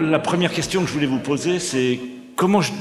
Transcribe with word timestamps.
la 0.00 0.18
première 0.18 0.52
question 0.52 0.82
que 0.82 0.88
je 0.88 0.92
voulais 0.92 1.06
vous 1.06 1.18
poser, 1.18 1.58
c'est 1.58 1.98
comment 2.36 2.60
je, 2.60 2.72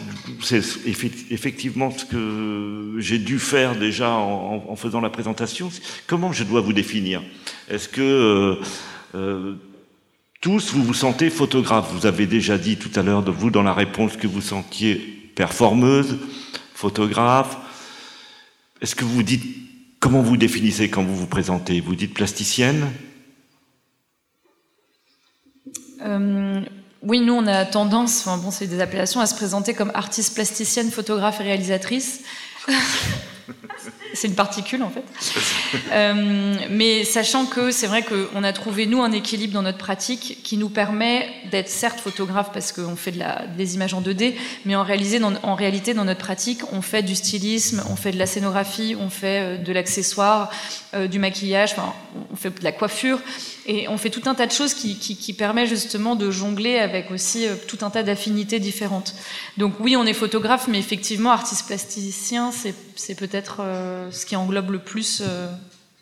c'est 0.42 0.62
effectivement 0.86 1.92
ce 1.92 2.06
que 2.06 2.96
j'ai 3.00 3.18
dû 3.18 3.40
faire 3.40 3.76
déjà 3.76 4.12
en, 4.12 4.76
faisant 4.76 5.02
la 5.02 5.10
présentation. 5.10 5.70
Comment 6.06 6.32
je 6.32 6.44
dois 6.44 6.62
vous 6.62 6.74
définir? 6.74 7.22
Est-ce 7.70 7.90
que 7.90 8.02
euh, 8.02 8.56
euh, 9.16 9.56
tous 10.42 10.74
vous 10.74 10.84
vous 10.84 10.94
sentez 10.94 11.30
photographe? 11.30 11.92
Vous 11.94 12.06
avez 12.06 12.28
déjà 12.28 12.58
dit 12.58 12.78
tout 12.78 12.92
à 13.00 13.04
l'heure 13.04 13.24
de 13.24 13.32
vous 13.32 13.50
dans 13.50 13.64
la 13.64 13.74
réponse 13.74 14.16
que 14.16 14.28
vous 14.28 14.42
sentiez 14.42 14.96
performeuse, 15.36 16.18
photographe. 16.74 17.58
Est-ce 18.82 18.96
que 18.96 19.06
vous 19.06 19.24
dites 19.24 19.44
comment 20.00 20.22
vous 20.22 20.38
définissez 20.38 20.90
quand 20.90 21.04
vous 21.04 21.16
vous 21.16 21.28
présentez? 21.28 21.82
Vous 21.82 21.96
dites 21.96 22.14
plasticienne? 22.14 22.92
Euh, 26.02 26.62
oui, 27.02 27.20
nous, 27.20 27.34
on 27.34 27.48
a 27.48 27.66
tendance, 27.66 28.26
bon, 28.26 28.52
c'est 28.52 28.68
des 28.68 28.82
appellations, 28.82 29.20
à 29.20 29.28
se 29.28 29.36
présenter 29.36 29.74
comme 29.74 29.92
artiste 29.94 30.34
plasticienne, 30.34 30.92
photographe 30.92 31.40
et 31.42 31.44
réalisatrice. 31.44 32.22
c'est 34.22 34.28
une 34.28 34.36
particule 34.36 34.84
en 34.84 34.90
fait. 34.90 35.04
Euh, 35.92 36.56
mais 36.70 37.04
sachant 37.04 37.46
que 37.46 37.72
c'est 37.72 37.88
vrai 37.88 38.04
qu'on 38.04 38.44
a 38.44 38.54
trouvé 38.54 38.86
nous 38.86 39.02
un 39.02 39.12
équilibre 39.12 39.54
dans 39.54 39.62
notre 39.62 39.78
pratique 39.78 40.40
qui 40.44 40.58
nous 40.58 40.70
permet 40.70 41.30
d'être 41.52 41.70
certes 41.70 42.00
photographe 42.00 42.50
parce 42.52 42.72
qu'on 42.72 42.96
fait 42.96 43.14
des 43.58 43.76
images 43.76 43.94
en 43.94 44.02
2D, 44.02 44.34
mais 44.66 44.76
en, 44.76 44.84
réalité 44.84 45.94
dans 45.94 46.06
notre 46.06 46.20
pratique 46.20 46.62
on 46.72 46.82
fait 46.82 47.04
du 47.04 47.16
stylisme, 47.16 47.84
on 47.90 47.96
fait 47.96 48.12
de 48.12 48.18
la 48.18 48.26
scénographie, 48.26 48.96
on 49.00 49.10
fait 49.10 49.40
euh, 49.40 49.58
de 49.58 49.72
l'accessoire, 49.72 50.50
euh, 50.94 51.08
du 51.08 51.20
maquillage, 51.20 51.76
on 52.32 52.36
fait 52.36 52.50
de 52.50 52.64
la 52.64 52.72
coiffure 52.72 53.20
et 53.68 53.88
on 53.90 53.98
fait 53.98 54.10
tout 54.10 54.24
un 54.26 54.34
tas 54.34 54.48
de 54.48 54.52
choses 54.52 54.74
qui, 54.74 54.98
qui 54.98 55.34
permet 55.34 55.68
justement 55.68 56.16
de 56.16 56.32
jongler 56.32 56.80
avec 56.80 57.12
aussi 57.12 57.46
tout 57.68 57.80
un 57.82 57.90
tas 57.90 58.04
d'affinités 58.04 58.60
différentes. 58.60 59.14
Donc 59.58 59.74
oui 59.80 59.96
on 59.96 60.06
est 60.06 60.14
photographe 60.14 60.68
mais 60.68 60.80
effectivement 60.80 61.32
artiste 61.32 61.68
plasticien 61.68 62.52
c'est 62.52 63.16
peut-être 63.16 63.62
ce 64.12 64.26
qui 64.26 64.36
englobe 64.36 64.72
le 64.72 64.80
plus, 64.80 65.22
euh, 65.22 65.50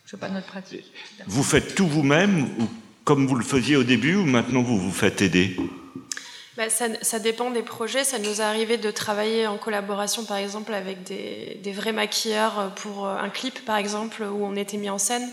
je 0.06 0.12
sais 0.12 0.18
pas, 0.18 0.30
notre 0.30 0.48
pratique. 0.48 0.86
Vous 1.28 1.44
faites 1.44 1.76
tout 1.76 1.88
vous-même, 1.88 2.50
ou 2.60 2.70
comme 3.04 3.28
vous 3.28 3.36
le 3.36 3.44
faisiez 3.44 3.76
au 3.76 3.84
début, 3.84 4.16
ou 4.16 4.26
maintenant 4.26 4.62
vous 4.62 4.80
vous 4.80 4.92
faites 4.92 5.22
aider? 5.22 5.56
Bah, 6.58 6.70
ça, 6.70 7.20
dépend 7.20 7.52
des 7.52 7.64
projets. 7.64 8.06
Ça 8.06 8.18
nous 8.18 8.40
est 8.40 8.44
arrivé 8.44 8.78
de 8.78 8.90
travailler 8.90 9.46
en 9.46 9.58
collaboration, 9.58 10.24
par 10.24 10.38
exemple, 10.38 10.74
avec 10.74 11.04
des, 11.04 11.72
vrais 11.74 11.92
maquilleurs 11.92 12.72
pour 12.76 13.08
un 13.08 13.30
clip, 13.30 13.66
par 13.66 13.76
exemple, 13.76 14.24
où 14.24 14.46
on 14.46 14.56
était 14.56 14.78
mis 14.78 14.90
en 14.90 14.98
scène. 14.98 15.30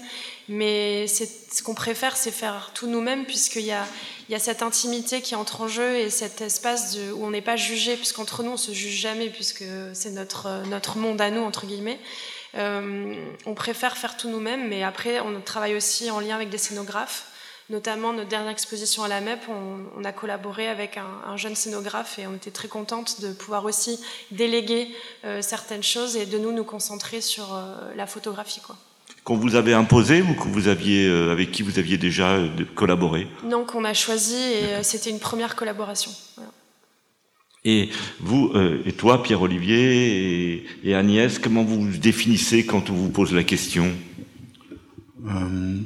Mais 0.48 1.06
ce 1.06 1.62
qu'on 1.62 1.74
préfère, 1.74 2.16
c'est 2.16 2.32
faire 2.32 2.72
tout 2.74 2.88
nous-mêmes, 2.88 3.24
puisqu'il 3.24 3.62
y 3.62 3.70
a, 3.70 3.86
il 4.28 4.32
y 4.32 4.34
a 4.34 4.40
cette 4.40 4.62
intimité 4.62 5.20
qui 5.20 5.36
entre 5.36 5.60
en 5.60 5.68
jeu 5.68 5.96
et 5.96 6.10
cet 6.10 6.40
espace 6.40 6.96
de, 6.96 7.12
où 7.12 7.24
on 7.24 7.30
n'est 7.30 7.40
pas 7.40 7.56
jugé, 7.56 7.94
puisqu'entre 7.96 8.42
nous, 8.42 8.52
on 8.52 8.56
se 8.56 8.72
juge 8.72 8.96
jamais, 8.96 9.28
puisque 9.28 9.64
c'est 9.92 10.10
notre, 10.10 10.66
notre 10.70 10.98
monde 10.98 11.20
à 11.20 11.30
nous, 11.30 11.42
entre 11.42 11.66
guillemets. 11.66 12.00
Euh, 12.54 13.14
on 13.46 13.54
préfère 13.54 13.96
faire 13.96 14.16
tout 14.16 14.28
nous-mêmes, 14.28 14.68
mais 14.68 14.82
après, 14.82 15.20
on 15.20 15.40
travaille 15.40 15.74
aussi 15.74 16.10
en 16.10 16.20
lien 16.20 16.36
avec 16.36 16.50
des 16.50 16.58
scénographes. 16.58 17.28
Notamment, 17.70 18.12
notre 18.12 18.28
dernière 18.28 18.50
exposition 18.50 19.02
à 19.04 19.08
la 19.08 19.20
MEP, 19.20 19.40
on, 19.48 20.04
a 20.04 20.12
collaboré 20.12 20.68
avec 20.68 20.98
un, 20.98 21.36
jeune 21.36 21.54
scénographe 21.54 22.18
et 22.18 22.26
on 22.26 22.34
était 22.34 22.50
très 22.50 22.68
contente 22.68 23.22
de 23.22 23.32
pouvoir 23.32 23.64
aussi 23.64 23.98
déléguer 24.30 24.88
euh, 25.24 25.40
certaines 25.40 25.82
choses 25.82 26.16
et 26.16 26.26
de 26.26 26.38
nous 26.38 26.52
nous 26.52 26.64
concentrer 26.64 27.20
sur 27.20 27.54
euh, 27.54 27.94
la 27.96 28.06
photographie. 28.06 28.60
Quoi. 28.60 28.76
Qu'on 29.24 29.36
vous 29.36 29.54
avait 29.54 29.72
imposé 29.72 30.20
ou 30.20 30.34
que 30.34 30.48
vous 30.48 30.68
aviez, 30.68 31.08
avec 31.30 31.52
qui 31.52 31.62
vous 31.62 31.78
aviez 31.78 31.96
déjà 31.96 32.40
collaboré? 32.74 33.28
Non, 33.44 33.64
qu'on 33.64 33.84
a 33.84 33.94
choisi 33.94 34.34
et 34.34 34.82
c'était 34.82 35.10
une 35.10 35.20
première 35.20 35.54
collaboration. 35.54 36.10
Et 37.64 37.90
vous, 38.18 38.50
euh, 38.54 38.82
et 38.84 38.92
toi, 38.92 39.22
Pierre-Olivier, 39.22 40.66
et, 40.82 40.94
Agnès, 40.94 41.38
comment 41.38 41.62
vous 41.62 41.82
vous 41.82 41.96
définissez 41.96 42.66
quand 42.66 42.90
on 42.90 42.94
vous 42.94 43.10
pose 43.10 43.32
la 43.32 43.44
question? 43.44 43.92
Euh, 45.28 45.78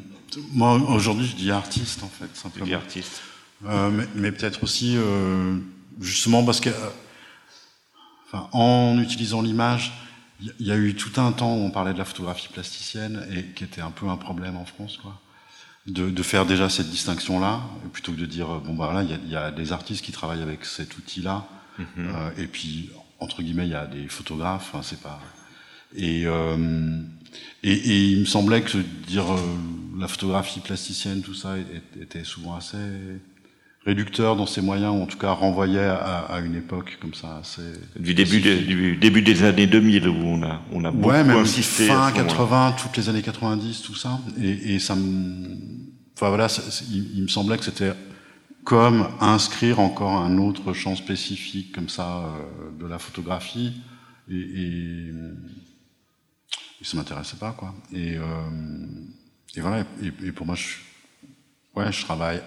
Moi, 0.52 0.74
aujourd'hui, 0.88 1.26
je 1.26 1.36
dis 1.36 1.50
artiste, 1.50 2.02
en 2.02 2.08
fait, 2.08 2.34
simplement. 2.34 2.64
Je 2.64 2.70
dis 2.70 2.74
artiste. 2.74 3.20
Euh, 3.66 3.90
mais, 3.90 4.04
mais 4.14 4.32
peut-être 4.32 4.62
aussi, 4.64 4.96
justement, 6.00 6.44
parce 6.44 6.60
que, 6.60 6.70
enfin, 8.26 8.48
en 8.52 8.98
utilisant 8.98 9.42
l'image, 9.42 9.92
il 10.40 10.66
y, 10.66 10.70
a 10.70 10.76
eu 10.76 10.94
tout 10.94 11.20
un 11.20 11.32
temps 11.32 11.56
où 11.56 11.60
on 11.60 11.70
parlait 11.70 11.94
de 11.94 11.98
la 11.98 12.04
photographie 12.06 12.48
plasticienne, 12.48 13.26
et 13.34 13.44
qui 13.54 13.64
était 13.64 13.82
un 13.82 13.90
peu 13.90 14.08
un 14.08 14.16
problème 14.16 14.56
en 14.56 14.64
France, 14.64 14.98
quoi. 15.02 15.20
De, 15.86 16.10
de, 16.10 16.22
faire 16.24 16.46
déjà 16.46 16.68
cette 16.68 16.90
distinction-là, 16.90 17.60
plutôt 17.92 18.10
que 18.10 18.16
de 18.16 18.26
dire 18.26 18.48
bon 18.48 18.74
bah 18.74 18.92
là 18.92 19.04
il 19.04 19.28
y, 19.28 19.32
y 19.32 19.36
a, 19.36 19.52
des 19.52 19.70
artistes 19.70 20.04
qui 20.04 20.10
travaillent 20.10 20.42
avec 20.42 20.64
cet 20.64 20.98
outil-là, 20.98 21.46
Mhm. 21.78 21.86
Euh, 21.98 22.30
et 22.42 22.46
puis, 22.46 22.90
entre 23.20 23.42
guillemets, 23.42 23.66
il 23.66 23.72
y 23.72 23.74
a 23.74 23.86
des 23.86 24.08
photographes, 24.08 24.74
hein, 24.74 24.80
c'est 24.82 25.00
pas. 25.00 25.20
Euh, 25.98 27.02
et, 27.62 27.72
et, 27.72 28.10
il 28.10 28.20
me 28.20 28.24
semblait 28.24 28.62
que 28.62 28.78
dire 29.06 29.32
euh, 29.32 29.38
la 29.98 30.08
photographie 30.08 30.60
plasticienne, 30.60 31.22
tout 31.22 31.34
ça, 31.34 31.54
était 32.00 32.24
souvent 32.24 32.56
assez 32.56 32.76
réducteur 33.86 34.34
dans 34.34 34.46
ses 34.46 34.60
moyens, 34.60 34.92
ou 34.92 35.02
en 35.02 35.06
tout 35.06 35.16
cas 35.16 35.30
renvoyait 35.30 35.78
à, 35.78 36.40
une 36.44 36.56
époque 36.56 36.98
comme 37.00 37.14
ça 37.14 37.38
assez... 37.38 37.62
Du 37.98 38.14
début, 38.14 38.40
du 38.40 38.96
début 38.96 39.22
des 39.22 39.44
années 39.44 39.68
2000, 39.68 40.08
où 40.08 40.12
on 40.12 40.42
a, 40.42 40.60
on 40.72 40.84
a 40.84 40.90
beaucoup 40.90 41.10
ouais, 41.10 41.22
même 41.22 41.38
insisté. 41.38 41.86
Fin 41.86 42.10
80, 42.10 42.74
toutes 42.82 42.96
les 42.96 43.08
années 43.08 43.22
90, 43.22 43.82
tout 43.82 43.94
ça. 43.94 44.18
Et, 44.42 44.74
et 44.74 44.78
ça 44.80 44.96
me... 44.96 45.56
Enfin 46.16 46.30
voilà, 46.30 46.48
il, 46.90 47.22
me 47.22 47.28
semblait 47.28 47.58
que 47.58 47.64
c'était 47.64 47.92
comme 48.66 49.08
inscrire 49.20 49.78
encore 49.78 50.16
un 50.16 50.38
autre 50.38 50.72
champ 50.72 50.96
spécifique 50.96 51.70
comme 51.72 51.88
ça 51.88 52.24
euh, 52.24 52.70
de 52.80 52.84
la 52.84 52.98
photographie. 52.98 53.80
Et, 54.28 54.34
et, 54.34 55.12
et 56.80 56.84
ça 56.84 56.96
m'intéressait 56.96 57.36
pas 57.36 57.52
quoi. 57.52 57.72
Et, 57.92 58.16
euh, 58.16 58.24
et 59.54 59.60
voilà 59.60 59.84
et, 60.02 60.32
pour 60.32 60.46
moi 60.46 60.56
je 60.56 60.78
ouais 61.76 61.92
je 61.92 62.04
travaille 62.04 62.42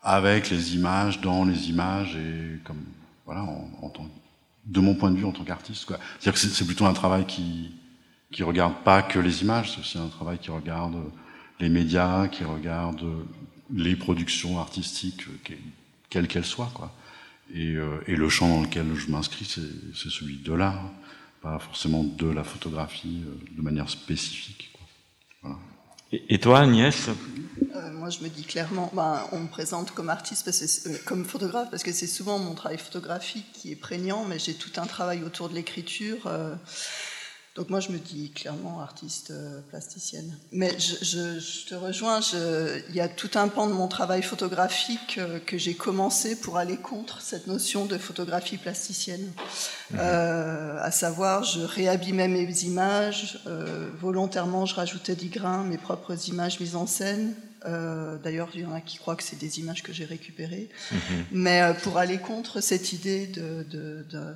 avec 0.00 0.48
les 0.48 0.76
images 0.76 1.20
dans 1.20 1.44
les 1.44 1.68
images 1.68 2.14
et 2.14 2.60
comme 2.64 2.84
voilà 3.26 3.42
en, 3.42 3.92
de 4.64 4.80
mon 4.80 4.94
point 4.94 5.10
de 5.10 5.16
vue 5.16 5.24
en 5.24 5.32
tant 5.32 5.42
qu'artiste 5.42 5.86
quoi. 5.86 5.98
C'est-à-dire 6.20 6.40
que 6.40 6.46
c'est 6.48 6.64
plutôt 6.64 6.86
un 6.86 6.94
travail 6.94 7.26
qui 7.26 7.74
qui 8.30 8.44
regarde 8.44 8.74
pas 8.84 9.02
que 9.02 9.18
les 9.18 9.42
images 9.42 9.72
c'est 9.72 9.80
aussi 9.80 9.98
un 9.98 10.06
travail 10.06 10.38
qui 10.38 10.52
regarde 10.52 10.94
les 11.58 11.68
médias 11.68 12.28
qui 12.28 12.44
regarde 12.44 13.04
les 13.74 13.96
productions 13.96 14.58
artistiques, 14.58 15.26
euh, 15.28 15.56
quelles 16.10 16.28
qu'elles 16.28 16.44
soient. 16.44 16.70
Quoi. 16.74 16.92
Et, 17.54 17.74
euh, 17.74 18.02
et, 18.06 18.16
le 18.16 18.28
champ 18.28 18.48
dans 18.48 18.62
lequel 18.62 18.94
je 18.94 19.10
m'inscris, 19.10 19.44
c'est 19.44 20.10
celui 20.10 20.36
de 20.36 20.52
l'art, 20.52 20.90
pas 21.40 21.58
forcément 21.58 22.04
de 22.04 22.28
la 22.28 22.44
photographie 22.44 23.22
euh, 23.26 23.56
de 23.56 23.62
manière 23.62 23.88
spécifique. 23.88 24.70
Quoi. 24.72 24.86
Voilà. 25.42 25.58
Et, 26.28 26.38
toi, 26.38 26.60
Agnès? 26.60 27.08
Moi, 27.94 28.10
je 28.10 28.20
me 28.20 28.28
dis 28.28 28.44
clairement, 28.44 28.90
ben, 28.94 29.24
on 29.32 29.40
me 29.40 29.46
présente 29.46 29.92
comme 29.92 30.10
artiste, 30.10 30.44
parce 30.44 30.58
que 30.60 31.04
comme 31.04 31.24
photographe, 31.24 31.70
parce 31.70 31.82
que 31.82 31.92
c'est 31.92 32.06
souvent 32.06 32.38
mon 32.38 32.54
travail 32.54 32.76
photographique 32.76 33.46
qui 33.54 33.72
est 33.72 33.76
prégnant, 33.76 34.24
mais 34.24 34.38
j'ai 34.38 34.54
tout 34.54 34.72
un 34.76 34.86
travail 34.86 35.22
autour 35.22 35.48
de 35.48 35.54
l'écriture. 35.54 36.28
Donc 37.54 37.68
moi, 37.68 37.80
je 37.80 37.90
me 37.90 37.98
dis 37.98 38.30
clairement 38.30 38.80
artiste 38.80 39.30
euh, 39.30 39.60
plasticienne. 39.68 40.38
Mais 40.52 40.70
je, 40.78 41.68
te 41.68 41.74
rejoins, 41.74 42.20
il 42.88 42.94
y 42.94 43.00
a 43.00 43.08
tout 43.08 43.28
un 43.34 43.48
pan 43.48 43.66
de 43.66 43.74
mon 43.74 43.88
travail 43.88 44.22
photographique 44.22 45.18
euh, 45.18 45.38
que 45.38 45.58
j'ai 45.58 45.74
commencé 45.74 46.34
pour 46.34 46.56
aller 46.56 46.78
contre 46.78 47.20
cette 47.20 47.46
notion 47.48 47.84
de 47.84 47.98
photographie 47.98 48.56
plasticienne. 48.56 49.32
Mhm. 49.90 49.98
Euh, 50.00 50.78
à 50.80 50.90
savoir, 50.90 51.44
je 51.44 51.60
réabîmais 51.60 52.28
mes 52.28 52.50
images, 52.64 53.38
volontairement 54.00 54.64
je 54.64 54.74
rajoutais 54.74 55.14
des 55.14 55.26
grains, 55.26 55.62
mes 55.62 55.78
propres 55.78 56.28
images 56.28 56.58
mises 56.58 56.76
en 56.76 56.86
scène. 56.86 57.34
D'ailleurs, 58.24 58.48
il 58.54 58.62
y 58.62 58.66
en 58.66 58.72
a 58.72 58.80
qui 58.80 58.96
croient 58.96 59.14
que 59.14 59.22
c'est 59.22 59.38
des 59.38 59.60
images 59.60 59.82
que 59.82 59.92
j'ai 59.92 60.04
récupérées. 60.04 60.70
Mhm. 60.90 60.98
Mais 61.32 61.74
pour 61.82 61.98
aller 61.98 62.18
contre 62.18 62.60
cette 62.60 62.92
idée 62.92 63.26
de, 63.26 63.64
de, 63.70 64.04
de 64.10 64.34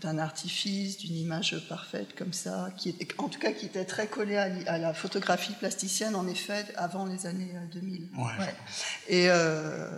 d'un 0.00 0.18
artifice, 0.18 0.98
d'une 0.98 1.16
image 1.16 1.56
parfaite 1.68 2.14
comme 2.16 2.32
ça, 2.32 2.70
qui 2.76 2.90
est, 2.90 3.14
en 3.18 3.28
tout 3.28 3.38
cas 3.38 3.52
qui 3.52 3.66
était 3.66 3.84
très 3.84 4.06
collée 4.06 4.36
à, 4.36 4.78
la 4.78 4.94
photographie 4.94 5.52
plasticienne, 5.52 6.14
en 6.14 6.26
effet, 6.26 6.64
avant 6.76 7.04
les 7.04 7.26
années 7.26 7.52
2000. 7.72 8.02
Euh, 8.02 8.18
ouais. 8.18 8.54
Et, 9.08 9.26
euh, 9.28 9.88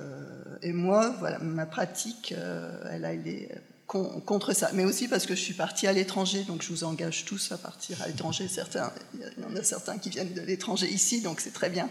et, 0.63 0.73
moi, 0.73 1.15
voilà, 1.21 1.39
ma 1.39 1.67
pratique, 1.67 2.35
euh, 2.37 2.83
elle 2.91 3.05
a 3.05 3.13
été 3.13 3.49
contre 3.87 4.55
ça. 4.55 4.71
Mais 4.73 4.85
aussi 4.85 5.07
parce 5.07 5.27
que 5.27 5.35
je 5.35 5.41
suis 5.41 5.53
partie 5.53 5.87
à 5.87 5.93
l'étranger, 5.93 6.45
donc 6.45 6.63
je 6.63 6.69
vous 6.69 6.83
engage 6.83 7.27
tous 7.27 7.53
à 7.53 7.59
partir 7.59 8.01
à 8.03 8.09
l'étranger. 8.09 8.49
Certains, 8.53 8.91
il 9.15 9.21
y 9.21 9.45
en 9.45 9.55
a 9.55 9.63
certains 9.63 9.99
qui 9.99 10.09
viennent 10.09 10.33
de 10.33 10.41
l'étranger 10.41 10.89
ici, 10.89 11.21
donc 11.21 11.41
c'est 11.41 11.53
très 11.53 11.69
bien. 11.69 11.91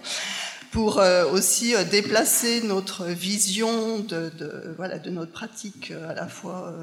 Pour 0.72 1.02
aussi 1.32 1.76
déplacer 1.92 2.62
notre 2.62 3.06
vision 3.06 4.00
de, 4.00 4.32
de, 4.38 4.74
voilà, 4.78 5.00
de 5.00 5.10
notre 5.12 5.32
pratique 5.32 5.92
à 5.92 6.14
la 6.14 6.28
fois 6.28 6.74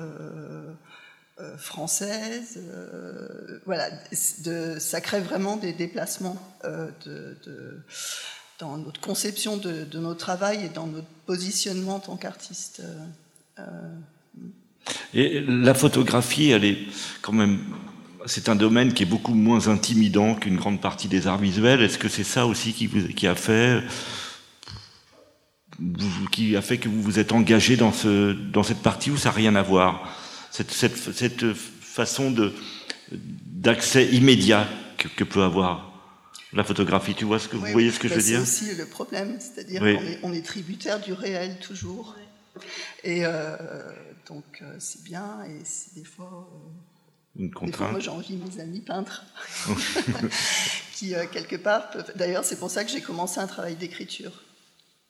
française. 1.56 2.58
Euh, 2.58 3.60
voilà, 3.66 3.90
de, 4.44 4.78
ça 4.78 5.00
crée 5.00 5.20
vraiment 5.20 5.56
des 5.56 5.72
déplacements 5.72 6.36
euh, 6.64 6.90
dans 8.58 8.76
notre 8.76 9.00
conception 9.00 9.56
de, 9.56 9.84
de, 9.84 9.98
notre 9.98 10.18
travail 10.18 10.64
et 10.64 10.68
dans 10.68 10.86
notre 10.86 11.06
positionnement 11.26 11.96
en 11.96 12.00
tant 12.00 12.16
qu'artiste. 12.16 12.82
Euh, 13.58 13.62
et 15.14 15.40
la 15.40 15.74
photographie, 15.74 16.50
elle 16.50 16.64
est 16.64 16.78
quand 17.22 17.32
même, 17.32 17.60
c'est 18.26 18.48
un 18.48 18.56
domaine 18.56 18.92
qui 18.94 19.04
est 19.04 19.06
beaucoup 19.06 19.34
moins 19.34 19.68
intimidant 19.68 20.34
qu'une 20.34 20.56
grande 20.56 20.80
partie 20.80 21.08
des 21.08 21.26
arts 21.26 21.38
visuels. 21.38 21.82
Est-ce 21.82 21.98
que 21.98 22.08
c'est 22.08 22.24
ça 22.24 22.46
aussi 22.46 22.72
qui, 22.72 22.86
vous, 22.86 23.08
qui 23.08 23.26
a 23.26 23.34
fait, 23.34 23.82
qui 26.32 26.56
a 26.56 26.62
fait 26.62 26.78
que 26.78 26.88
vous 26.88 27.02
vous 27.02 27.18
êtes 27.18 27.32
engagé 27.32 27.76
dans 27.76 27.92
ce, 27.92 28.32
dans 28.32 28.62
cette 28.62 28.82
partie 28.82 29.10
où 29.10 29.16
ça 29.16 29.28
n'a 29.28 29.34
rien 29.34 29.54
à 29.54 29.62
voir? 29.62 30.17
Cette, 30.58 30.96
cette, 30.96 31.12
cette 31.12 31.54
façon 31.54 32.34
d'accès 33.12 34.06
immédiat 34.06 34.66
que, 34.96 35.08
que, 35.08 35.24
peut 35.24 35.42
avoir 35.42 36.02
la 36.52 36.64
photographie. 36.64 37.14
Tu 37.14 37.24
vois 37.24 37.38
ce 37.38 37.48
que 37.48 37.56
vous 37.56 37.66
voyez 37.66 37.92
ce 37.92 38.00
que 38.00 38.08
je 38.08 38.14
veux 38.14 38.22
dire? 38.22 38.44
C'est 38.44 38.64
aussi 38.64 38.74
le 38.76 38.86
problème, 38.86 39.38
c'est-à-dire 39.38 39.80
qu'on 39.80 39.86
est, 39.86 40.18
on 40.24 40.32
est, 40.32 40.44
tributaire 40.44 41.00
du 41.00 41.12
réel 41.12 41.58
toujours. 41.60 42.16
Et 43.04 43.24
euh, 43.24 43.56
donc 44.28 44.44
euh, 44.62 44.74
c'est 44.80 45.04
bien 45.04 45.44
et 45.44 45.60
c'est 45.64 45.94
des 45.94 46.04
fois. 46.04 46.50
Euh, 46.52 47.42
Une 47.42 47.52
contrainte. 47.52 47.70
Des 47.70 47.76
fois, 47.76 47.90
moi 47.92 48.00
j'envie 48.00 48.36
mes 48.36 48.60
amis 48.60 48.80
peintres 48.80 49.24
qui 50.94 51.14
euh, 51.14 51.26
quelque 51.30 51.54
part 51.54 51.90
peuvent. 51.90 52.12
D'ailleurs 52.16 52.44
c'est 52.44 52.58
pour 52.58 52.70
ça 52.70 52.84
que 52.84 52.90
j'ai 52.90 53.00
commencé 53.00 53.38
un 53.38 53.46
travail 53.46 53.76
d'écriture 53.76 54.32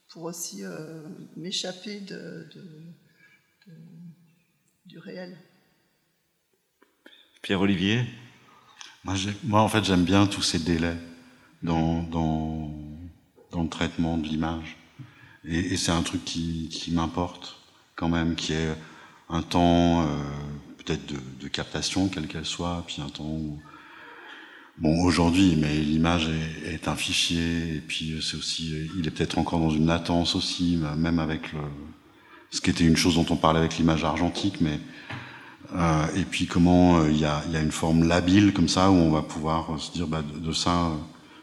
pour 0.08 0.24
aussi 0.24 0.62
euh, 0.62 1.02
m'échapper 1.36 2.00
de, 2.00 2.46
du 4.88 4.98
réel. 4.98 5.36
Pierre-Olivier 7.42 8.04
moi, 9.44 9.62
en 9.62 9.68
fait, 9.68 9.84
j'aime 9.84 10.04
bien 10.04 10.26
tous 10.26 10.42
ces 10.42 10.58
délais 10.58 10.96
dans, 11.62 12.02
dans, 12.02 13.62
le 13.62 13.68
traitement 13.68 14.18
de 14.18 14.26
l'image. 14.26 14.76
Et, 15.44 15.76
c'est 15.76 15.92
un 15.92 16.02
truc 16.02 16.24
qui, 16.24 16.90
m'importe 16.90 17.60
quand 17.96 18.08
même, 18.08 18.34
qui 18.34 18.52
est 18.52 18.74
un 19.30 19.42
temps 19.42 20.02
euh, 20.02 20.06
peut-être 20.78 21.06
de, 21.40 21.48
captation, 21.48 22.08
quelle 22.08 22.26
qu'elle 22.26 22.44
soit, 22.44 22.84
puis 22.86 23.00
un 23.00 23.08
temps 23.08 23.24
où... 23.24 23.58
Bon, 24.76 25.02
aujourd'hui, 25.02 25.56
mais 25.56 25.80
l'image 25.80 26.28
est, 26.28 26.74
est, 26.74 26.88
un 26.88 26.94
fichier, 26.94 27.76
et 27.76 27.80
puis 27.80 28.20
c'est 28.22 28.36
aussi, 28.36 28.88
il 28.96 29.06
est 29.06 29.10
peut-être 29.10 29.38
encore 29.38 29.58
dans 29.58 29.70
une 29.70 29.86
latence 29.86 30.36
aussi, 30.36 30.76
même 30.76 31.18
avec 31.18 31.52
le, 31.52 31.60
ce 32.50 32.60
qui 32.60 32.70
était 32.70 32.84
une 32.84 32.96
chose 32.96 33.16
dont 33.16 33.26
on 33.30 33.36
parlait 33.36 33.58
avec 33.58 33.76
l'image 33.76 34.04
argentique, 34.04 34.60
mais 34.60 34.80
euh, 35.74 36.06
et 36.16 36.24
puis 36.24 36.46
comment 36.46 37.04
il 37.04 37.24
euh, 37.24 37.42
y, 37.46 37.52
y, 37.52 37.56
a, 37.56 37.60
une 37.60 37.72
forme 37.72 38.04
labile 38.04 38.54
comme 38.54 38.68
ça 38.68 38.90
où 38.90 38.94
on 38.94 39.10
va 39.10 39.20
pouvoir 39.20 39.74
euh, 39.74 39.78
se 39.78 39.92
dire 39.92 40.06
bah, 40.06 40.22
de, 40.22 40.52
ça, 40.52 40.92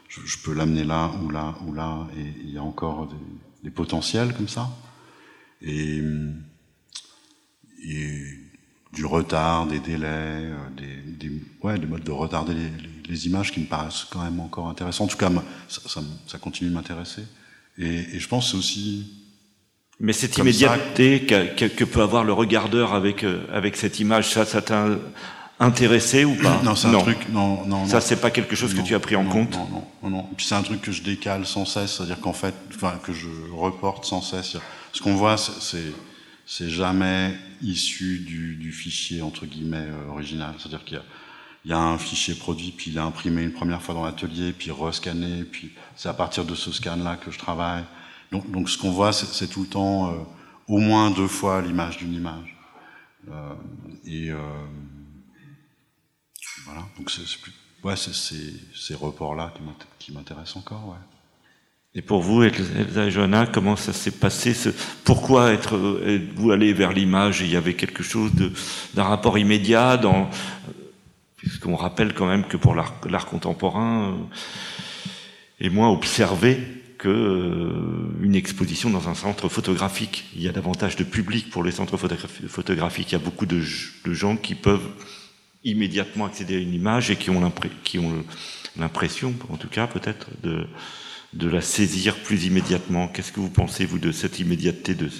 je, 0.08 0.20
je 0.24 0.38
peux 0.38 0.52
l'amener 0.52 0.82
là 0.82 1.12
ou 1.22 1.30
là 1.30 1.54
ou 1.64 1.72
là, 1.72 2.08
et 2.18 2.34
il 2.42 2.50
y 2.50 2.58
a 2.58 2.62
encore 2.62 3.08
des, 3.62 3.70
potentiels 3.70 4.32
comme 4.34 4.48
ça. 4.48 4.70
Et, 5.60 6.00
du 8.92 9.04
retard, 9.04 9.66
des 9.66 9.78
délais, 9.78 10.50
des, 10.76 11.28
des, 11.28 11.42
ouais, 11.62 11.78
des 11.78 11.86
modes 11.86 12.02
de 12.02 12.10
retarder 12.10 12.54
les, 12.54 12.70
les, 13.08 13.26
images 13.26 13.52
qui 13.52 13.60
me 13.60 13.66
paraissent 13.66 14.06
quand 14.08 14.22
même 14.22 14.40
encore 14.40 14.68
intéressants. 14.68 15.04
En 15.04 15.08
tout 15.08 15.18
cas, 15.18 15.30
ça, 15.68 15.82
ça, 15.86 16.00
ça 16.26 16.38
continue 16.38 16.70
de 16.70 16.74
m'intéresser. 16.74 17.22
Et, 17.76 17.84
et, 17.84 18.18
je 18.18 18.28
pense 18.28 18.54
aussi 18.54 19.25
mais 20.00 20.12
cette 20.12 20.36
immédiateté 20.36 21.24
que, 21.26 21.84
peut 21.84 22.02
avoir 22.02 22.24
le 22.24 22.32
regardeur 22.32 22.94
avec, 22.94 23.24
euh, 23.24 23.46
avec 23.52 23.76
cette 23.76 23.98
image, 24.00 24.30
ça, 24.30 24.44
ça 24.44 24.62
t'a 24.62 24.88
intéressé 25.58 26.24
ou 26.24 26.34
pas? 26.34 26.60
Non, 26.62 26.74
c'est 26.74 26.88
un 26.88 26.98
truc. 26.98 27.28
Non, 27.30 27.64
non. 27.66 27.86
Ça, 27.86 28.00
c'est 28.00 28.20
pas 28.20 28.30
quelque 28.30 28.54
chose 28.54 28.74
non, 28.74 28.82
que 28.82 28.86
tu 28.86 28.94
as 28.94 29.00
pris 29.00 29.16
en 29.16 29.24
non, 29.24 29.30
compte? 29.30 29.52
Non, 29.52 29.68
non, 30.02 30.10
non. 30.10 30.28
Puis 30.36 30.46
c'est 30.46 30.54
un 30.54 30.62
truc 30.62 30.82
que 30.82 30.92
je 30.92 31.02
décale 31.02 31.46
sans 31.46 31.64
cesse, 31.64 31.96
c'est-à-dire 31.96 32.20
qu'en 32.20 32.34
fait, 32.34 32.54
enfin, 32.74 32.98
que 33.02 33.12
je 33.12 33.28
reporte 33.52 34.04
sans 34.04 34.20
cesse. 34.20 34.56
Ce 34.92 35.00
qu'on 35.00 35.14
voit, 35.14 35.36
c'est 35.36 35.92
c'est 36.48 36.70
jamais 36.70 37.34
issu 37.60 38.20
du, 38.20 38.54
du, 38.54 38.70
fichier 38.70 39.20
entre 39.20 39.46
guillemets 39.46 39.78
euh, 39.78 40.12
original. 40.12 40.54
C'est-à-dire 40.58 40.84
qu'il 40.84 40.96
y 40.96 41.00
a 41.00 41.04
il 41.66 41.70
y 41.70 41.72
a 41.72 41.78
un 41.80 41.98
fichier 41.98 42.36
produit, 42.36 42.70
puis 42.70 42.92
il 42.92 42.96
est 42.96 43.00
imprimé 43.00 43.42
une 43.42 43.52
première 43.52 43.82
fois 43.82 43.92
dans 43.92 44.04
l'atelier, 44.04 44.52
puis 44.56 44.70
rescanné, 44.70 45.42
puis 45.42 45.72
c'est 45.96 46.08
à 46.08 46.14
partir 46.14 46.44
de 46.44 46.54
ce 46.54 46.70
scan-là 46.70 47.16
que 47.16 47.32
je 47.32 47.40
travaille. 47.40 47.82
Donc, 48.32 48.68
ce 48.68 48.78
qu'on 48.78 48.90
voit, 48.90 49.12
c'est 49.12 49.46
tout 49.46 49.62
le 49.62 49.68
temps 49.68 50.10
euh, 50.10 50.16
au 50.68 50.78
moins 50.78 51.10
deux 51.10 51.28
fois 51.28 51.62
l'image 51.62 51.98
d'une 51.98 52.14
image. 52.14 52.56
Euh, 53.28 53.54
et 54.04 54.30
euh, 54.30 54.38
voilà, 56.64 56.82
donc 56.98 57.10
c'est 57.10 57.22
ouais, 57.84 57.94
ces 57.96 58.94
reports-là 58.94 59.52
qui 59.98 60.12
m'intéressent 60.12 60.56
encore. 60.56 60.88
Ouais. 60.88 61.16
Et 61.94 62.02
pour 62.02 62.20
vous, 62.20 62.42
Elsa 62.42 63.06
et 63.06 63.10
Johanna, 63.10 63.46
comment 63.46 63.74
ça 63.74 63.94
s'est 63.94 64.10
passé 64.10 64.54
Pourquoi 65.02 65.52
être, 65.52 65.78
vous 66.36 66.50
allé 66.50 66.74
vers 66.74 66.92
l'image? 66.92 67.40
Il 67.40 67.50
y 67.50 67.56
avait 67.56 67.72
quelque 67.72 68.02
chose 68.02 68.32
d'un 68.92 69.02
rapport 69.02 69.38
immédiat 69.38 69.98
puisqu'on 71.36 71.76
rappelle 71.76 72.12
quand 72.12 72.26
même 72.26 72.44
que 72.44 72.56
pour 72.56 72.74
l'art 72.74 73.26
contemporain, 73.26 74.10
euh, 74.10 74.14
et 75.60 75.70
moins 75.70 75.88
observé 75.88 76.60
euh, 77.08 78.16
une 78.20 78.34
exposition 78.34 78.90
dans 78.90 79.08
un 79.08 79.14
centre 79.14 79.48
photographique. 79.48 80.24
Il 80.34 80.42
y 80.42 80.48
a 80.48 80.52
davantage 80.52 80.96
de 80.96 81.04
public 81.04 81.50
pour 81.50 81.62
les 81.64 81.72
centres 81.72 81.96
photographiques. 81.96 83.10
Il 83.10 83.12
y 83.12 83.16
a 83.16 83.24
beaucoup 83.24 83.46
de, 83.46 83.60
gens 83.60 84.36
qui 84.36 84.54
peuvent 84.54 84.88
immédiatement 85.64 86.26
accéder 86.26 86.56
à 86.56 86.58
une 86.60 86.74
image 86.74 87.10
et 87.10 87.16
qui 87.16 87.30
ont 87.30 87.52
l'impression, 88.76 89.34
en 89.48 89.56
tout 89.56 89.68
cas 89.68 89.86
peut-être, 89.86 90.28
de, 90.42 90.66
de 91.32 91.48
la 91.48 91.60
saisir 91.60 92.16
plus 92.16 92.44
immédiatement. 92.44 93.08
Qu'est-ce 93.08 93.32
que 93.32 93.40
vous 93.40 93.50
pensez, 93.50 93.84
vous, 93.84 93.98
de 93.98 94.12
cette 94.12 94.38
immédiateté 94.38 94.94
de... 94.94 95.10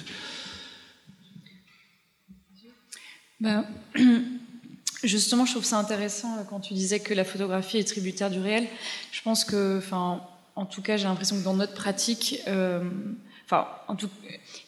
Ben, 3.39 3.67
justement, 5.03 5.45
je 5.45 5.51
trouve 5.51 5.65
ça 5.65 5.77
intéressant 5.77 6.37
euh, 6.37 6.43
quand 6.49 6.59
tu 6.59 6.73
disais 6.73 6.99
que 6.99 7.13
la 7.13 7.23
photographie 7.23 7.77
est 7.77 7.87
tributaire 7.87 8.31
du 8.31 8.39
réel. 8.39 8.67
Je 9.11 9.21
pense 9.21 9.45
que, 9.45 9.77
enfin, 9.77 10.21
en 10.57 10.65
tout 10.65 10.81
cas, 10.81 10.97
j'ai 10.97 11.03
l'impression 11.03 11.37
que 11.37 11.43
dans 11.43 11.53
notre 11.53 11.75
pratique, 11.75 12.41
euh, 12.47 12.81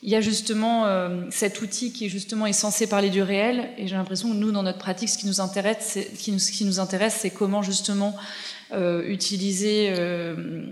il 0.03 0.09
y 0.09 0.15
a 0.15 0.21
justement 0.21 0.86
euh, 0.86 1.25
cet 1.31 1.62
outil 1.62 1.91
qui 1.91 2.06
est 2.06 2.09
justement 2.09 2.45
est 2.45 2.53
censé 2.53 2.88
parler 2.88 3.09
du 3.09 3.24
réel, 3.24 3.71
et 3.75 3.88
j'ai 3.88 3.95
l'impression 3.95 4.30
que 4.30 4.36
nous, 4.36 4.51
dans 4.51 4.62
notre 4.62 4.77
pratique, 4.77 5.09
ce 5.09 5.18
qui 5.18 5.25
nous 5.25 5.41
intéresse, 5.41 6.00
c'est, 7.19 7.31
comment 7.31 7.64
justement 7.64 8.16
utiliser 8.71 9.94
euh, 9.97 10.64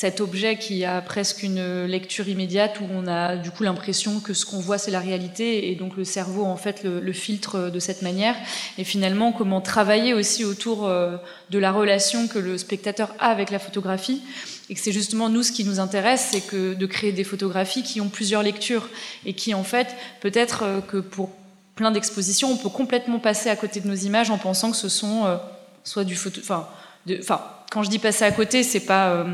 cet 0.00 0.22
objet 0.22 0.56
qui 0.56 0.86
a 0.86 1.02
presque 1.02 1.42
une 1.42 1.84
lecture 1.84 2.26
immédiate 2.26 2.80
où 2.80 2.84
on 2.90 3.06
a 3.06 3.36
du 3.36 3.50
coup 3.50 3.64
l'impression 3.64 4.20
que 4.20 4.32
ce 4.32 4.46
qu'on 4.46 4.58
voit 4.58 4.78
c'est 4.78 4.90
la 4.90 4.98
réalité 4.98 5.70
et 5.70 5.74
donc 5.74 5.94
le 5.94 6.04
cerveau 6.04 6.44
en 6.44 6.56
fait 6.56 6.84
le, 6.84 7.12
filtre 7.12 7.68
de 7.68 7.78
cette 7.78 8.00
manière. 8.00 8.34
Et 8.78 8.84
finalement 8.84 9.30
comment 9.30 9.60
travailler 9.60 10.14
aussi 10.14 10.42
autour 10.42 10.86
euh, 10.86 11.18
de 11.50 11.58
la 11.58 11.70
relation 11.70 12.28
que 12.28 12.38
le 12.38 12.56
spectateur 12.56 13.14
a 13.18 13.26
avec 13.26 13.50
la 13.50 13.58
photographie. 13.58 14.22
Et 14.70 14.74
que 14.74 14.80
c'est 14.80 14.92
justement 14.92 15.28
nous 15.28 15.42
ce 15.42 15.52
qui 15.52 15.64
nous 15.64 15.80
intéresse 15.80 16.28
c'est 16.32 16.46
que 16.46 16.72
de 16.72 16.86
créer 16.86 17.12
des 17.12 17.24
photographies 17.24 17.82
qui 17.82 18.00
ont 18.00 18.08
plusieurs 18.08 18.42
lectures 18.42 18.88
et 19.26 19.34
qui 19.34 19.52
en 19.52 19.64
fait 19.64 19.88
peut-être 20.22 20.62
euh, 20.62 20.80
que 20.80 20.96
pour 20.96 21.28
plein 21.74 21.90
d'expositions 21.90 22.50
on 22.50 22.56
peut 22.56 22.70
complètement 22.70 23.18
passer 23.18 23.50
à 23.50 23.56
côté 23.56 23.80
de 23.80 23.88
nos 23.88 23.96
images 23.96 24.30
en 24.30 24.38
pensant 24.38 24.70
que 24.70 24.78
ce 24.78 24.88
sont 24.88 25.26
euh, 25.26 25.36
soit 25.84 26.04
du 26.04 26.16
photo 26.16 26.40
enfin 26.42 26.68
enfin, 27.18 27.40
quand 27.70 27.82
je 27.82 27.90
dis 27.90 27.98
passer 27.98 28.24
à 28.24 28.32
côté, 28.32 28.62
c'est 28.62 28.80
pas 28.80 29.10
euh, 29.10 29.24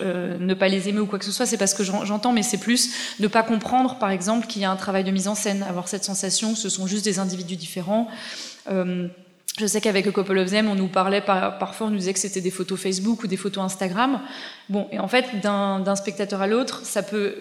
euh, 0.00 0.38
ne 0.38 0.54
pas 0.54 0.68
les 0.68 0.88
aimer 0.88 1.00
ou 1.00 1.06
quoi 1.06 1.18
que 1.18 1.24
ce 1.24 1.32
soit, 1.32 1.46
c'est 1.46 1.58
parce 1.58 1.74
que 1.74 1.84
j'entends, 1.84 2.32
mais 2.32 2.42
c'est 2.42 2.58
plus 2.58 3.16
ne 3.20 3.28
pas 3.28 3.42
comprendre, 3.42 3.98
par 3.98 4.10
exemple, 4.10 4.46
qu'il 4.46 4.62
y 4.62 4.64
a 4.64 4.70
un 4.70 4.76
travail 4.76 5.04
de 5.04 5.10
mise 5.10 5.28
en 5.28 5.34
scène, 5.34 5.62
avoir 5.62 5.88
cette 5.88 6.04
sensation 6.04 6.54
que 6.54 6.58
ce 6.58 6.68
sont 6.68 6.86
juste 6.86 7.04
des 7.04 7.18
individus 7.18 7.56
différents. 7.56 8.08
Euh, 8.70 9.08
je 9.58 9.66
sais 9.66 9.80
qu'avec 9.80 10.10
Couple 10.10 10.38
of 10.38 10.50
Them, 10.50 10.68
on 10.68 10.74
nous 10.74 10.88
parlait 10.88 11.20
par, 11.20 11.58
parfois, 11.58 11.86
on 11.86 11.90
nous 11.90 11.98
disait 11.98 12.14
que 12.14 12.18
c'était 12.18 12.40
des 12.40 12.50
photos 12.50 12.80
Facebook 12.80 13.22
ou 13.22 13.26
des 13.26 13.36
photos 13.36 13.62
Instagram. 13.62 14.20
Bon, 14.68 14.88
et 14.90 14.98
en 14.98 15.06
fait, 15.06 15.40
d'un 15.42 15.96
spectateur 15.96 16.42
à 16.42 16.46
l'autre, 16.46 16.80
ça 16.84 17.02
peut 17.02 17.36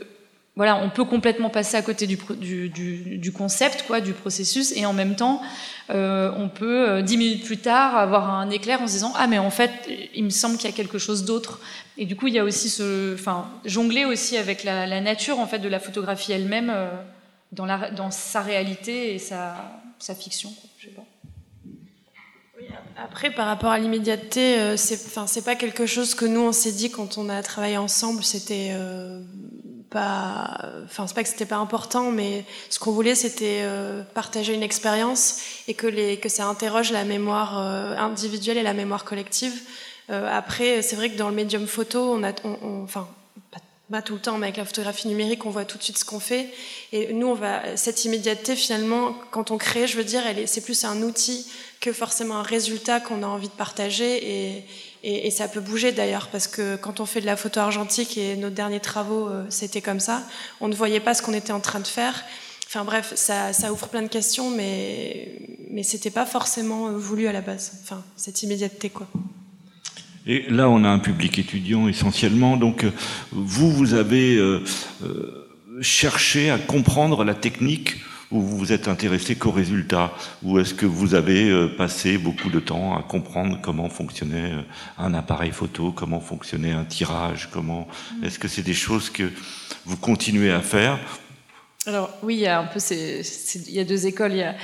voilà, 0.56 0.78
on 0.78 0.92
peut 0.92 1.04
complètement 1.04 1.50
passer 1.50 1.78
à 1.78 1.82
côté 1.82 2.06
du, 2.06 3.32
concept, 3.32 3.86
quoi, 3.88 4.02
du 4.02 4.14
processus, 4.14 4.72
et 4.76 4.86
en 4.86 4.94
même 4.94 5.16
temps, 5.16 5.42
euh, 5.90 6.32
on 6.38 6.48
peut 6.48 6.90
euh, 6.90 7.02
dix 7.02 7.18
minutes 7.18 7.44
plus 7.44 7.58
tard 7.58 7.98
avoir 7.98 8.30
un 8.30 8.52
éclair 8.52 8.80
en 8.82 8.88
se 8.88 8.94
disant 8.94 9.14
ah 9.16 9.26
mais 9.26 9.40
en 9.40 9.50
fait, 9.50 9.72
il 10.14 10.24
me 10.24 10.30
semble 10.30 10.58
qu'il 10.58 10.70
y 10.70 10.74
a 10.74 10.76
quelque 10.76 11.00
chose 11.00 11.26
d'autre. 11.26 11.60
Et 11.98 12.06
du 12.06 12.16
coup, 12.16 12.28
il 12.28 12.36
y 12.36 12.40
a 12.40 12.44
aussi 12.44 12.70
ce, 12.70 13.16
enfin, 13.16 13.50
jongler 13.66 14.06
aussi 14.06 14.38
avec 14.38 14.64
la, 14.64 15.02
nature 15.02 15.40
en 15.40 15.48
fait 15.48 15.58
de 15.58 15.70
la 15.70 15.80
photographie 15.80 16.32
elle-même 16.32 16.72
euh, 16.72 16.88
dans, 17.52 18.12
sa 18.12 18.42
réalité 18.42 19.16
et 19.16 19.20
sa, 19.20 19.56
fiction. 20.20 20.50
Quoi, 20.50 20.70
je 20.78 20.86
sais 20.86 20.92
pas. 20.92 21.06
Après, 23.04 23.32
par 23.32 23.48
rapport 23.48 23.72
à 23.72 23.80
l'immédiateté, 23.80 24.60
euh, 24.60 24.78
c'est, 24.78 25.08
enfin, 25.08 25.26
c'est 25.26 25.44
pas 25.44 25.56
quelque 25.56 25.88
chose 25.88 26.14
que 26.14 26.26
nous 26.26 26.42
on 26.42 26.52
s'est 26.52 26.72
dit 26.72 26.92
quand 26.92 27.18
on 27.18 27.28
a 27.28 27.42
travaillé 27.42 27.78
ensemble. 27.78 28.24
C'était 28.24 28.72
pas, 29.94 30.60
enfin 30.86 31.08
c'est 31.08 31.14
pas 31.14 31.24
que 31.24 31.30
c'était 31.30 31.46
pas 31.46 31.58
important, 31.58 32.12
mais 32.12 32.44
ce 32.70 32.80
qu'on 32.80 32.92
voulait 32.92 33.16
c'était 33.16 33.62
euh, 33.62 34.04
partager 34.14 34.54
une 34.54 34.64
expérience 34.64 35.40
et 35.68 35.74
que 35.74 35.88
les 35.88 36.18
que 36.18 36.30
ça 36.30 36.46
interroge 36.48 36.92
la 36.92 37.06
mémoire 37.06 37.60
euh, 37.60 37.96
individuelle 37.98 38.58
et 38.58 38.64
la 38.64 38.74
mémoire 38.74 39.06
collective. 39.06 39.54
Euh, 40.10 40.28
après, 40.30 40.82
c'est 40.82 40.98
vrai 40.98 41.10
que 41.10 41.18
dans 41.18 41.30
le 41.30 41.36
médium 41.36 41.68
photo, 41.68 42.14
on 42.14 42.24
a, 42.24 42.34
enfin 42.84 43.08
pas 43.92 44.02
tout 44.02 44.16
le 44.16 44.20
temps, 44.20 44.40
mais 44.40 44.48
avec 44.48 44.58
la 44.58 44.66
photographie 44.66 45.08
numérique, 45.08 45.46
on 45.46 45.52
voit 45.52 45.66
tout 45.66 45.78
de 45.78 45.84
suite 45.84 46.00
ce 46.00 46.06
qu'on 46.06 46.20
fait. 46.20 46.50
Et 46.94 47.14
nous, 47.14 47.28
on 47.28 47.36
va, 47.36 47.78
cette 47.78 48.06
immédiateté, 48.06 48.56
finalement, 48.56 49.14
quand 49.30 49.52
on 49.52 49.58
crée, 49.58 49.86
je 49.86 49.98
veux 49.98 50.04
dire, 50.04 50.24
c'est 50.48 50.62
plus 50.62 50.84
un 50.84 51.04
outil 51.04 51.46
que 51.80 51.94
forcément 51.94 52.38
un 52.38 52.44
résultat 52.44 53.00
qu'on 53.00 53.22
a 53.22 53.28
envie 53.28 53.50
de 53.50 53.54
partager. 53.54 54.56
Et, 54.56 54.64
et, 55.04 55.32
ça 55.32 55.50
peut 55.50 55.60
bouger 55.60 55.92
d'ailleurs, 55.92 56.30
parce 56.32 56.48
que 56.48 56.78
quand 56.78 57.02
on 57.02 57.06
fait 57.06 57.20
de 57.20 57.26
la 57.26 57.36
photo 57.36 57.60
argentique, 57.60 58.18
et 58.18 58.38
nos 58.38 58.50
derniers 58.50 58.80
travaux, 58.80 59.28
euh, 59.28 59.46
c'était 59.50 59.82
comme 59.82 60.00
ça, 60.00 60.24
on 60.62 60.70
ne 60.70 60.76
voyait 60.76 61.02
pas 61.02 61.14
ce 61.14 61.22
qu'on 61.22 61.34
était 61.34 61.52
en 61.52 61.60
train 61.60 61.82
de 61.82 61.88
faire. 61.88 62.24
Enfin 62.68 62.86
bref, 62.86 63.12
ça, 63.16 63.52
ouvre 63.72 63.90
plein 63.90 64.02
de 64.02 64.08
questions, 64.08 64.50
mais, 64.50 65.40
mais 65.70 65.84
c'était 65.84 66.10
pas 66.10 66.26
forcément 66.26 66.88
euh, 66.88 66.98
voulu 66.98 67.28
à 67.28 67.34
la 67.34 67.42
base. 67.42 67.74
Enfin, 67.84 68.02
cette 68.16 68.44
immédiateté, 68.44 68.90
quoi. 68.90 69.08
Et 70.26 70.46
là, 70.50 70.70
on 70.70 70.86
a 70.86 70.90
un 70.90 71.00
public 71.00 71.38
étudiant 71.38 71.90
essentiellement. 71.90 72.56
Donc, 72.56 72.86
euh, 72.86 72.92
vous, 73.34 73.70
vous 73.70 73.94
avez 73.94 74.40
cherché 75.82 76.50
à 76.50 76.58
comprendre 76.58 77.26
la 77.26 77.34
technique 77.34 77.98
ou 78.34 78.42
vous 78.42 78.58
vous 78.58 78.74
êtes 78.74 78.88
intéressé 78.88 79.36
qu'au 79.36 79.52
résultat 79.52 80.12
Ou 80.44 80.60
est-ce 80.60 80.74
que 80.74 80.86
vous 80.86 81.14
avez 81.14 81.70
passé 81.78 82.18
beaucoup 82.18 82.50
de 82.50 82.60
temps 82.60 82.98
à 82.98 83.04
comprendre 83.04 83.60
comment 83.62 83.90
fonctionnait 83.90 84.52
un 84.98 85.14
appareil 85.14 85.52
photo, 85.52 85.92
comment 85.92 86.20
fonctionnait 86.20 86.72
un 86.72 86.84
tirage 86.84 87.50
comment 87.54 87.88
mm. 88.20 88.26
Est-ce 88.26 88.40
que 88.40 88.48
c'est 88.48 88.64
des 88.64 88.74
choses 88.74 89.10
que 89.10 89.32
vous 89.86 89.98
continuez 89.98 90.52
à 90.52 90.62
faire? 90.62 91.00
Alors 91.86 92.10
oui, 92.24 92.36
il 92.36 92.42
y 92.42 92.48
a 92.48 92.60
un 92.60 92.66
peu, 92.66 92.80
il 92.90 93.74
y 93.74 93.80
a 93.80 93.86
deux 93.86 94.08
écoles. 94.08 94.34
Il 94.34 94.40
y 94.40 94.44
a, 94.44 94.56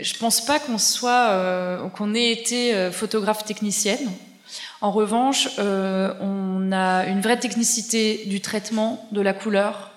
je 0.00 0.18
pense 0.18 0.44
pas 0.44 0.58
qu'on 0.58 0.78
soit, 0.78 1.90
qu'on 1.94 2.14
ait 2.14 2.30
été 2.30 2.90
photographe 2.92 3.44
technicienne. 3.44 4.10
En 4.80 4.90
revanche, 4.90 5.48
euh, 5.58 6.12
on 6.20 6.70
a 6.72 7.06
une 7.06 7.20
vraie 7.20 7.38
technicité 7.38 8.24
du 8.26 8.40
traitement 8.40 9.06
de 9.12 9.20
la 9.20 9.32
couleur 9.32 9.90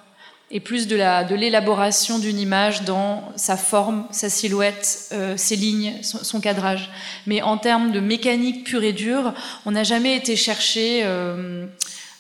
et 0.51 0.59
plus 0.59 0.87
de 0.87 0.95
l'élaboration 1.35 2.17
de 2.17 2.23
d'une 2.23 2.39
image 2.39 2.83
dans 2.83 3.23
sa 3.35 3.55
forme, 3.55 4.05
sa 4.11 4.29
silhouette, 4.29 5.09
euh, 5.13 5.37
ses 5.37 5.55
lignes, 5.55 5.95
son, 6.01 6.41
cadrage. 6.41 6.89
Mais 7.27 7.41
en 7.41 7.57
termes 7.57 7.91
de 7.91 7.99
mécanique 7.99 8.65
pure 8.65 8.83
et 8.83 8.93
dure, 8.93 9.33
on 9.65 9.71
n'a 9.71 9.83
jamais 9.83 10.15
été 10.15 10.35
chercher 10.35 11.01
euh, 11.03 11.65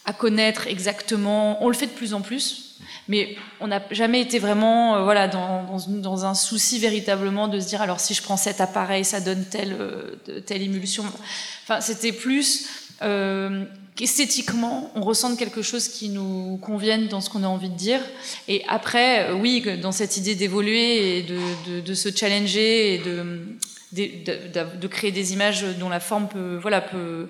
à 0.05 0.13
connaître 0.13 0.67
exactement. 0.67 1.63
On 1.63 1.67
le 1.67 1.73
fait 1.73 1.87
de 1.87 1.91
plus 1.91 2.13
en 2.13 2.21
plus, 2.21 2.77
mais 3.07 3.35
on 3.59 3.67
n'a 3.67 3.81
jamais 3.91 4.21
été 4.21 4.37
vraiment 4.39 5.03
voilà, 5.03 5.27
dans, 5.27 5.77
dans, 5.87 6.25
un 6.25 6.35
souci 6.35 6.79
véritablement 6.79 7.47
de 7.47 7.59
se 7.59 7.67
dire 7.67 7.81
alors 7.81 7.99
si 7.99 8.13
je 8.13 8.21
prends 8.21 8.37
cet 8.37 8.61
appareil, 8.61 9.03
ça 9.05 9.21
donne 9.21 9.43
telle, 9.45 9.75
telle 10.45 10.61
émulsion. 10.61 11.03
Enfin, 11.63 11.81
c'était 11.81 12.11
plus 12.13 12.67
euh, 13.99 14.03
esthétiquement, 14.03 14.91
on 14.95 15.01
ressent 15.01 15.35
quelque 15.35 15.61
chose 15.61 15.87
qui 15.87 16.09
nous 16.09 16.57
convienne 16.61 17.07
dans 17.07 17.21
ce 17.21 17.29
qu'on 17.29 17.43
a 17.43 17.47
envie 17.47 17.69
de 17.69 17.75
dire. 17.75 18.01
Et 18.47 18.63
après, 18.67 19.29
euh, 19.29 19.33
oui, 19.33 19.63
dans 19.81 19.91
cette 19.91 20.17
idée 20.17 20.35
d'évoluer 20.35 21.19
et 21.19 21.23
de, 21.23 21.93
se 21.93 22.09
challenger 22.15 22.95
et 22.95 22.97
de, 22.99 23.39
de, 23.91 24.87
créer 24.87 25.11
des 25.11 25.33
images 25.33 25.63
dont 25.79 25.89
la 25.89 25.99
forme 25.99 26.27
peut, 26.27 26.57
voilà, 26.61 26.81
peut, 26.81 27.27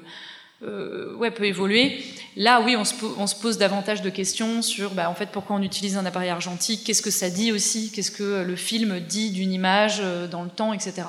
euh, 0.63 1.15
ouais, 1.15 1.31
peut 1.31 1.45
évoluer. 1.45 2.03
Là, 2.35 2.61
oui, 2.61 2.75
on 2.75 2.85
se, 2.85 2.93
on 3.17 3.27
se, 3.27 3.35
pose 3.35 3.57
davantage 3.57 4.01
de 4.01 4.09
questions 4.09 4.61
sur, 4.61 4.91
bah, 4.91 5.09
en 5.09 5.15
fait, 5.15 5.29
pourquoi 5.31 5.55
on 5.55 5.61
utilise 5.61 5.97
un 5.97 6.05
appareil 6.05 6.29
argentique, 6.29 6.83
qu'est-ce 6.83 7.01
que 7.01 7.11
ça 7.11 7.29
dit 7.29 7.51
aussi, 7.51 7.91
qu'est-ce 7.91 8.11
que 8.11 8.43
le 8.43 8.55
film 8.55 8.99
dit 8.99 9.31
d'une 9.31 9.53
image 9.53 10.01
dans 10.31 10.43
le 10.43 10.49
temps, 10.49 10.73
etc. 10.73 11.03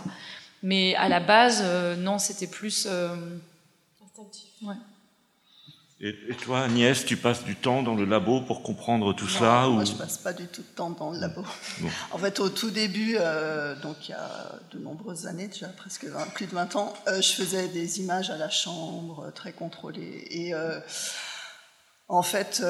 Mais 0.63 0.95
à 0.97 1.09
la 1.09 1.21
base, 1.21 1.63
euh, 1.65 1.97
non, 1.97 2.19
c'était 2.19 2.47
plus. 2.47 2.87
Euh, 2.89 3.17
Instinctif. 4.05 4.49
Ouais. 4.63 4.75
Et, 6.03 6.15
toi, 6.43 6.63
Agnès, 6.63 7.05
tu 7.05 7.19
passes 7.19 7.45
du 7.45 7.57
temps 7.57 7.83
dans 7.83 7.95
le 7.95 8.07
labo 8.07 8.41
pour 8.41 8.63
comprendre 8.63 9.15
tout 9.15 9.29
ça 9.29 9.67
Moi, 9.69 9.85
je 9.85 9.93
passe 9.93 10.17
pas 10.17 10.33
du 10.33 10.47
tout 10.47 10.63
de 10.63 10.75
temps 10.75 10.89
dans 10.89 11.11
le 11.13 11.19
labo. 11.19 11.45
En 12.13 12.19
fait, 12.19 12.41
au 12.41 12.49
tout 12.49 12.71
début, 12.71 13.17
euh, 13.19 13.75
donc 13.83 14.09
il 14.09 14.13
y 14.13 14.15
a 14.15 14.59
de 14.73 14.79
nombreuses 14.79 15.27
années, 15.27 15.49
déjà 15.49 15.69
presque 15.69 16.07
plus 16.35 16.47
de 16.47 16.53
20 16.53 16.77
ans, 16.77 16.95
je 17.07 17.33
faisais 17.33 17.69
des 17.69 18.01
images 18.01 18.31
à 18.31 18.39
la 18.39 18.49
chambre, 18.49 19.31
très 19.35 19.53
contrôlées. 19.53 20.27
Et 20.31 20.55
en 22.09 22.23
fait, 22.23 22.63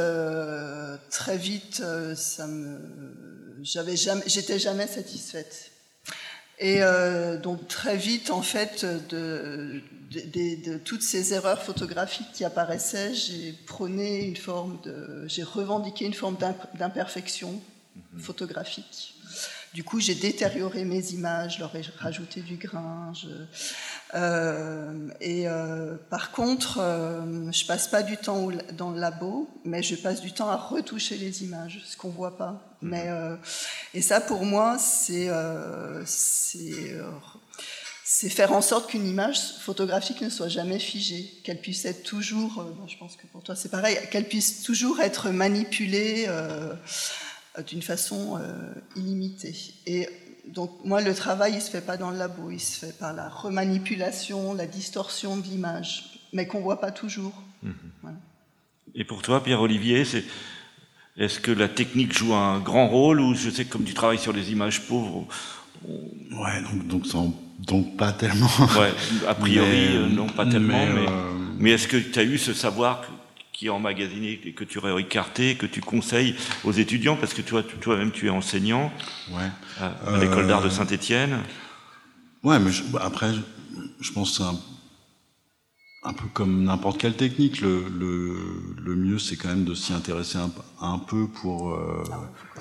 très 1.11 1.37
vite, 1.37 1.85
ça 2.17 2.49
me, 2.49 2.81
j'avais 3.63 3.97
jamais, 3.97 4.23
j'étais 4.27 4.59
jamais 4.59 4.87
satisfaite. 4.87 5.71
Et 6.59 6.83
euh, 6.83 7.39
donc 7.39 7.69
très 7.69 7.97
vite, 7.97 8.31
en 8.31 8.43
fait, 8.43 8.85
de, 9.09 9.83
de, 10.11 10.79
toutes 10.79 11.03
ces 11.03 11.33
erreurs 11.35 11.63
photographiques 11.63 12.33
qui 12.33 12.45
apparaissaient, 12.45 13.15
j'ai 13.15 13.53
prôné 13.67 14.25
une 14.25 14.37
forme 14.37 14.79
de, 14.83 15.25
j'ai 15.29 15.43
revendiqué 15.43 16.05
une 16.05 16.15
forme 16.15 16.37
d'imperfection 16.75 17.61
mhm. 18.13 18.21
photographique. 18.21 19.15
Du 19.73 19.85
coup, 19.85 20.01
j'ai 20.01 20.17
détérioré 20.17 20.85
mes 20.85 21.13
images, 21.13 21.61
leur 21.61 21.75
ai 21.77 21.83
rajouté 21.97 22.41
du 22.41 22.57
grain. 22.57 23.13
Euh, 24.15 25.09
et 25.21 25.47
euh, 25.47 25.95
par 26.11 26.33
contre, 26.33 26.79
euh, 26.81 27.53
je 27.53 27.65
passe 27.67 27.87
pas 27.87 28.03
du 28.03 28.17
temps 28.17 28.49
dans 28.73 28.91
le 28.91 28.99
labo, 28.99 29.49
mais 29.65 29.85
je 29.85 29.95
passe 29.95 30.23
du 30.23 30.33
temps 30.33 30.49
à 30.49 30.57
retoucher 30.57 31.19
les 31.19 31.45
images, 31.45 31.81
ce 31.85 31.97
qu'on 31.97 32.09
voit 32.09 32.37
pas. 32.37 32.61
Mhm. 32.83 32.91
Mais 32.91 33.09
et 33.95 34.03
ça, 34.03 34.21
pour 34.21 34.45
moi, 34.45 34.77
c'est 34.77 35.31
c'est 36.05 36.97
faire 38.11 38.53
en 38.53 38.61
sorte 38.61 38.91
qu'une 38.91 39.07
image 39.07 39.39
photographique 39.61 40.21
ne 40.21 40.31
soit 40.31 40.49
jamais 40.49 40.79
figée, 40.79 41.33
qu'elle 41.45 41.61
puisse 41.61 41.85
être 41.85 42.03
toujours, 42.03 42.67
je 42.89 42.97
pense 42.97 43.17
que 43.17 43.27
pour 43.29 43.43
toi 43.43 43.55
c'est 43.55 43.71
pareil, 43.71 43.97
qu'elle 44.11 44.27
puisse 44.27 44.63
toujours 44.63 45.01
être 45.01 45.31
manipulée 45.31 46.25
euh, 46.27 46.75
d'une 47.67 47.83
façon 47.83 48.39
euh, 48.39 48.73
illimitée. 48.97 49.55
Et 49.87 50.09
donc 50.49 50.73
moi, 50.85 51.01
le 51.01 51.15
travail, 51.15 51.55
il 51.55 51.61
se 51.61 51.71
fait 51.71 51.81
pas 51.81 51.97
dans 51.97 52.11
le 52.11 52.19
labo, 52.19 52.51
il 52.51 52.61
se 52.61 52.85
fait 52.85 52.99
par 52.99 53.13
la 53.13 53.29
remanipulation, 53.29 54.55
la 54.55 54.67
distorsion 54.67 55.37
de 55.37 55.45
l'image, 55.45 56.21
mais 56.33 56.47
qu'on 56.47 56.61
voit 56.61 56.81
pas 56.81 56.91
toujours. 56.91 57.43
Mhm. 57.63 57.75
Et 58.97 59.05
pour 59.05 59.23
toi, 59.23 59.43
Pierre-Olivier, 59.43 60.05
c'est 60.05 60.25
est-ce 61.17 61.39
que 61.39 61.53
la 61.53 61.69
technique 61.69 62.13
joue 62.13 62.35
un 62.35 62.59
grand 62.59 62.89
rôle 62.89 63.21
ou 63.21 63.35
je 63.35 63.51
sais 63.51 63.65
que 63.65 63.71
comme 63.71 63.85
tu 63.85 63.95
travailles 63.95 64.19
sur 64.19 64.33
les 64.33 64.51
images 64.51 64.83
pauvres 64.89 65.27
Ouais, 65.87 66.63
donc, 66.63 66.87
donc, 66.89 67.07
donc, 67.67 67.97
pas 67.97 68.13
tellement. 68.13 68.51
Ouais, 68.79 68.93
a 69.29 69.35
priori, 69.35 69.97
euh, 69.97 70.09
non, 70.09 70.27
pas 70.27 70.47
tellement. 70.47 70.87
Mais, 70.87 71.07
mais 71.59 71.71
est-ce 71.71 71.89
que 71.89 71.97
tu 71.97 72.19
as 72.19 72.23
eu 72.23 72.39
ce 72.39 72.55
savoir 72.55 73.03
qui 73.53 73.67
est 73.67 73.71
emmagasiné 73.71 74.41
et 74.43 74.53
que 74.53 74.65
tu 74.65 74.79
aurais 74.79 74.99
écarté, 75.03 75.57
que 75.57 75.67
tu 75.67 75.83
conseilles 75.83 76.35
aux 76.65 76.73
étudiants, 76.73 77.17
parce 77.17 77.35
que 77.35 77.43
toi, 77.43 77.63
toi-même, 77.63 78.11
tu 78.11 78.27
es 78.27 78.31
enseignant 78.31 78.91
ouais. 79.33 79.51
à, 79.79 80.19
l'école 80.19 80.47
d'art 80.47 80.63
de 80.63 80.69
euh, 80.69 80.71
Saint-Étienne. 80.71 81.41
Ouais, 82.43 82.59
mais 82.59 82.71
bah, 82.91 83.03
après, 83.05 83.33
je 84.01 84.13
pense 84.13 84.31
que 84.31 84.37
c'est 84.39 84.43
un, 84.45 84.59
peu 86.03 86.27
comme 86.33 86.65
n'importe 86.65 86.99
quelle 86.99 87.15
technique. 87.15 87.61
Le, 87.61 87.85
le, 87.89 88.97
mieux, 88.97 89.19
c'est 89.19 89.37
quand 89.37 89.49
même 89.49 89.65
de 89.65 89.75
s'y 89.75 89.93
intéresser 89.93 90.39
un, 90.39 90.51
un, 90.81 90.99
peu 90.99 91.27
pour 91.27 91.73
euh, 91.75 92.03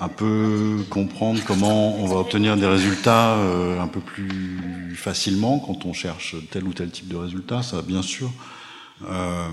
un 0.00 0.08
peu 0.08 0.76
comprendre 0.90 1.40
comment 1.46 1.96
on 1.96 2.06
va 2.06 2.16
obtenir 2.16 2.56
des 2.56 2.66
résultats 2.66 3.36
euh, 3.36 3.80
un 3.80 3.88
peu 3.88 4.00
plus 4.00 4.94
facilement 4.96 5.58
quand 5.58 5.86
on 5.86 5.92
cherche 5.92 6.36
tel 6.50 6.64
ou 6.64 6.74
tel 6.74 6.90
type 6.90 7.08
de 7.08 7.16
résultat. 7.16 7.62
Ça, 7.62 7.82
bien 7.82 8.02
sûr. 8.02 8.30
Euh, 9.08 9.48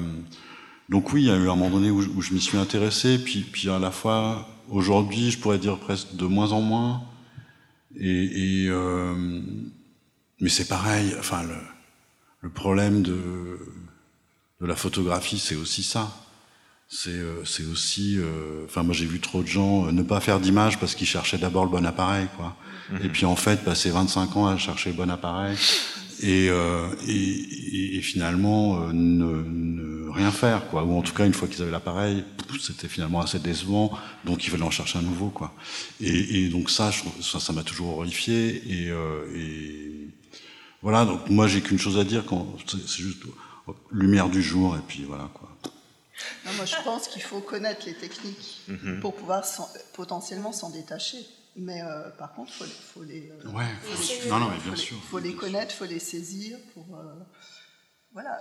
donc 0.89 1.13
oui, 1.13 1.24
il 1.24 1.27
y 1.27 1.32
a 1.32 1.38
eu 1.38 1.50
un 1.50 1.56
moment 1.56 1.70
donné 1.70 1.89
où 1.89 2.22
je, 2.22 2.34
m'y 2.34 2.41
suis 2.41 2.58
intéressé, 2.58 3.17
puis, 3.24 3.41
puis 3.41 3.70
à 3.70 3.79
la 3.79 3.91
fois, 3.91 4.48
aujourd'hui, 4.70 5.32
je 5.32 5.39
pourrais 5.39 5.60
dire 5.60 5.77
presque 5.79 6.15
de 6.15 6.25
moins 6.25 6.51
en 6.51 6.62
moins. 6.62 7.03
Et, 7.96 8.63
et 8.63 8.70
euh, 8.70 9.41
mais 10.39 10.50
c'est 10.50 10.67
pareil, 10.67 11.13
enfin, 11.20 11.44
le, 11.44 11.56
le 12.41 12.50
problème 12.50 13.01
de, 13.01 13.60
de, 14.61 14.65
la 14.65 14.75
photographie, 14.75 15.39
c'est 15.39 15.55
aussi 15.55 15.83
ça. 15.83 16.11
C'est 16.89 17.09
euh, 17.09 17.43
aussi, 17.71 18.15
euh, 18.17 18.63
enfin, 18.65 18.83
moi 18.83 18.93
j'ai 18.93 19.05
vu 19.05 19.19
trop 19.19 19.41
de 19.41 19.47
gens 19.47 19.91
ne 19.91 20.03
pas 20.03 20.21
faire 20.21 20.39
d'image 20.39 20.79
parce 20.79 20.95
qu'ils 20.95 21.07
cherchaient 21.07 21.37
d'abord 21.37 21.65
le 21.65 21.71
bon 21.71 21.85
appareil, 21.85 22.27
quoi. 22.37 22.55
Mhm. 22.91 23.05
Et 23.05 23.09
puis 23.09 23.25
en 23.25 23.35
fait, 23.35 23.65
passer 23.65 23.89
25 23.89 24.37
ans 24.37 24.47
à 24.47 24.57
chercher 24.57 24.91
le 24.91 24.95
bon 24.95 25.09
appareil, 25.09 25.57
et, 26.21 26.47
euh, 26.49 26.87
et, 27.07 27.97
et, 27.97 28.01
finalement 28.01 28.81
euh, 28.81 28.91
ne, 28.93 29.43
ne, 29.43 30.09
rien 30.09 30.31
faire 30.31 30.67
quoi 30.67 30.83
ou 30.83 30.97
en 30.97 31.01
tout 31.01 31.13
cas 31.13 31.25
une 31.25 31.33
fois 31.33 31.47
qu'ils 31.47 31.61
avaient 31.61 31.71
l'appareil 31.71 32.23
c'était 32.59 32.87
finalement 32.87 33.21
assez 33.21 33.39
décevant 33.39 33.91
donc 34.25 34.45
ils 34.45 34.51
veulent 34.51 34.63
en 34.63 34.71
chercher 34.71 34.97
un 34.97 35.03
nouveau 35.03 35.29
quoi 35.29 35.53
et, 36.01 36.45
et 36.45 36.49
donc 36.49 36.69
ça 36.69 36.91
ça 37.21 37.39
ça 37.39 37.53
m'a 37.53 37.63
toujours 37.63 37.97
horrifié 37.97 38.63
et, 38.67 38.89
euh, 38.89 39.25
et 39.35 40.07
voilà 40.81 41.05
donc 41.05 41.29
moi 41.29 41.47
j'ai 41.47 41.61
qu'une 41.61 41.77
chose 41.77 41.99
à 41.99 42.03
dire 42.03 42.25
quand 42.25 42.47
c'est 42.67 43.03
juste 43.03 43.21
lumière 43.91 44.29
du 44.29 44.41
jour 44.41 44.75
et 44.75 44.81
puis 44.88 45.03
voilà 45.03 45.29
quoi 45.33 45.50
non, 46.45 46.51
moi 46.53 46.65
je 46.65 46.75
pense 46.83 47.07
qu'il 47.07 47.21
faut 47.21 47.41
connaître 47.41 47.86
les 47.86 47.93
techniques 47.93 48.62
mm-hmm. 48.69 49.00
pour 49.01 49.15
pouvoir 49.15 49.43
potentiellement 49.93 50.51
s'en 50.51 50.71
détacher 50.71 51.19
mais 51.57 51.81
euh, 51.81 52.09
par 52.19 52.33
contre, 52.33 52.53
il 52.62 52.67
faut, 52.67 53.03
les, 53.03 53.31
euh, 53.31 53.50
ouais. 53.50 53.65
non, 54.29 54.39
non, 54.39 54.50
mais 54.50 54.63
bien 54.63 54.75
sûr. 54.75 54.97
faut 55.09 55.17
les 55.17 55.33
connaître, 55.33 55.74
il 55.74 55.77
faut 55.77 55.91
les 55.91 56.00
saisir 56.00 56.55
pour. 56.74 56.86
Euh, 56.95 57.13
voilà. 58.13 58.39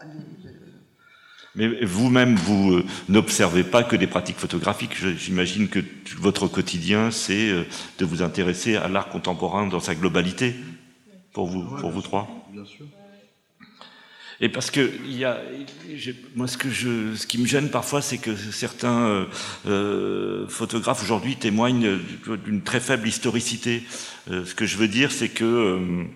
Mais 1.55 1.83
vous-même, 1.83 2.37
vous, 2.37 2.75
euh, 2.75 2.85
n'observez 3.09 3.65
pas 3.65 3.83
que 3.83 3.97
des 3.97 4.07
pratiques 4.07 4.37
photographiques. 4.37 4.95
J'imagine 5.17 5.69
que 5.69 5.83
votre 6.19 6.47
quotidien, 6.47 7.11
c'est 7.11 7.49
euh, 7.49 7.65
de 7.99 8.05
vous 8.05 8.23
intéresser 8.23 8.77
à 8.77 8.89
l'art 8.89 9.09
contemporain 9.09 9.67
dans 9.67 9.81
sa 9.81 9.95
globalité, 9.95 10.55
pour 11.33 11.47
vous, 11.47 11.65
pour 11.77 11.91
vous 11.91 12.03
trois. 12.03 12.29
Bien 12.53 12.67
sûr. 12.67 12.85
Et 14.41 14.49
parce 14.49 14.71
que 14.71 14.91
il 15.05 15.17
y 15.17 15.25
a, 15.25 15.41
moi 16.35 16.47
ce 16.47 17.27
qui 17.27 17.39
me 17.39 17.47
gêne 17.47 17.71
parfois, 17.71 18.03
c'est 18.03 18.19
que 18.19 18.37
certains 18.37 19.07
euh, 19.07 19.25
euh 19.67 20.49
photographes 20.49 21.03
aujourd'hui 21.03 21.37
témoignent 21.37 21.99
d'une 22.45 22.63
très 22.63 22.81
faible 22.81 23.09
historicité. 23.09 23.83
Euh, 24.31 24.45
ce 24.45 24.55
que 24.55 24.67
je 24.67 24.77
veux 24.77 24.89
dire, 24.89 25.11
c'est 25.11 25.31
que 25.31 26.07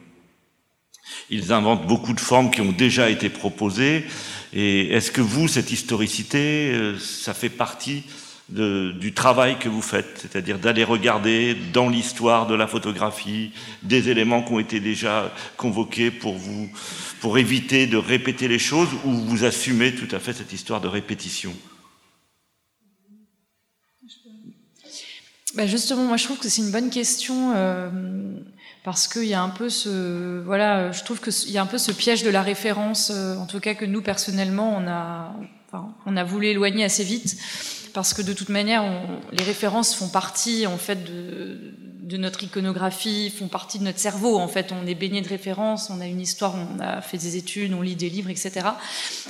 ils 1.30 1.52
inventent 1.52 1.86
beaucoup 1.86 2.12
de 2.12 2.20
formes 2.20 2.50
qui 2.50 2.60
ont 2.60 2.72
déjà 2.72 3.08
été 3.08 3.30
proposées. 3.30 4.04
Et 4.52 4.88
est-ce 4.92 5.10
que 5.10 5.20
vous, 5.20 5.48
cette 5.48 5.70
historicité, 5.70 6.94
ça 6.98 7.34
fait 7.34 7.48
partie 7.48 8.04
du 8.50 9.12
travail 9.14 9.58
que 9.58 9.68
vous 9.68 9.82
faites, 9.82 10.18
c'est-à-dire 10.18 10.58
d'aller 10.58 10.84
regarder 10.84 11.54
dans 11.72 11.88
l'histoire 11.88 12.46
de 12.46 12.54
la 12.54 12.66
photographie 12.66 13.52
des 13.82 14.08
éléments 14.08 14.42
qui 14.42 14.52
ont 14.52 14.58
été 14.58 14.80
déjà 14.80 15.32
convoqués 15.56 16.10
pour 16.10 16.34
vous, 16.34 16.68
pour 17.20 17.38
éviter 17.38 17.86
de 17.86 17.96
répéter 17.96 18.48
les 18.48 18.58
choses, 18.58 18.88
ou 19.04 19.12
vous 19.12 19.44
assumez 19.44 19.94
tout 19.94 20.14
à 20.14 20.18
fait 20.18 20.32
cette 20.32 20.52
histoire 20.52 20.80
de 20.80 20.88
répétition? 20.88 21.54
Bah 25.54 25.66
Justement, 25.66 26.04
moi 26.04 26.16
je 26.16 26.24
trouve 26.24 26.38
que 26.38 26.48
c'est 26.48 26.62
une 26.62 26.72
bonne 26.72 26.90
question. 26.90 27.52
Euh, 27.54 27.90
parce 28.82 29.08
qu'il 29.08 29.26
y 29.26 29.34
a 29.34 29.42
un 29.42 29.50
peu 29.50 29.68
ce 29.68 30.40
voilà 30.42 30.90
je 30.90 31.04
trouve 31.04 31.20
qu'il 31.20 31.50
y 31.50 31.58
a 31.58 31.62
un 31.62 31.66
peu 31.66 31.76
ce 31.78 31.92
piège 31.92 32.22
de 32.22 32.30
la 32.30 32.40
référence 32.40 33.12
euh, 33.14 33.36
en 33.36 33.44
tout 33.44 33.60
cas 33.60 33.74
que 33.74 33.84
nous 33.84 34.00
personnellement 34.00 34.74
on 34.74 34.88
a 34.88 35.34
on 36.06 36.16
a 36.16 36.24
voulu 36.24 36.46
éloigner 36.46 36.84
assez 36.84 37.04
vite 37.04 37.36
parce 37.92 38.14
que 38.14 38.22
de 38.22 38.32
toute 38.32 38.48
manière, 38.48 38.84
les 39.32 39.42
références 39.42 39.94
font 39.94 40.08
partie 40.08 40.66
en 40.66 40.78
fait 40.78 41.04
de, 41.04 42.16
notre 42.16 42.42
iconographie, 42.42 43.30
font 43.30 43.46
partie 43.46 43.78
de 43.78 43.84
notre 43.84 44.00
cerveau. 44.00 44.36
En 44.38 44.48
fait, 44.48 44.72
on 44.72 44.84
est 44.86 44.96
baigné 44.96 45.20
de 45.20 45.28
références, 45.28 45.90
on 45.90 46.00
a 46.00 46.06
une 46.06 46.20
histoire, 46.20 46.54
on 46.56 46.80
a 46.80 47.00
fait 47.00 47.18
des 47.18 47.36
études, 47.36 47.72
on 47.72 47.82
lit 47.82 47.94
des 47.94 48.10
livres, 48.10 48.30
etc. 48.30 48.66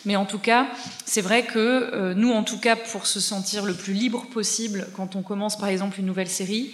Mais 0.06 0.16
en 0.16 0.24
tout 0.24 0.38
cas, 0.38 0.66
c'est 1.04 1.20
vrai 1.20 1.44
que 1.44 1.58
euh, 1.58 2.14
nous, 2.14 2.32
en 2.32 2.42
tout 2.42 2.58
cas, 2.58 2.76
pour 2.76 3.06
se 3.06 3.20
sentir 3.20 3.66
le 3.66 3.74
plus 3.74 3.92
libre 3.92 4.26
possible, 4.32 4.88
quand 4.96 5.14
on 5.14 5.22
commence 5.22 5.58
par 5.58 5.68
exemple 5.68 6.00
une 6.00 6.06
nouvelle 6.06 6.30
série, 6.30 6.72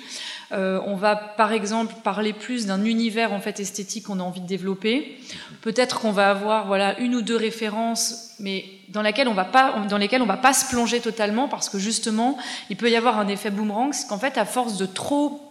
euh, 0.52 0.80
on 0.86 0.94
va 0.94 1.16
par 1.16 1.52
exemple 1.52 1.94
parler 2.04 2.32
plus 2.32 2.66
d'un 2.66 2.84
univers 2.84 3.32
en 3.32 3.40
fait 3.40 3.58
esthétique 3.58 4.06
qu'on 4.06 4.20
a 4.20 4.22
envie 4.22 4.40
de 4.40 4.46
développer. 4.46 5.18
Peut-être 5.60 6.00
qu'on 6.00 6.12
va 6.12 6.30
avoir 6.30 6.66
voilà 6.66 6.98
une 7.00 7.16
ou 7.16 7.22
deux 7.22 7.36
références, 7.36 8.30
mais 8.38 8.64
dans, 8.88 9.02
laquelle 9.02 9.28
on 9.28 9.34
va 9.34 9.44
pas, 9.44 9.74
dans 9.88 9.98
lesquelles 9.98 10.22
on 10.22 10.26
va 10.26 10.36
pas 10.36 10.52
se 10.52 10.66
plonger 10.66 11.00
totalement 11.00 11.48
parce 11.48 11.68
que 11.68 11.78
justement 11.78 12.38
il 12.70 12.76
peut 12.76 12.90
y 12.90 12.96
avoir 12.96 13.18
un 13.18 13.26
effet 13.28 13.50
boomerang, 13.50 13.92
c'est 13.92 14.06
qu'en 14.06 14.18
fait 14.18 14.38
à 14.38 14.44
force 14.44 14.76
de 14.76 14.86
trop 14.86 15.42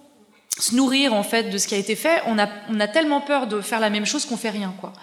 se 0.57 0.73
nourrir 0.73 1.13
en 1.13 1.23
fait 1.23 1.49
de 1.49 1.57
ce 1.57 1.67
qui 1.67 1.75
a 1.75 1.77
été 1.77 1.97
fait, 1.97 2.21
on 2.27 2.39
a, 2.39 2.47
on 2.69 2.79
a 2.79 2.87
tellement 2.87 3.19
peur 3.19 3.47
de 3.47 3.59
faire 3.59 3.81
la 3.81 3.89
même 3.89 4.05
chose 4.05 4.25
qu'on 4.25 4.37
fait 4.37 4.49
rien 4.49 4.73
quoi. 4.79 4.93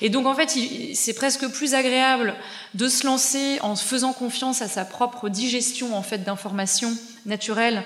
Et 0.00 0.08
donc 0.08 0.26
en 0.26 0.34
fait 0.34 0.48
c'est 0.94 1.12
presque 1.12 1.46
plus 1.48 1.74
agréable 1.74 2.34
de 2.72 2.88
se 2.88 3.06
lancer 3.06 3.58
en 3.60 3.76
faisant 3.76 4.14
confiance 4.14 4.62
à 4.62 4.68
sa 4.68 4.86
propre 4.86 5.28
digestion 5.28 5.94
en 5.94 6.02
fait 6.02 6.24
d'informations 6.24 6.96
naturelles 7.26 7.84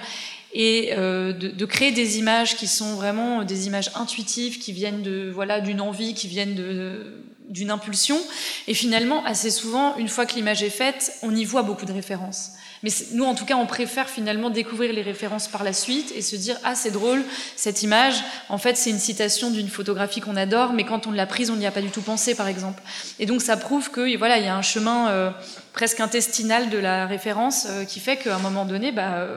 et 0.58 0.94
euh, 0.96 1.34
de, 1.34 1.64
créer 1.66 1.92
des 1.92 2.18
images 2.18 2.56
qui 2.56 2.66
sont 2.66 2.94
vraiment 2.94 3.44
des 3.44 3.66
images 3.66 3.90
intuitives, 3.94 4.58
qui 4.58 4.72
viennent 4.72 5.02
de 5.02 5.30
voilà 5.32 5.60
d'une 5.60 5.82
envie, 5.82 6.14
qui 6.14 6.28
viennent 6.28 6.54
de 6.54 7.22
d'une 7.48 7.70
impulsion. 7.70 8.18
Et 8.66 8.74
finalement, 8.74 9.24
assez 9.24 9.50
souvent, 9.50 9.96
une 9.98 10.08
fois 10.08 10.26
que 10.26 10.34
l'image 10.34 10.64
est 10.64 10.70
faite, 10.70 11.12
on 11.22 11.32
y 11.32 11.44
voit 11.44 11.62
beaucoup 11.62 11.86
de 11.86 11.92
références. 11.92 12.52
Mais 12.82 12.90
nous, 13.12 13.24
en 13.24 13.34
tout 13.34 13.44
cas, 13.44 13.56
on 13.56 13.66
préfère 13.66 14.08
finalement 14.08 14.50
découvrir 14.50 14.92
les 14.92 15.02
références 15.02 15.46
par 15.46 15.62
la 15.62 15.72
suite 15.72 16.12
et 16.16 16.22
se 16.22 16.34
dire 16.34 16.56
ah 16.64 16.74
c'est 16.74 16.90
drôle 16.90 17.22
cette 17.54 17.82
image. 17.82 18.24
En 18.48 18.58
fait, 18.58 18.76
c'est 18.76 18.90
une 18.90 18.98
citation 18.98 19.50
d'une 19.50 19.68
photographie 19.68 20.20
qu'on 20.20 20.36
adore, 20.36 20.72
mais 20.72 20.84
quand 20.84 21.06
on 21.06 21.12
l'a 21.12 21.26
prise, 21.26 21.50
on 21.50 21.56
n'y 21.56 21.66
a 21.66 21.70
pas 21.70 21.82
du 21.82 21.90
tout 21.90 22.02
pensé, 22.02 22.34
par 22.34 22.48
exemple. 22.48 22.82
Et 23.18 23.26
donc 23.26 23.42
ça 23.42 23.58
prouve 23.58 23.90
que 23.90 24.16
voilà, 24.16 24.38
il 24.38 24.44
y 24.44 24.48
a 24.48 24.56
un 24.56 24.62
chemin 24.62 25.10
euh, 25.10 25.30
presque 25.74 26.00
intestinal 26.00 26.70
de 26.70 26.78
la 26.78 27.06
référence 27.06 27.66
euh, 27.68 27.84
qui 27.84 28.00
fait 28.00 28.16
qu'à 28.16 28.36
un 28.36 28.40
moment 28.40 28.64
donné, 28.64 28.90
bah 28.90 29.28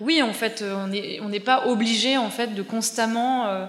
oui, 0.00 0.22
en 0.22 0.32
fait, 0.32 0.62
on 0.62 0.88
n'est 0.88 1.40
pas 1.40 1.66
obligé 1.66 2.16
en 2.16 2.30
fait 2.30 2.48
de 2.48 2.62
constamment 2.62 3.46
euh, 3.46 3.66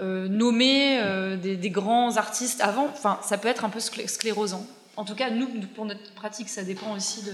euh, 0.00 0.28
nommer 0.28 1.00
euh, 1.00 1.36
des, 1.36 1.70
grands 1.70 2.18
artistes 2.18 2.60
avant. 2.60 2.86
Enfin, 2.86 3.18
ça 3.24 3.36
peut 3.36 3.48
être 3.48 3.64
un 3.64 3.70
peu 3.70 3.80
sclérosant. 3.80 4.64
En 4.96 5.04
tout 5.04 5.16
cas, 5.16 5.28
nous, 5.30 5.48
pour 5.74 5.86
notre 5.86 6.12
pratique, 6.14 6.48
ça 6.48 6.62
dépend 6.62 6.94
aussi 6.94 7.24
de. 7.24 7.32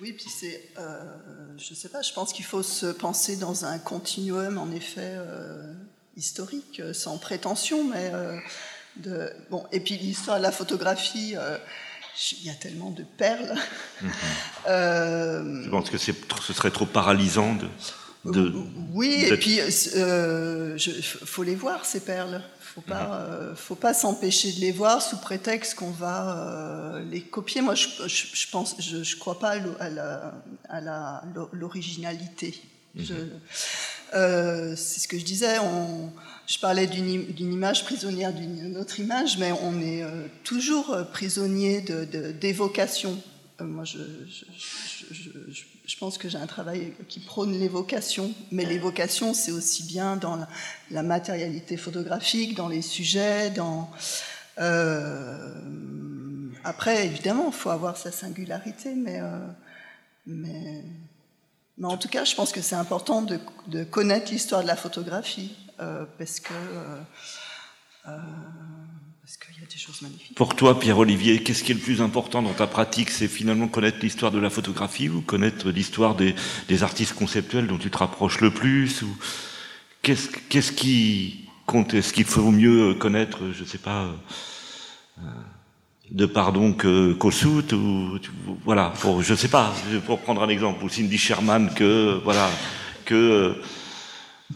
Oui, 0.00 0.12
puis 0.12 0.28
c'est, 0.28 0.70
euh, 0.78 1.04
je 1.56 1.74
sais 1.74 1.88
pas, 1.88 2.02
je 2.02 2.12
pense 2.12 2.32
qu'il 2.32 2.44
faut 2.44 2.64
se 2.64 2.86
penser 2.86 3.36
dans 3.36 3.64
un 3.64 3.78
continuum, 3.78 4.58
en 4.58 4.70
effet, 4.72 5.14
euh, 5.14 5.72
historique, 6.16 6.82
sans 6.92 7.18
prétention, 7.18 7.84
mais 7.84 8.12
bon. 9.50 9.66
Et 9.70 9.78
puis 9.78 9.96
l'histoire 9.98 10.38
de 10.38 10.42
la 10.42 10.52
photographie 10.52 11.36
il 12.40 12.46
y 12.46 12.50
a 12.50 12.54
tellement 12.54 12.90
de 12.90 13.02
perles. 13.02 13.54
Mhm. 14.00 14.10
euh, 14.68 15.64
Je 15.64 15.70
pense 15.70 15.90
que 15.90 15.98
ce 15.98 16.52
serait 16.52 16.70
trop 16.70 16.86
paralysant 16.86 17.56
de. 17.56 17.66
de 18.30 18.52
oui, 18.92 19.24
et 19.24 19.36
puis 19.36 19.56
il 19.56 19.72
euh, 19.96 20.78
faut 21.24 21.42
les 21.42 21.56
voir 21.56 21.84
ces 21.84 21.98
perles. 21.98 22.40
Faut 22.60 22.80
pas, 22.82 23.06
mhm. 23.06 23.12
euh, 23.12 23.56
faut 23.56 23.74
pas 23.74 23.94
s'empêcher 23.94 24.52
de 24.52 24.60
les 24.60 24.70
voir 24.70 25.02
sous 25.02 25.16
prétexte 25.16 25.74
qu'on 25.74 25.90
va 25.90 26.38
euh, 26.38 27.04
les 27.10 27.22
copier. 27.22 27.60
Moi, 27.60 27.74
je, 27.74 27.88
je, 28.06 28.26
je 28.32 28.50
pense, 28.52 28.76
je, 28.78 29.02
je, 29.02 29.16
crois 29.16 29.40
pas 29.40 29.56
à 29.80 29.90
la, 29.90 30.34
à 30.68 31.22
l'originalité. 31.52 32.54
Mhm. 32.94 33.30
Euh, 34.14 34.74
c'est 34.76 35.00
ce 35.00 35.08
que 35.08 35.18
je 35.18 35.24
disais. 35.24 35.56
Je 36.46 36.58
parlais 36.58 36.86
d'une 36.86 37.52
image 37.52 37.84
prisonnière 37.84 38.32
d'une 38.32 38.76
autre 38.76 39.00
image, 39.00 39.38
mais 39.38 39.52
on 39.52 39.80
est 39.80 40.02
toujours 40.44 40.96
prisonnier 41.12 41.80
d'évocation. 42.40 43.20
Moi, 43.60 43.82
je, 43.84 43.98
pense 45.98 46.16
que 46.16 46.28
j'ai 46.28 46.38
un 46.38 46.46
travail 46.46 46.92
qui 47.08 47.18
prône 47.18 47.58
l'évocation, 47.58 48.32
mais 48.52 48.64
l'évocation, 48.64 49.34
c'est 49.34 49.50
aussi 49.50 49.82
bien 49.82 50.16
dans 50.16 50.38
la, 50.92 51.02
matérialité 51.02 51.76
photographique, 51.76 52.54
dans 52.54 52.68
les 52.68 52.82
sujets, 52.82 53.50
dans... 53.50 53.90
Euh, 54.60 55.54
après, 56.62 57.06
évidemment, 57.06 57.46
il 57.48 57.52
faut 57.52 57.70
avoir 57.70 57.96
sa 57.96 58.12
singularité, 58.12 58.94
mais, 58.94 59.20
euh, 59.20 59.46
mais, 60.26 60.84
mais, 61.78 61.86
en 61.86 61.96
tout 61.96 62.08
cas, 62.08 62.24
je 62.24 62.34
pense 62.34 62.52
que 62.52 62.60
c'est 62.60 62.76
important 62.76 63.22
de, 63.22 63.38
de 63.68 63.84
connaître 63.84 64.30
l'histoire 64.32 64.62
de 64.62 64.66
la 64.66 64.76
photographie. 64.76 65.54
Euh, 65.80 66.04
parce 66.18 66.40
que 66.40 66.52
euh, 66.52 66.98
euh, 68.08 68.18
parce 69.22 69.36
qu'il 69.36 69.62
y 69.62 69.64
a 69.64 69.68
des 69.68 69.76
choses 69.76 70.02
magnifiques. 70.02 70.34
Pour 70.34 70.56
toi, 70.56 70.80
Pierre-Olivier, 70.80 71.42
qu'est-ce 71.42 71.62
qui 71.62 71.70
est 71.70 71.74
le 71.74 71.80
plus 71.80 72.00
important 72.00 72.42
dans 72.42 72.54
ta 72.54 72.66
pratique? 72.66 73.10
C'est 73.10 73.28
finalement 73.28 73.68
connaître 73.68 73.98
l'histoire 74.00 74.32
de 74.32 74.40
la 74.40 74.50
photographie 74.50 75.08
ou 75.08 75.20
connaître 75.20 75.70
l'histoire 75.70 76.16
des, 76.16 76.34
des, 76.66 76.82
artistes 76.82 77.14
conceptuels 77.14 77.68
dont 77.68 77.78
tu 77.78 77.90
te 77.90 77.98
rapproches 77.98 78.40
le 78.40 78.50
plus 78.50 79.02
ou 79.02 79.16
qu'est-ce, 80.02 80.72
qui 80.72 81.48
compte? 81.66 81.94
Est-ce 81.94 82.12
qu'il 82.12 82.24
faut 82.24 82.50
mieux 82.50 82.94
connaître, 82.94 83.52
je 83.52 83.62
ne 83.62 83.68
sais 83.68 83.78
pas, 83.78 84.08
euh, 85.18 85.22
de 86.10 86.26
pardon 86.26 86.72
que 86.72 87.12
Kossuth 87.12 87.72
ou 87.72 88.18
voilà, 88.64 88.92
pour 89.00 89.22
je 89.22 89.34
sais 89.34 89.48
pas, 89.48 89.74
pour 90.06 90.20
prendre 90.20 90.42
un 90.42 90.48
exemple, 90.48 90.84
ou 90.84 90.88
Cindy 90.88 91.18
Sherman 91.18 91.72
que 91.74 92.20
voilà 92.24 92.50
que 93.04 93.14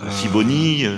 euh, 0.00 0.10
Siboni 0.10 0.86
euh... 0.86 0.96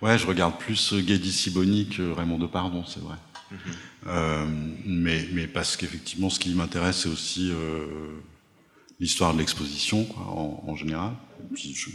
Ouais, 0.00 0.16
je 0.16 0.26
regarde 0.26 0.56
plus 0.58 0.94
Gadi 0.94 1.32
Siboni 1.32 1.88
que 1.88 2.12
Raymond 2.12 2.38
Depardon, 2.38 2.84
c'est 2.86 3.00
vrai. 3.02 3.16
Mm 3.50 3.56
-hmm. 3.56 3.72
euh, 4.06 4.46
mais, 4.84 5.28
mais 5.32 5.46
parce 5.48 5.76
qu'effectivement, 5.76 6.30
ce 6.30 6.38
qui 6.38 6.54
m'intéresse, 6.54 6.98
c'est 7.02 7.08
aussi 7.08 7.50
euh, 7.50 8.22
l'histoire 9.00 9.32
de 9.32 9.38
l'exposition, 9.38 10.06
en, 10.16 10.62
en, 10.70 10.76
général. 10.76 11.12
Puis 11.54 11.74
je, 11.74 11.90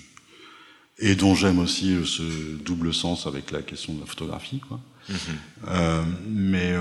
et 0.99 1.15
dont 1.15 1.35
j'aime 1.35 1.59
aussi 1.59 1.93
euh, 1.93 2.05
ce 2.05 2.23
double 2.57 2.93
sens 2.93 3.27
avec 3.27 3.51
la 3.51 3.61
question 3.61 3.93
de 3.93 3.99
la 4.01 4.05
photographie. 4.05 4.59
Quoi. 4.59 4.79
Mm 5.09 5.13
-hmm. 5.13 6.05
mais 6.27 6.73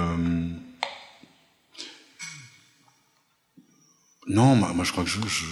Non, 4.29 4.55
moi 4.55 4.85
je 4.85 4.93
crois 4.93 5.03
que 5.05 5.11
je, 5.11 5.21
je, 5.27 5.47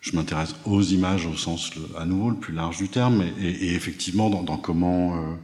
je 0.00 0.16
m'intéresse 0.16 0.54
aux 0.64 0.82
images 0.82 1.26
au 1.26 1.36
sens 1.36 1.74
le, 1.76 1.82
à 1.96 2.04
nouveau 2.04 2.30
le 2.30 2.36
plus 2.36 2.52
large 2.52 2.78
du 2.78 2.88
terme 2.88 3.22
et, 3.22 3.32
et, 3.46 3.64
et 3.66 3.74
effectivement 3.74 4.28
dans, 4.28 4.42
dans 4.42 4.56
comment 4.56 5.16
euh, 5.16 5.34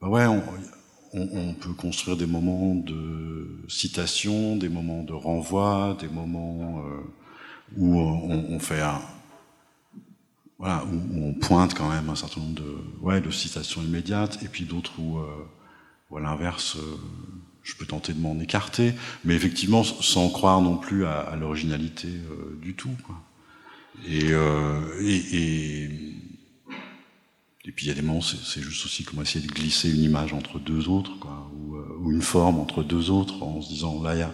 bah 0.00 0.08
ouais 0.08 0.26
on, 0.26 0.42
on, 1.12 1.28
on, 1.32 1.54
peut 1.54 1.74
construire 1.74 2.16
des 2.16 2.26
moments 2.26 2.74
de 2.74 3.46
citation, 3.68 4.56
des 4.56 4.70
moments 4.70 5.02
de 5.02 5.12
renvoi, 5.12 5.98
des 6.00 6.08
moments 6.08 6.82
euh, 6.86 7.00
où 7.76 7.98
on, 7.98 8.46
on, 8.48 8.58
fait 8.58 8.80
un 8.80 9.00
voilà, 10.62 10.84
où, 10.84 11.26
on 11.26 11.34
pointe 11.34 11.74
quand 11.74 11.90
même 11.90 12.08
un 12.08 12.14
certain 12.14 12.40
nombre 12.40 12.54
de, 12.54 12.76
ouais, 13.00 13.20
de 13.20 13.32
citations 13.32 13.82
immédiates, 13.82 14.40
et 14.44 14.46
puis 14.46 14.64
d'autres 14.64 14.92
où, 15.00 15.18
à 16.16 16.20
l'inverse, 16.20 16.76
je 17.64 17.74
peux 17.74 17.84
tenter 17.84 18.12
de 18.12 18.20
m'en 18.20 18.38
écarter, 18.38 18.94
mais 19.24 19.34
effectivement 19.34 19.82
sans 19.82 20.28
croire 20.28 20.60
non 20.60 20.76
plus 20.76 21.04
à, 21.04 21.34
l'originalité 21.34 22.06
du 22.60 22.76
tout. 22.76 22.94
Quoi. 23.04 23.20
Et, 24.06 24.28
et, 25.00 25.36
et, 25.36 25.84
et, 27.64 27.72
puis 27.72 27.86
il 27.86 27.88
y 27.88 27.90
a 27.90 27.94
des 27.94 28.02
moments, 28.02 28.20
c'est 28.20 28.62
juste 28.62 28.86
aussi 28.86 29.02
comment 29.02 29.22
essayer 29.22 29.44
de 29.44 29.52
glisser 29.52 29.92
une 29.92 30.04
image 30.04 30.32
entre 30.32 30.60
deux 30.60 30.88
autres, 30.88 31.18
quoi, 31.18 31.50
ou, 31.56 31.74
ou, 31.74 32.12
une 32.12 32.22
forme 32.22 32.60
entre 32.60 32.84
deux 32.84 33.10
autres, 33.10 33.42
en 33.42 33.60
se 33.62 33.68
disant 33.68 34.00
là 34.00 34.14
il 34.14 34.20
y 34.20 34.22
a, 34.22 34.32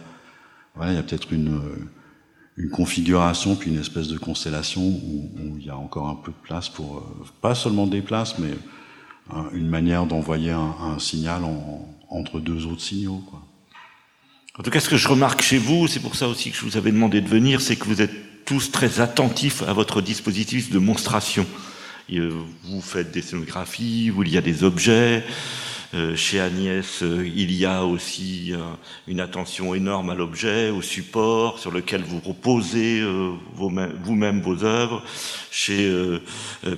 voilà, 0.74 0.92
il 0.92 0.96
y 0.96 0.98
a 0.98 1.02
peut-être 1.02 1.32
une 1.32 1.88
une 2.58 2.70
configuration 2.70 3.54
puis 3.54 3.70
une 3.70 3.80
espèce 3.80 4.08
de 4.08 4.18
constellation 4.18 4.82
où, 4.82 5.56
il 5.58 5.64
y 5.64 5.70
a 5.70 5.76
encore 5.76 6.08
un 6.08 6.16
peu 6.16 6.32
de 6.32 6.46
place 6.46 6.68
pour 6.68 6.98
euh, 6.98 7.26
pas 7.40 7.54
seulement 7.54 7.86
des 7.86 8.02
places, 8.02 8.38
mais 8.38 8.50
une 9.52 9.68
manière 9.68 10.06
d'envoyer 10.06 10.52
un, 10.52 10.98
signal 10.98 11.42
entre 12.08 12.40
deux 12.40 12.64
autres 12.66 12.80
signaux. 12.80 13.22
Quoi. 13.28 13.42
En 14.58 14.62
tout 14.62 14.70
cas, 14.70 14.80
ce 14.80 14.88
que 14.88 14.96
je 14.96 15.06
remarque 15.06 15.42
chez 15.42 15.58
vous, 15.58 15.86
c'est 15.86 16.00
pour 16.00 16.16
ça 16.16 16.26
aussi 16.26 16.50
que 16.50 16.56
je 16.56 16.64
vous 16.64 16.76
avais 16.76 16.90
demandé 16.90 17.20
de 17.20 17.28
venir, 17.28 17.60
c'est 17.60 17.76
que 17.76 17.84
vous 17.84 18.02
êtes 18.02 18.44
tous 18.44 18.72
très 18.72 19.00
attentifs 19.00 19.62
à 19.62 19.72
votre 19.72 20.00
dispositif 20.00 20.70
de 20.70 20.78
monstration. 20.78 21.46
Vous 22.10 22.80
faites 22.80 23.12
des 23.12 23.22
scénographies 23.22 24.10
où 24.10 24.22
il 24.22 24.30
y 24.32 24.38
a 24.38 24.40
des 24.40 24.64
objets, 24.64 25.22
euh, 25.22 25.30
chez 26.16 26.38
Agnès, 26.38 27.02
euh, 27.02 27.26
il 27.34 27.50
y 27.52 27.64
a 27.64 27.84
aussi 27.84 28.52
euh, 28.52 28.58
une 29.06 29.20
attention 29.20 29.74
énorme 29.74 30.10
à 30.10 30.14
l'objet, 30.14 30.68
au 30.68 30.82
support 30.82 31.58
sur 31.58 31.70
lequel 31.70 32.02
vous 32.02 32.20
reposez 32.20 33.02
vous-même 33.54 34.40
vos 34.42 34.64
œuvres. 34.64 35.02
Chez 35.50 35.90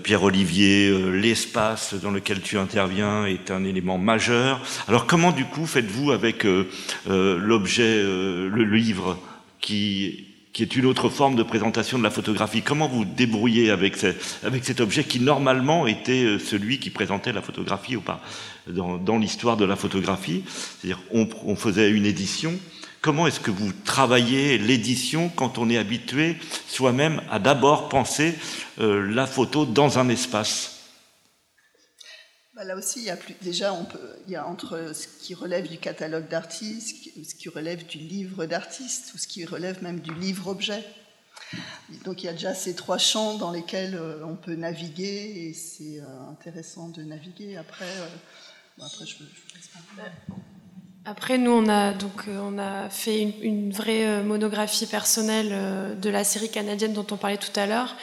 Pierre-Olivier, 0.03 1.11
l'espace 1.13 1.95
dans 1.95 2.11
lequel 2.11 2.41
tu 2.41 2.57
interviens 2.57 3.27
est 3.27 3.51
un 3.51 3.65
élément 3.65 3.99
majeur. 3.99 4.61
Alors 4.87 5.07
comment 5.07 5.33
du 5.33 5.45
coup 5.45 5.67
faites-vous 5.67 6.13
avec 6.13 6.47
l'objet, 7.07 8.03
le 8.03 8.65
livre 8.65 9.19
qui 9.61 10.27
est 10.59 10.77
une 10.77 10.87
autre 10.87 11.09
forme 11.09 11.37
de 11.37 11.43
présentation 11.43 11.99
de 11.99 12.05
la 12.05 12.11
photographie? 12.11 12.63
Comment 12.63 12.89
vous 12.89 13.05
débrouillez 13.05 13.71
avec, 13.71 13.97
avec 14.45 14.65
cet 14.65 14.81
objet 14.81 15.05
qui 15.05 15.21
normalement 15.21 15.87
était 15.87 16.39
celui 16.39 16.79
qui 16.79 16.91
présentait 16.91 17.33
la 17.33 17.43
photographie 17.43 17.97
ou 17.97 18.01
pas? 18.01 18.23
Dans, 18.71 19.19
l'histoire 19.19 19.57
de 19.57 19.65
la 19.65 19.77
photographie. 19.77 20.45
C'est-à-dire, 20.47 21.03
on, 21.13 21.57
faisait 21.57 21.91
une 21.91 22.07
édition. 22.07 22.59
Comment 23.01 23.27
est-ce 23.27 23.41
que 23.41 23.51
vous 23.51 23.73
travaillez 23.85 24.59
l'édition 24.59 25.31
quand 25.35 25.59
on 25.59 25.71
est 25.71 25.79
habitué 25.79 26.37
soi-même 26.69 27.23
à 27.31 27.39
d'abord 27.39 27.89
penser 27.89 28.35
euh, 28.79 29.11
la 29.11 29.27
photo 29.27 29.65
dans 29.65 29.99
un 29.99 30.09
espace? 30.09 30.81
Bah, 32.55 32.65
Là 32.65 32.77
aussi, 32.77 33.09
déjà, 33.41 33.75
il 34.27 34.33
y 34.33 34.37
a 34.37 34.47
entre 34.47 34.93
ce 34.95 35.07
qui 35.23 35.35
relève 35.35 35.69
du 35.69 35.79
catalogue 35.79 36.29
d'artistes, 36.29 37.11
ce 37.25 37.35
qui 37.35 37.49
relève 37.49 37.87
du 37.87 37.99
livre 37.99 38.45
d'artiste, 38.45 39.13
ou 39.15 39.19
ce 39.19 39.27
qui 39.27 39.45
relève 39.47 39.83
même 39.83 40.01
du 40.01 40.15
livre-objet. 40.15 40.85
Donc 42.05 42.23
il 42.23 42.27
y 42.27 42.29
a 42.29 42.33
déjà 42.33 42.55
ces 42.55 42.75
trois 42.75 42.99
champs 42.99 43.37
dans 43.37 43.51
lesquels 43.51 43.97
euh, 43.97 44.25
on 44.25 44.37
peut 44.37 44.55
naviguer 44.55 45.49
et 45.49 45.53
c'est 45.53 46.01
euh, 46.01 46.31
intéressant 46.31 46.89
de 46.89 47.03
naviguer. 47.03 47.57
Après, 47.57 47.87
après, 51.07 51.39
nous, 51.39 51.51
on 51.51 51.67
a, 51.69 51.93
donc, 51.93 52.29
euh, 52.29 52.39
on 52.43 52.59
a 52.59 52.91
fait 52.91 53.35
une, 53.43 53.73
vraie 53.73 54.07
euh, 54.07 54.23
monographie 54.23 54.87
personnelle 54.87 55.49
euh, 55.51 55.95
de 55.95 56.11
la 56.11 56.25
série 56.25 56.51
canadienne 56.51 56.93
dont 56.93 57.07
on 57.11 57.17
parlait 57.17 57.39
tout 57.39 57.59
à 57.59 57.67
l'heure. 57.67 57.97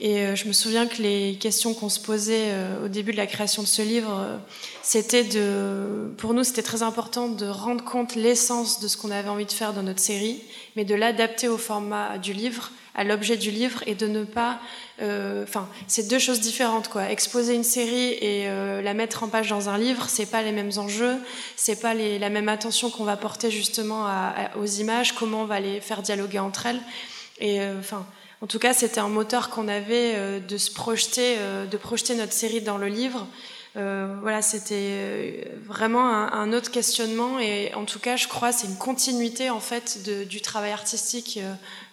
Et 0.00 0.34
je 0.34 0.48
me 0.48 0.52
souviens 0.52 0.88
que 0.88 1.00
les 1.00 1.36
questions 1.38 1.74
qu'on 1.74 1.88
se 1.88 2.00
posait 2.00 2.50
au 2.84 2.88
début 2.88 3.12
de 3.12 3.16
la 3.16 3.28
création 3.28 3.62
de 3.62 3.68
ce 3.68 3.82
livre, 3.82 4.40
c'était 4.82 5.22
de, 5.22 6.12
pour 6.18 6.34
nous, 6.34 6.42
c'était 6.42 6.62
très 6.62 6.82
important 6.82 7.28
de 7.28 7.46
rendre 7.46 7.84
compte 7.84 8.16
l'essence 8.16 8.80
de 8.80 8.88
ce 8.88 8.96
qu'on 8.96 9.12
avait 9.12 9.28
envie 9.28 9.46
de 9.46 9.52
faire 9.52 9.72
dans 9.72 9.84
notre 9.84 10.00
série, 10.00 10.42
mais 10.74 10.84
de 10.84 10.96
l'adapter 10.96 11.46
au 11.46 11.56
format 11.56 12.18
du 12.18 12.32
livre, 12.32 12.72
à 12.94 13.04
l'objet 13.04 13.36
du 13.36 13.50
livre, 13.50 13.82
et 13.86 13.94
de 13.94 14.06
ne 14.06 14.24
pas 14.24 14.60
euh, 15.02 15.42
enfin, 15.42 15.68
c'est 15.88 16.08
deux 16.08 16.18
choses 16.18 16.40
différentes, 16.40 16.88
quoi. 16.88 17.10
Exposer 17.10 17.54
une 17.54 17.64
série 17.64 18.12
et 18.12 18.48
euh, 18.48 18.82
la 18.82 18.94
mettre 18.94 19.24
en 19.24 19.28
page 19.28 19.48
dans 19.48 19.68
un 19.68 19.76
livre, 19.76 20.08
c'est 20.08 20.26
pas 20.26 20.42
les 20.42 20.52
mêmes 20.52 20.70
enjeux, 20.76 21.16
c'est 21.56 21.80
pas 21.80 21.94
la 21.94 22.28
même 22.28 22.48
attention 22.48 22.88
qu'on 22.88 23.04
va 23.04 23.16
porter 23.16 23.50
justement 23.50 24.06
aux 24.56 24.66
images, 24.66 25.12
comment 25.12 25.42
on 25.42 25.46
va 25.46 25.60
les 25.60 25.80
faire 25.80 26.02
dialoguer 26.02 26.38
entre 26.38 26.66
elles. 26.66 26.80
Et 27.40 27.60
euh, 27.60 27.78
enfin, 27.80 28.06
en 28.42 28.46
tout 28.46 28.60
cas, 28.60 28.74
c'était 28.74 29.00
un 29.00 29.08
moteur 29.08 29.50
qu'on 29.50 29.66
avait 29.66 30.40
de 30.40 30.56
se 30.56 30.70
projeter, 30.72 31.36
de 31.70 31.76
projeter 31.76 32.14
notre 32.16 32.32
série 32.32 32.60
dans 32.60 32.76
le 32.76 32.88
livre. 32.88 33.26
Euh, 33.76 34.14
voilà, 34.20 34.42
c'était 34.42 35.50
vraiment 35.66 36.06
un, 36.06 36.52
autre 36.52 36.70
questionnement 36.70 37.38
et 37.38 37.72
en 37.74 37.84
tout 37.84 37.98
cas, 37.98 38.16
je 38.16 38.28
crois, 38.28 38.52
c'est 38.52 38.66
une 38.66 38.76
continuité 38.76 39.48
en 39.48 39.60
fait 39.60 39.98
du 40.28 40.42
travail 40.42 40.72
artistique 40.72 41.40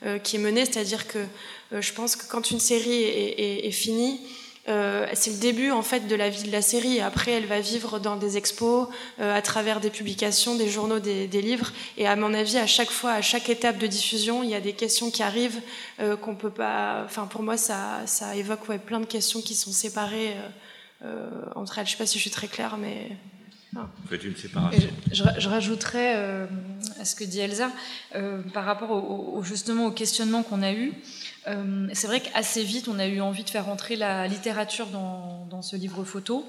euh, 0.05 0.19
qui 0.19 0.35
est 0.35 0.39
mené, 0.39 0.65
c'est-à-dire 0.65 1.07
que 1.07 1.19
euh, 1.73 1.81
je 1.81 1.93
pense 1.93 2.15
que 2.15 2.25
quand 2.27 2.51
une 2.51 2.59
série 2.59 3.03
est, 3.03 3.71
finie, 3.71 4.19
euh, 4.67 5.07
c'est 5.13 5.31
le 5.31 5.37
début 5.37 5.71
en 5.71 5.81
fait 5.81 6.07
de 6.07 6.15
la 6.15 6.29
vie 6.29 6.43
de 6.43 6.51
la 6.51 6.61
série. 6.61 6.99
Après, 6.99 7.31
elle 7.31 7.45
va 7.45 7.59
vivre 7.59 7.99
dans 7.99 8.15
des 8.15 8.37
expos, 8.37 8.87
euh, 9.19 9.35
à 9.35 9.41
travers 9.41 9.79
des 9.79 9.89
publications, 9.89 10.55
des 10.55 10.69
journaux, 10.69 10.99
des, 10.99 11.27
livres. 11.27 11.71
Et 11.97 12.07
à 12.07 12.15
mon 12.15 12.33
avis, 12.33 12.57
à 12.57 12.67
chaque 12.67 12.91
fois, 12.91 13.11
à 13.11 13.21
chaque 13.21 13.49
étape 13.49 13.77
de 13.77 13.87
diffusion, 13.87 14.43
il 14.43 14.49
y 14.49 14.55
a 14.55 14.61
des 14.61 14.73
questions 14.73 15.11
qui 15.11 15.23
arrivent 15.23 15.61
qu'on 16.21 16.35
peut 16.35 16.49
pas. 16.49 17.03
Enfin, 17.05 17.25
pour 17.25 17.43
moi, 17.43 17.57
ça, 17.57 18.03
évoque 18.35 18.65
plein 18.79 18.99
de 18.99 19.05
questions 19.05 19.41
qui 19.41 19.55
sont 19.55 19.71
séparées 19.71 20.35
entre 21.55 21.79
elles. 21.79 21.85
Je 21.85 21.91
sais 21.91 21.97
pas 21.97 22.05
si 22.05 22.17
je 22.17 22.21
suis 22.21 22.31
très 22.31 22.47
claire, 22.47 22.77
mais. 22.77 23.17
Faites 24.09 24.23
une 24.23 24.35
séparation. 24.35 24.89
Je, 25.11 25.23
je, 25.37 25.47
rajouterais 25.47 26.47
à 26.99 27.05
ce 27.05 27.15
que 27.15 27.23
dit 27.23 27.39
Elsa 27.39 27.71
par 28.53 28.65
rapport 28.65 28.91
au, 28.91 29.43
justement 29.43 29.85
au 29.85 29.91
questionnement 29.91 30.41
qu'on 30.41 30.63
a 30.63 30.73
eu. 30.73 30.93
Euh, 31.47 31.87
c'est 31.93 32.07
vrai 32.07 32.19
qu'assez 32.19 32.63
vite, 32.63 32.87
on 32.87 32.99
a 32.99 33.07
eu 33.07 33.21
envie 33.21 33.43
de 33.43 33.49
faire 33.49 33.69
entrer 33.69 33.95
la 33.95 34.27
littérature 34.27 34.87
dans, 34.87 35.61
ce 35.61 35.75
livre 35.75 36.05
photo, 36.05 36.45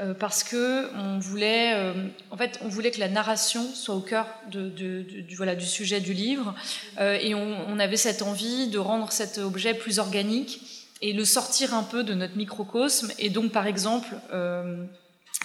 euh, 0.00 0.14
parce 0.14 0.42
que 0.42 0.88
on 0.96 1.18
voulait, 1.18 1.74
euh, 1.74 2.08
en 2.30 2.38
fait, 2.38 2.58
on 2.62 2.68
voulait 2.68 2.90
que 2.90 3.00
la 3.00 3.08
narration 3.08 3.66
soit 3.74 3.94
au 3.94 4.00
cœur 4.00 4.26
du, 4.48 5.26
voilà, 5.36 5.54
du 5.54 5.66
sujet 5.66 6.00
du 6.00 6.14
livre, 6.14 6.54
et 6.98 7.34
on, 7.34 7.78
avait 7.78 7.98
cette 7.98 8.22
envie 8.22 8.68
de 8.68 8.78
rendre 8.78 9.12
cet 9.12 9.38
objet 9.38 9.74
plus 9.74 9.98
organique 9.98 10.75
et 11.02 11.12
le 11.12 11.24
sortir 11.24 11.74
un 11.74 11.82
peu 11.82 12.04
de 12.04 12.14
notre 12.14 12.36
microcosme. 12.36 13.12
Et 13.18 13.30
donc, 13.30 13.52
par 13.52 13.66
exemple, 13.66 14.14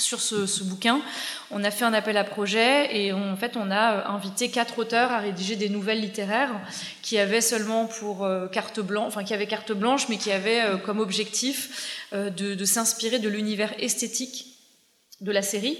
sur 0.02 0.20
ce, 0.20 0.64
bouquin, 0.64 1.02
on 1.52 1.64
a 1.64 1.72
fait 1.72 1.86
un 1.86 1.94
appel 1.94 2.18
à 2.18 2.24
projet 2.24 2.96
et 2.96 3.14
en 3.14 3.36
fait 3.36 3.56
on 3.56 3.72
a 3.72 3.94
euh, 3.94 4.06
invité 4.06 4.50
quatre 4.50 4.80
auteurs 4.80 5.12
à 5.12 5.20
rédiger 5.20 5.56
des 5.56 5.70
nouvelles 5.70 6.02
littéraires 6.02 6.52
qui 7.02 7.18
avaient 7.18 7.42
seulement 7.42 7.86
pour 7.86 8.24
euh, 8.24 8.48
carte 8.48 8.80
blanche, 8.80 9.08
enfin 9.08 9.24
qui 9.24 9.34
avaient 9.34 9.48
carte 9.48 9.72
blanche, 9.72 10.10
mais 10.10 10.18
qui 10.18 10.32
avaient 10.32 10.62
euh, 10.62 10.78
comme 10.78 11.00
objectif 11.00 12.02
de, 12.14 12.66
s'inspirer 12.66 13.20
de 13.20 13.30
l'univers 13.30 13.74
esthétique 13.80 14.48
de 15.22 15.32
la 15.32 15.42
série. 15.42 15.78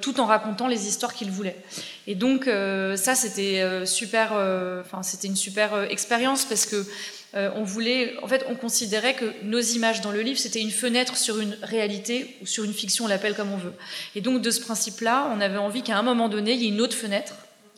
tout 0.00 0.20
en 0.20 0.26
racontant 0.26 0.68
les 0.68 0.86
histoires 0.86 1.14
qu'ils 1.14 1.30
voulaient. 1.30 1.56
Et 2.06 2.14
donc 2.14 2.44
ça, 2.96 3.14
c'était 3.14 3.84
super, 3.86 4.32
enfin 4.80 5.02
c'était 5.02 5.28
une 5.28 5.36
super 5.36 5.90
expérience 5.90 6.44
parce 6.44 6.66
que 6.66 6.86
euh, 7.34 7.50
on 7.54 7.62
voulait, 7.62 8.16
en 8.22 8.26
fait, 8.26 8.44
on 8.48 8.56
considérait 8.56 9.14
que 9.14 9.32
nos 9.44 9.60
images 9.60 10.00
dans 10.00 10.10
le 10.10 10.20
livre, 10.20 10.38
c'était 10.38 10.60
une 10.60 10.70
fenêtre 10.70 11.16
sur 11.16 11.38
une 11.38 11.56
réalité 11.62 12.36
ou 12.42 12.46
sur 12.46 12.64
une 12.64 12.72
fiction, 12.72 13.04
on 13.04 13.08
l'appelle 13.08 13.34
comme 13.34 13.52
on 13.52 13.56
veut. 13.56 13.72
Et 14.16 14.20
donc, 14.20 14.42
de 14.42 14.50
ce 14.50 14.60
principe-là, 14.60 15.30
on 15.34 15.40
avait 15.40 15.58
envie 15.58 15.82
qu'à 15.82 15.96
un 15.96 16.02
moment 16.02 16.28
donné, 16.28 16.52
il 16.52 16.62
y 16.62 16.64
ait 16.66 16.70
une 16.70 16.80
autre 16.80 16.96
fenêtre, 16.96 17.34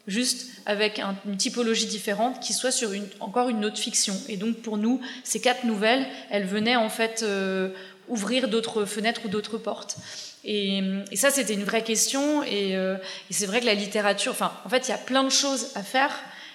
juste 0.06 0.46
avec 0.64 1.02
une 1.26 1.36
typologie 1.36 1.86
différente, 1.86 2.40
qui 2.40 2.54
soit 2.54 2.70
sur 2.70 2.92
une, 2.92 3.06
encore 3.20 3.50
une 3.50 3.64
autre 3.64 3.78
fiction. 3.78 4.16
Et 4.28 4.38
donc, 4.38 4.56
pour 4.56 4.78
nous, 4.78 5.02
ces 5.22 5.40
quatre 5.40 5.64
nouvelles, 5.64 6.06
elles 6.30 6.46
venaient 6.46 6.76
en 6.76 6.88
fait 6.88 7.22
euh, 7.22 7.68
ouvrir 8.08 8.48
d'autres 8.48 8.86
fenêtres 8.86 9.20
ou 9.26 9.28
d'autres 9.28 9.58
portes. 9.58 9.98
Et, 10.44 10.82
ça, 11.14 11.30
c'était 11.30 11.54
une 11.54 11.64
vraie 11.64 11.84
question. 11.84 12.42
Et, 12.42 12.74
euh, 12.74 12.96
et 13.30 13.34
c'est 13.34 13.46
vrai 13.46 13.60
que 13.60 13.66
la 13.66 13.74
littérature, 13.74 14.32
enfin, 14.32 14.52
en 14.64 14.70
fait, 14.70 14.88
il 14.88 14.92
y 14.92 14.94
a 14.94 14.98
plein 14.98 15.24
de 15.24 15.30
choses 15.30 15.68
à 15.74 15.82
faire 15.82 16.10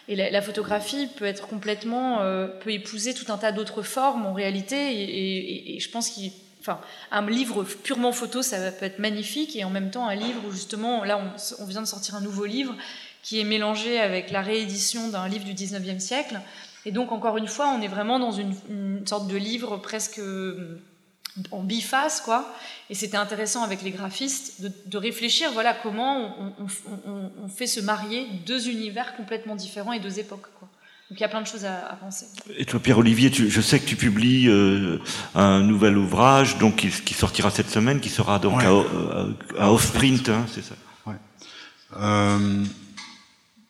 et 0.09 0.15
la, 0.15 0.41
photographie 0.41 1.07
peut 1.07 1.25
être 1.25 1.47
complètement, 1.47 2.21
euh, 2.21 2.47
peut 2.47 2.71
épouser 2.71 3.13
tout 3.13 3.29
un 3.31 3.37
tas 3.37 3.51
d'autres 3.51 3.81
formes 3.81 4.25
en 4.25 4.33
réalité. 4.33 5.73
Et, 5.73 5.79
je 5.79 5.89
pense 5.89 6.09
qu'un 6.11 6.29
enfin, 6.61 6.79
un 7.11 7.25
livre 7.29 7.65
purement 7.65 8.13
photo, 8.13 8.41
ça 8.41 8.71
peut 8.71 8.85
être 8.85 8.99
magnifique. 8.99 9.55
Et 9.57 9.65
en 9.65 9.69
même 9.69 9.91
temps, 9.91 10.07
un 10.07 10.15
livre 10.15 10.41
où 10.47 10.51
justement, 10.51 11.03
là, 11.03 11.19
on, 11.59 11.65
vient 11.65 11.81
de 11.81 11.87
sortir 11.87 12.15
un 12.15 12.21
nouveau 12.21 12.45
livre 12.45 12.73
qui 13.21 13.41
est 13.41 13.43
mélangé 13.43 13.99
avec 13.99 14.31
la 14.31 14.41
réédition 14.41 15.09
d'un 15.09 15.27
livre 15.27 15.43
du 15.43 15.53
19e 15.53 15.99
siècle. 15.99 16.39
Et 16.85 16.91
donc, 16.91 17.11
encore 17.11 17.35
une 17.35 17.47
fois, 17.47 17.75
on 17.77 17.81
est 17.81 17.89
vraiment 17.89 18.17
dans 18.17 18.31
une, 18.31 18.55
une 18.69 19.05
sorte 19.05 19.27
de 19.27 19.35
livre 19.35 19.75
presque 19.75 20.21
en 21.51 21.63
biface, 21.63 22.21
quoi. 22.21 22.53
Et 22.89 22.95
c'était 22.95 23.17
intéressant 23.17 23.63
avec 23.63 23.81
les 23.81 23.91
graphistes 23.91 24.61
de, 24.85 24.97
réfléchir, 24.97 25.51
voilà, 25.53 25.73
comment 25.73 26.35
on, 26.59 27.47
fait 27.49 27.67
se 27.67 27.79
marier 27.79 28.27
deux 28.45 28.69
univers 28.69 29.15
complètement 29.15 29.55
différents 29.55 29.93
et 29.93 29.99
deux 29.99 30.19
époques, 30.19 30.47
quoi. 30.59 30.69
Donc 31.09 31.19
il 31.19 31.21
y 31.21 31.25
a 31.25 31.29
plein 31.29 31.41
de 31.41 31.47
choses 31.47 31.63
à, 31.63 31.97
penser. 32.01 32.25
Et 32.57 32.65
toi, 32.65 32.81
Pierre-Olivier, 32.81 33.31
je 33.31 33.61
sais 33.61 33.79
que 33.79 33.85
tu 33.85 33.95
publies 33.95 34.49
euh, 34.49 34.99
un 35.35 35.61
nouvel 35.61 35.97
ouvrage 35.97 36.57
donc 36.57 36.75
qui, 36.75 37.13
sortira 37.13 37.49
cette 37.49 37.69
semaine, 37.69 38.01
qui 38.01 38.09
sera 38.09 38.39
donc 38.39 38.61
à, 38.61 38.71
à, 39.57 39.71
Offprint, 39.71 40.27
hein, 40.27 40.45
c'est 40.53 40.63
ça? 40.63 40.75
Ouais. 41.05 41.15
euh, 41.97 42.65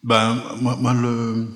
ben, 0.04 0.42
moi, 0.62 0.78
moi 0.78 0.94
le, 0.94 1.48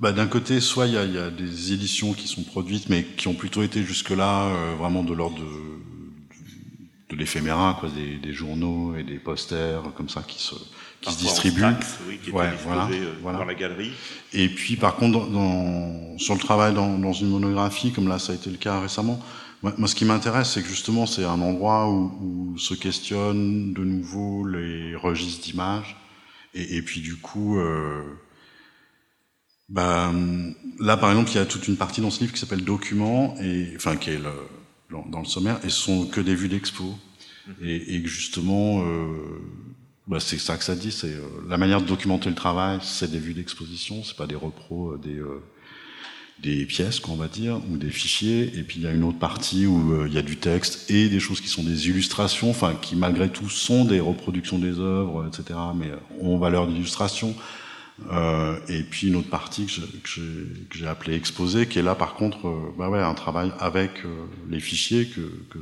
ben, 0.00 0.12
D'un 0.12 0.26
côté, 0.26 0.60
soit 0.60 0.86
il 0.86 0.92
y, 0.92 1.14
y, 1.14 1.18
a 1.18 1.30
des 1.30 1.72
éditions 1.72 2.12
qui 2.12 2.28
sont 2.28 2.42
produites, 2.42 2.88
mais 2.88 3.04
qui 3.04 3.28
ont 3.28 3.34
plutôt 3.34 3.62
été 3.62 3.82
jusque-là 3.82 4.46
euh, 4.46 4.74
vraiment 4.78 5.02
de 5.02 5.14
l'ordre 5.14 5.38
de, 5.38 7.14
de, 7.14 7.16
l'éphéméra, 7.16 7.76
quoi, 7.80 7.88
des, 7.88 8.16
des, 8.16 8.32
journaux 8.32 8.94
et 8.96 9.02
des 9.02 9.18
posters 9.18 9.82
comme 9.96 10.08
ça 10.08 10.22
qui 10.26 10.42
se 10.42 10.54
qui 11.00 11.12
se 11.12 11.18
distribue. 11.18 11.62
oui, 12.08 12.18
qui 12.22 12.30
ouais, 12.30 12.50
voilà, 12.64 12.88
euh, 12.90 13.14
voilà. 13.22 13.38
dans 13.38 13.44
la 13.44 13.54
galerie. 13.54 13.92
Et 14.32 14.48
puis, 14.48 14.76
par 14.76 14.96
contre, 14.96 15.28
dans, 15.28 16.18
sur 16.18 16.34
le 16.34 16.40
travail 16.40 16.74
dans, 16.74 16.98
dans, 16.98 17.12
une 17.12 17.28
monographie, 17.28 17.92
comme 17.92 18.08
là, 18.08 18.18
ça 18.18 18.32
a 18.32 18.34
été 18.34 18.50
le 18.50 18.56
cas 18.56 18.80
récemment, 18.80 19.20
moi, 19.62 19.88
ce 19.88 19.94
qui 19.94 20.04
m'intéresse, 20.04 20.52
c'est 20.52 20.62
que 20.62 20.68
justement, 20.68 21.06
c'est 21.06 21.24
un 21.24 21.40
endroit 21.40 21.88
où, 21.88 22.12
où, 22.20 22.58
se 22.58 22.74
questionnent 22.74 23.72
de 23.72 23.84
nouveau 23.84 24.46
les 24.46 24.94
registres 24.94 25.44
d'images. 25.44 25.96
Et, 26.54 26.76
et, 26.76 26.82
puis, 26.82 27.00
du 27.00 27.16
coup, 27.16 27.58
euh, 27.58 28.02
bah, 29.68 30.12
là, 30.80 30.96
par 30.96 31.10
exemple, 31.10 31.30
il 31.30 31.36
y 31.36 31.38
a 31.38 31.46
toute 31.46 31.66
une 31.68 31.76
partie 31.76 32.00
dans 32.00 32.10
ce 32.10 32.20
livre 32.20 32.32
qui 32.32 32.40
s'appelle 32.40 32.64
Documents, 32.64 33.34
et, 33.40 33.72
enfin, 33.76 33.96
qui 33.96 34.10
est 34.10 34.18
le, 34.18 34.32
dans, 35.10 35.20
le 35.20 35.26
sommaire, 35.26 35.58
et 35.64 35.68
ce 35.68 35.80
sont 35.80 36.06
que 36.06 36.20
des 36.20 36.34
vues 36.34 36.48
d'expo. 36.48 36.84
Mm-hmm. 37.48 37.66
Et, 37.66 37.94
et, 37.96 38.06
justement, 38.06 38.82
euh, 38.82 39.40
bah, 40.06 40.20
c'est 40.20 40.38
ça 40.38 40.56
que 40.56 40.64
ça 40.64 40.76
dit. 40.76 40.92
C'est 40.92 41.14
euh, 41.14 41.22
la 41.48 41.58
manière 41.58 41.80
de 41.80 41.86
documenter 41.86 42.28
le 42.28 42.36
travail, 42.36 42.78
c'est 42.82 43.10
des 43.10 43.18
vues 43.18 43.34
d'exposition, 43.34 44.04
c'est 44.04 44.16
pas 44.16 44.26
des 44.26 44.36
repros, 44.36 44.92
euh, 44.92 44.98
des 44.98 45.18
euh, 45.18 45.42
des 46.42 46.66
pièces, 46.66 47.00
qu'on 47.00 47.16
va 47.16 47.28
dire, 47.28 47.60
ou 47.70 47.78
des 47.78 47.90
fichiers. 47.90 48.58
Et 48.58 48.62
puis 48.62 48.76
il 48.78 48.82
y 48.82 48.86
a 48.86 48.92
une 48.92 49.04
autre 49.04 49.18
partie 49.18 49.66
où 49.66 50.04
il 50.06 50.12
y 50.12 50.18
a 50.18 50.22
du 50.22 50.36
texte 50.36 50.90
et 50.90 51.08
des 51.08 51.18
choses 51.18 51.40
qui 51.40 51.48
sont 51.48 51.62
des 51.62 51.88
illustrations, 51.88 52.50
enfin 52.50 52.74
qui 52.74 52.94
malgré 52.94 53.30
tout 53.30 53.48
sont 53.48 53.86
des 53.86 54.00
reproductions 54.00 54.58
des 54.58 54.78
œuvres, 54.78 55.26
etc. 55.26 55.58
Mais 55.74 55.90
ont 56.20 56.36
valeur 56.36 56.66
d'illustration. 56.66 57.34
Euh, 58.12 58.58
et 58.68 58.82
puis 58.82 59.08
une 59.08 59.16
autre 59.16 59.30
partie 59.30 59.66
que 59.66 60.78
j'ai 60.78 60.86
appelée 60.86 61.14
exposé, 61.14 61.66
qui 61.66 61.78
est 61.78 61.82
là 61.82 61.94
par 61.94 62.14
contre, 62.14 62.72
bah 62.76 62.90
ouais, 62.90 63.00
un 63.00 63.14
travail 63.14 63.52
avec 63.58 64.02
les 64.50 64.60
fichiers 64.60 65.06
que, 65.06 65.20
que 65.50 65.58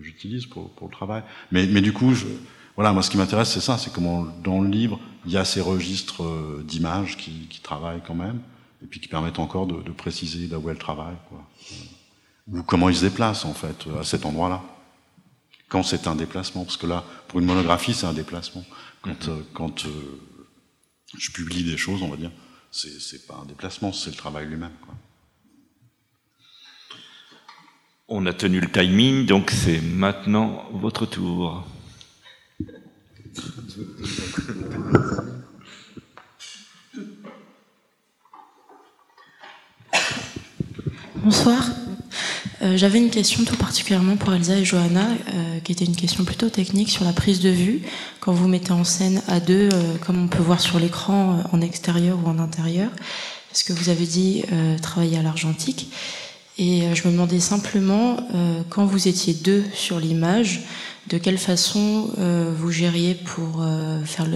j'utilise 0.00 0.46
pour, 0.46 0.70
pour 0.70 0.86
le 0.88 0.92
travail. 0.92 1.22
Mais, 1.50 1.66
mais 1.66 1.80
du 1.80 1.92
coup, 1.92 2.14
je, 2.14 2.26
voilà, 2.76 2.92
moi 2.92 3.02
ce 3.02 3.10
qui 3.10 3.16
m'intéresse 3.16 3.50
c'est 3.50 3.60
ça, 3.60 3.78
c'est 3.78 3.92
comment 3.92 4.26
dans 4.42 4.60
le 4.60 4.68
livre 4.68 4.98
il 5.26 5.32
y 5.32 5.36
a 5.36 5.44
ces 5.44 5.60
registres 5.60 6.24
euh, 6.24 6.64
d'images 6.66 7.16
qui, 7.16 7.46
qui, 7.48 7.60
travaillent 7.60 8.02
quand 8.06 8.14
même, 8.14 8.40
et 8.82 8.86
puis 8.86 9.00
qui 9.00 9.08
permettent 9.08 9.38
encore 9.38 9.66
de, 9.66 9.80
de 9.82 9.90
préciser 9.92 10.48
là 10.48 10.58
où 10.58 10.68
elles 10.70 10.78
travaillent, 10.78 11.20
quoi. 11.28 11.46
ou 12.48 12.62
comment 12.62 12.88
ils 12.88 12.96
se 12.96 13.04
déplacent 13.04 13.44
en 13.44 13.54
fait 13.54 13.86
à 14.00 14.04
cet 14.04 14.26
endroit-là. 14.26 14.62
Quand 15.68 15.82
c'est 15.82 16.06
un 16.06 16.14
déplacement, 16.14 16.64
parce 16.64 16.76
que 16.76 16.86
là, 16.86 17.04
pour 17.28 17.40
une 17.40 17.46
monographie, 17.46 17.94
c'est 17.94 18.06
un 18.06 18.12
déplacement. 18.12 18.64
Quand, 19.00 19.28
euh, 19.28 19.42
quand 19.54 19.86
euh, 19.86 19.90
je 21.16 21.30
publie 21.30 21.64
des 21.64 21.76
choses, 21.76 22.02
on 22.02 22.08
va 22.08 22.16
dire, 22.16 22.30
c'est 22.70 23.26
pas 23.26 23.40
un 23.42 23.46
déplacement, 23.46 23.92
c'est 23.92 24.10
le 24.10 24.16
travail 24.16 24.46
lui-même. 24.46 24.72
On 28.08 28.26
a 28.26 28.32
tenu 28.32 28.60
le 28.60 28.70
timing, 28.70 29.26
donc 29.26 29.50
c'est 29.50 29.80
maintenant 29.80 30.68
votre 30.72 31.06
tour. 31.06 31.66
Bonsoir. 41.16 41.62
Euh, 42.62 42.76
j'avais 42.76 42.98
une 42.98 43.10
question 43.10 43.44
tout 43.44 43.56
particulièrement 43.56 44.16
pour 44.16 44.32
Elsa 44.32 44.56
et 44.56 44.64
Johanna, 44.64 45.08
euh, 45.34 45.58
qui 45.64 45.72
était 45.72 45.84
une 45.84 45.96
question 45.96 46.24
plutôt 46.24 46.48
technique 46.48 46.90
sur 46.90 47.04
la 47.04 47.12
prise 47.12 47.40
de 47.40 47.48
vue. 47.48 47.82
Quand 48.20 48.32
vous 48.32 48.46
mettez 48.46 48.72
en 48.72 48.84
scène 48.84 49.20
à 49.26 49.40
deux, 49.40 49.68
euh, 49.72 49.96
comme 50.06 50.22
on 50.22 50.28
peut 50.28 50.42
voir 50.42 50.60
sur 50.60 50.78
l'écran, 50.78 51.42
en 51.50 51.60
extérieur 51.60 52.18
ou 52.24 52.28
en 52.28 52.38
intérieur, 52.38 52.90
parce 53.50 53.64
que 53.64 53.72
vous 53.72 53.88
avez 53.88 54.06
dit 54.06 54.44
travailler 54.80 55.18
à 55.18 55.22
l'argentique? 55.22 55.92
Et 56.56 56.84
je 56.94 57.06
me 57.06 57.12
demandais 57.12 57.38
simplement, 57.38 58.16
quand 58.70 58.86
vous 58.86 59.08
étiez 59.08 59.34
deux 59.34 59.62
sur 59.74 60.00
l'image, 60.00 60.62
de 61.12 61.18
quelle 61.18 61.36
façon 61.36 62.10
euh, 62.18 62.50
vous 62.56 62.70
gériez 62.70 63.14
pour 63.14 63.60
euh, 63.60 64.02
faire 64.02 64.26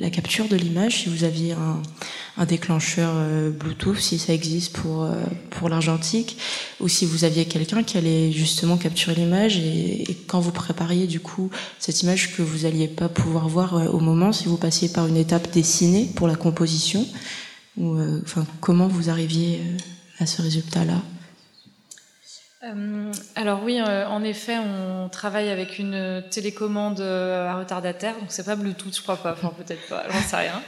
la 0.00 0.10
capture 0.10 0.46
de 0.46 0.54
l'image, 0.54 1.02
si 1.02 1.08
vous 1.08 1.24
aviez 1.24 1.54
un, 1.54 2.44
déclencheur 2.46 3.10
euh, 3.14 3.50
Bluetooth, 3.50 3.98
si 3.98 4.18
ça 4.18 4.32
existe 4.32 4.72
pour, 4.72 5.68
l'argentique, 5.68 6.38
ou 6.78 6.88
si 6.88 7.04
vous 7.04 7.24
aviez 7.24 7.46
quelqu'un 7.46 7.82
qui 7.82 7.98
allait 7.98 8.30
justement 8.30 8.76
capturer 8.76 9.16
l'image, 9.16 9.58
et, 9.58 10.04
quand 10.28 10.38
vous 10.38 10.52
prépariez 10.52 11.08
du 11.08 11.18
coup 11.18 11.50
cette 11.80 12.00
image 12.02 12.34
que 12.36 12.42
vous 12.42 12.58
n'alliez 12.58 12.88
pas 12.88 13.08
pouvoir 13.08 13.48
voir 13.48 13.92
au 13.92 13.98
moment, 13.98 14.32
si 14.32 14.44
vous 14.44 14.56
passiez 14.56 14.88
par 14.88 15.08
une 15.08 15.16
étape 15.16 15.52
dessinée 15.52 16.08
pour 16.14 16.28
la 16.28 16.36
composition, 16.36 17.06
ou 17.76 17.96
comment 18.60 18.86
vous 18.86 19.10
arriviez 19.10 19.60
à 20.20 20.26
ce 20.26 20.42
résultat-là? 20.42 21.02
Euh, 22.62 23.10
alors 23.36 23.62
oui, 23.64 23.80
euh, 23.80 24.06
en 24.06 24.22
effet, 24.22 24.58
on 24.58 25.08
travaille 25.08 25.48
avec 25.48 25.78
une 25.78 26.22
télécommande 26.30 27.00
euh, 27.00 27.48
à 27.48 27.54
retardataire, 27.54 28.14
donc 28.18 28.26
c'est 28.28 28.44
pas 28.44 28.54
Bluetooth, 28.54 28.94
je 28.94 29.00
crois 29.00 29.16
pas, 29.16 29.32
enfin 29.32 29.50
peut-être 29.56 29.88
pas, 29.88 30.04
j'en 30.10 30.20
sais 30.20 30.36
rien. 30.36 30.62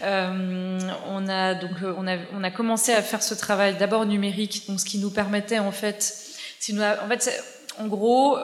on 1.08 1.28
a 1.28 1.54
donc 1.54 1.70
on 1.96 2.08
a, 2.08 2.16
on 2.34 2.42
a 2.42 2.50
commencé 2.50 2.92
à 2.92 3.02
faire 3.02 3.22
ce 3.22 3.34
travail 3.34 3.76
d'abord 3.76 4.04
numérique, 4.04 4.64
donc 4.66 4.80
ce 4.80 4.84
qui 4.84 4.98
nous 4.98 5.10
permettait 5.10 5.60
en 5.60 5.70
fait, 5.70 6.12
si 6.58 6.74
nous, 6.74 6.82
en 6.82 7.08
fait, 7.08 7.40
en 7.78 7.86
gros, 7.86 8.36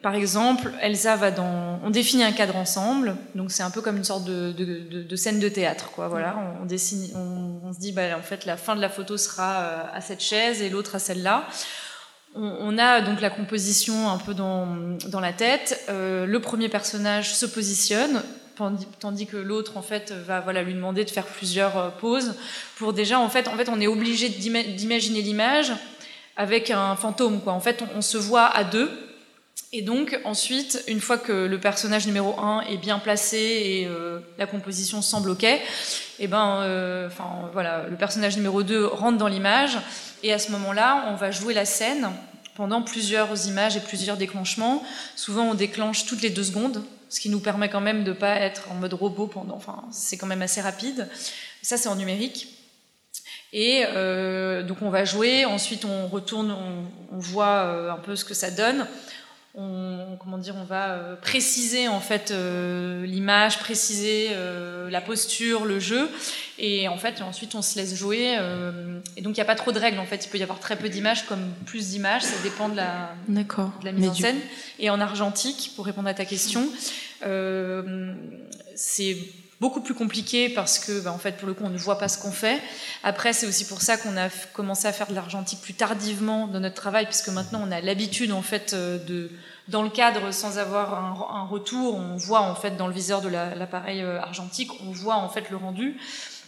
par 0.00 0.14
exemple, 0.14 0.70
Elsa 0.80 1.16
va 1.16 1.32
dans, 1.32 1.80
on 1.82 1.90
définit 1.90 2.22
un 2.22 2.32
cadre 2.32 2.54
ensemble, 2.54 3.16
donc 3.34 3.50
c'est 3.50 3.64
un 3.64 3.70
peu 3.70 3.80
comme 3.80 3.96
une 3.96 4.04
sorte 4.04 4.24
de, 4.24 4.52
de, 4.52 5.02
de, 5.02 5.16
scène 5.16 5.40
de 5.40 5.48
théâtre, 5.48 5.90
quoi. 5.90 6.06
Voilà, 6.06 6.36
on, 6.62 6.64
dessine, 6.64 7.10
on, 7.14 7.68
on, 7.68 7.72
se 7.72 7.78
dit, 7.78 7.92
bah, 7.92 8.16
en 8.16 8.22
fait, 8.22 8.46
la 8.46 8.56
fin 8.56 8.74
de 8.74 8.80
la 8.80 8.88
photo 8.88 9.16
sera 9.18 9.90
à 9.92 10.00
cette 10.00 10.22
chaise 10.22 10.62
et 10.62 10.70
l'autre 10.70 10.94
à 10.94 10.98
celle-là 11.00 11.44
on, 12.38 12.78
a 12.78 13.00
donc 13.00 13.20
la 13.20 13.30
composition 13.30 14.08
un 14.08 14.18
peu 14.18 14.34
dans, 14.34 15.20
la 15.20 15.32
tête. 15.32 15.84
Euh, 15.88 16.26
le 16.26 16.40
premier 16.40 16.68
personnage 16.68 17.34
se 17.34 17.46
positionne, 17.46 18.22
tandis 19.00 19.26
que 19.26 19.36
l'autre 19.36 19.76
en 19.76 19.82
fait 19.82 20.12
va 20.12 20.40
voilà 20.40 20.62
lui 20.62 20.74
demander 20.74 21.04
de 21.04 21.10
faire 21.10 21.26
plusieurs 21.26 21.76
euh, 21.76 21.88
poses 21.90 22.34
pour 22.76 22.92
déjà 22.92 23.20
en 23.20 23.28
fait 23.28 23.46
en 23.46 23.56
fait 23.56 23.68
on 23.68 23.80
est 23.80 23.86
obligé 23.86 24.28
d'imaginer 24.28 25.22
l'image 25.22 25.72
avec 26.36 26.70
un 26.70 26.96
fantôme 26.96 27.40
quoi. 27.40 27.52
En 27.52 27.60
fait 27.60 27.84
on, 27.94 28.02
se 28.02 28.18
voit 28.18 28.46
à 28.46 28.64
deux 28.64 28.90
et 29.72 29.82
donc 29.82 30.18
ensuite 30.24 30.82
une 30.88 31.00
fois 31.00 31.18
que 31.18 31.46
le 31.46 31.60
personnage 31.60 32.06
numéro 32.06 32.38
1 32.40 32.62
est 32.62 32.78
bien 32.78 32.98
placé 32.98 33.36
et 33.36 33.86
euh, 33.86 34.18
la 34.38 34.46
composition 34.46 35.02
semble 35.02 35.30
ok, 35.30 35.44
et 35.44 35.60
eh 36.18 36.26
ben 36.26 37.08
voilà 37.52 37.84
le 37.88 37.96
personnage 37.96 38.36
numéro 38.36 38.64
2 38.64 38.86
rentre 38.86 39.18
dans 39.18 39.28
l'image 39.28 39.78
et 40.22 40.32
à 40.32 40.38
ce 40.38 40.50
moment-là, 40.52 41.04
on 41.08 41.14
va 41.14 41.30
jouer 41.30 41.54
la 41.54 41.64
scène 41.64 42.10
pendant 42.58 42.82
plusieurs 42.82 43.46
images 43.46 43.76
et 43.76 43.80
plusieurs 43.80 44.16
déclenchements. 44.16 44.82
Souvent, 45.14 45.44
on 45.44 45.54
déclenche 45.54 46.06
toutes 46.06 46.22
les 46.22 46.28
deux 46.28 46.42
secondes, 46.42 46.82
ce 47.08 47.20
qui 47.20 47.30
nous 47.30 47.38
permet 47.38 47.68
quand 47.68 47.80
même 47.80 48.02
de 48.02 48.10
ne 48.10 48.16
pas 48.16 48.34
être 48.34 48.68
en 48.72 48.74
mode 48.74 48.94
robot 48.94 49.28
pendant. 49.28 49.54
Enfin, 49.54 49.84
c'est 49.92 50.16
quand 50.16 50.26
même 50.26 50.42
assez 50.42 50.60
rapide. 50.60 51.08
Ça, 51.62 51.76
c'est 51.76 51.88
en 51.88 51.94
numérique. 51.94 52.48
Et 53.52 53.84
euh, 53.86 54.64
donc, 54.64 54.82
on 54.82 54.90
va 54.90 55.04
jouer. 55.04 55.44
Ensuite, 55.44 55.84
on 55.84 56.08
retourne, 56.08 56.50
on, 57.12 57.18
voit 57.18 57.62
euh, 57.62 57.92
un 57.92 57.98
peu 57.98 58.16
ce 58.16 58.24
que 58.24 58.34
ça 58.34 58.50
donne 58.50 58.88
on, 59.54 60.16
comment 60.20 60.38
dire, 60.38 60.54
on 60.56 60.64
va 60.64 60.90
euh, 60.90 61.16
préciser 61.16 61.88
en 61.88 62.00
fait 62.00 62.32
l'image, 62.32 63.60
préciser 63.60 64.30
la 64.90 65.00
posture, 65.00 65.64
le 65.64 65.78
jeu, 65.78 66.10
et 66.58 66.88
en 66.88 66.96
fait 66.98 67.22
ensuite 67.22 67.54
on 67.54 67.62
se 67.62 67.78
laisse 67.78 67.94
jouer. 67.94 68.36
et 69.16 69.22
donc 69.22 69.36
il 69.36 69.38
n'y 69.38 69.42
a 69.42 69.46
pas 69.46 69.54
trop 69.54 69.72
de 69.72 69.78
règles 69.78 69.98
en 69.98 70.06
fait. 70.06 70.24
Il 70.24 70.28
peut 70.28 70.38
y 70.38 70.42
avoir 70.42 70.60
très 70.60 70.76
peu 70.76 70.88
d'images 70.88 71.26
comme 71.26 71.52
plus 71.66 71.90
d'images, 71.90 72.22
ça 72.22 72.36
dépend 72.42 72.68
de 72.68 72.76
la, 72.76 73.14
de 73.28 73.84
la 73.84 73.92
mise 73.92 74.08
en 74.08 74.14
scène. 74.14 74.40
Et 74.78 74.90
en 74.90 75.00
argentique, 75.00 75.72
pour 75.76 75.86
répondre 75.86 76.08
à 76.08 76.14
ta 76.14 76.24
question, 76.24 76.68
c'est 78.74 79.16
beaucoup 79.60 79.80
plus 79.80 79.94
compliqué 79.94 80.48
parce 80.48 80.78
que, 80.78 81.00
bah, 81.00 81.12
en 81.12 81.18
fait, 81.18 81.36
pour 81.36 81.48
le 81.48 81.54
coup, 81.54 81.64
on 81.64 81.70
ne 81.70 81.78
voit 81.78 81.98
pas 81.98 82.08
ce 82.08 82.18
qu'on 82.18 82.30
fait. 82.30 82.60
Après, 83.02 83.32
c'est 83.32 83.46
aussi 83.46 83.66
pour 83.66 83.82
ça 83.82 83.96
qu'on 83.96 84.16
a 84.16 84.28
commencé 84.52 84.86
à 84.86 84.92
faire 84.92 85.08
de 85.08 85.14
l'argentique 85.14 85.60
plus 85.60 85.74
tardivement 85.74 86.46
dans 86.46 86.60
notre 86.60 86.76
travail, 86.76 87.06
puisque 87.06 87.28
maintenant, 87.28 87.62
on 87.66 87.70
a 87.70 87.80
l'habitude, 87.80 88.32
en 88.32 88.42
fait, 88.42 88.72
euh, 88.72 88.98
de, 89.04 89.30
dans 89.66 89.82
le 89.82 89.90
cadre, 89.90 90.32
sans 90.32 90.58
avoir 90.58 90.94
un, 91.34 91.44
retour, 91.44 91.96
on 91.96 92.16
voit, 92.16 92.40
en 92.40 92.54
fait, 92.54 92.76
dans 92.76 92.86
le 92.86 92.94
viseur 92.94 93.20
de 93.20 93.28
l'appareil 93.28 94.02
euh, 94.02 94.20
argentique, 94.20 94.70
on 94.86 94.92
voit, 94.92 95.16
en 95.16 95.28
fait, 95.28 95.50
le 95.50 95.56
rendu. 95.56 95.96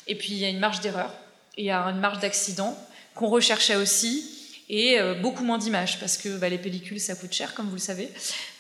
Et 0.06 0.14
puis, 0.14 0.32
il 0.32 0.38
y 0.38 0.44
a 0.44 0.48
une 0.48 0.58
marge 0.58 0.80
d'erreur. 0.80 1.12
Il 1.56 1.64
y 1.64 1.70
a 1.70 1.82
une 1.82 2.00
marge 2.00 2.20
d'accident 2.20 2.76
qu'on 3.14 3.28
recherchait 3.28 3.76
aussi 3.76 4.24
et 4.70 5.00
euh, 5.00 5.14
beaucoup 5.14 5.42
moins 5.42 5.58
d'images 5.58 5.98
parce 5.98 6.16
que 6.16 6.38
bah, 6.38 6.48
les 6.48 6.56
pellicules 6.56 7.00
ça 7.00 7.16
coûte 7.16 7.32
cher 7.32 7.54
comme 7.54 7.66
vous 7.66 7.74
le 7.74 7.80
savez 7.80 8.08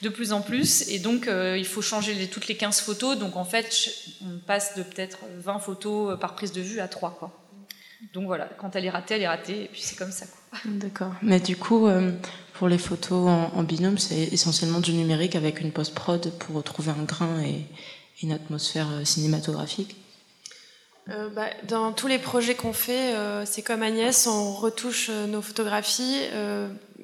de 0.02 0.08
plus 0.08 0.32
en 0.32 0.40
plus 0.40 0.88
et 0.88 0.98
donc 0.98 1.28
euh, 1.28 1.56
il 1.56 1.64
faut 1.64 1.82
changer 1.82 2.26
toutes 2.26 2.48
les 2.48 2.56
15 2.56 2.80
photos 2.80 3.16
donc 3.16 3.36
en 3.36 3.44
fait 3.44 3.90
on 4.22 4.38
passe 4.44 4.74
de 4.74 4.82
peut-être 4.82 5.18
20 5.38 5.60
photos 5.60 6.12
euh, 6.12 6.16
par 6.16 6.34
prise 6.34 6.50
de 6.50 6.60
vue 6.60 6.80
à 6.80 6.88
3 6.88 7.16
quoi. 7.18 7.36
Donc 8.14 8.24
voilà, 8.24 8.48
quand 8.58 8.74
elle 8.76 8.86
est 8.86 8.90
ratée, 8.90 9.16
elle 9.16 9.22
est 9.22 9.28
ratée, 9.28 9.64
et 9.64 9.68
puis 9.68 9.82
c'est 9.82 9.94
comme 9.94 10.10
ça. 10.10 10.24
D'accord. 10.64 11.12
Mais 11.20 11.38
du 11.38 11.54
coup, 11.54 11.86
pour 12.54 12.66
les 12.66 12.78
photos 12.78 13.28
en, 13.28 13.62
binôme, 13.62 13.98
c'est 13.98 14.22
essentiellement 14.32 14.80
du 14.80 14.94
numérique 14.94 15.36
avec 15.36 15.60
une 15.60 15.70
post-prod 15.70 16.32
pour 16.38 16.56
retrouver 16.56 16.92
un 16.92 17.02
grain 17.04 17.42
et, 17.42 17.66
une 18.22 18.32
atmosphère 18.32 18.88
cinématographique 19.04 19.96
euh, 21.10 21.28
bah, 21.28 21.46
dans 21.64 21.92
tous 21.92 22.06
les 22.06 22.18
projets 22.18 22.54
qu'on 22.54 22.72
fait, 22.72 23.14
c'est 23.44 23.62
comme 23.62 23.82
Agnès, 23.82 24.26
on 24.26 24.52
retouche 24.52 25.10
nos 25.10 25.42
photographies 25.42 26.20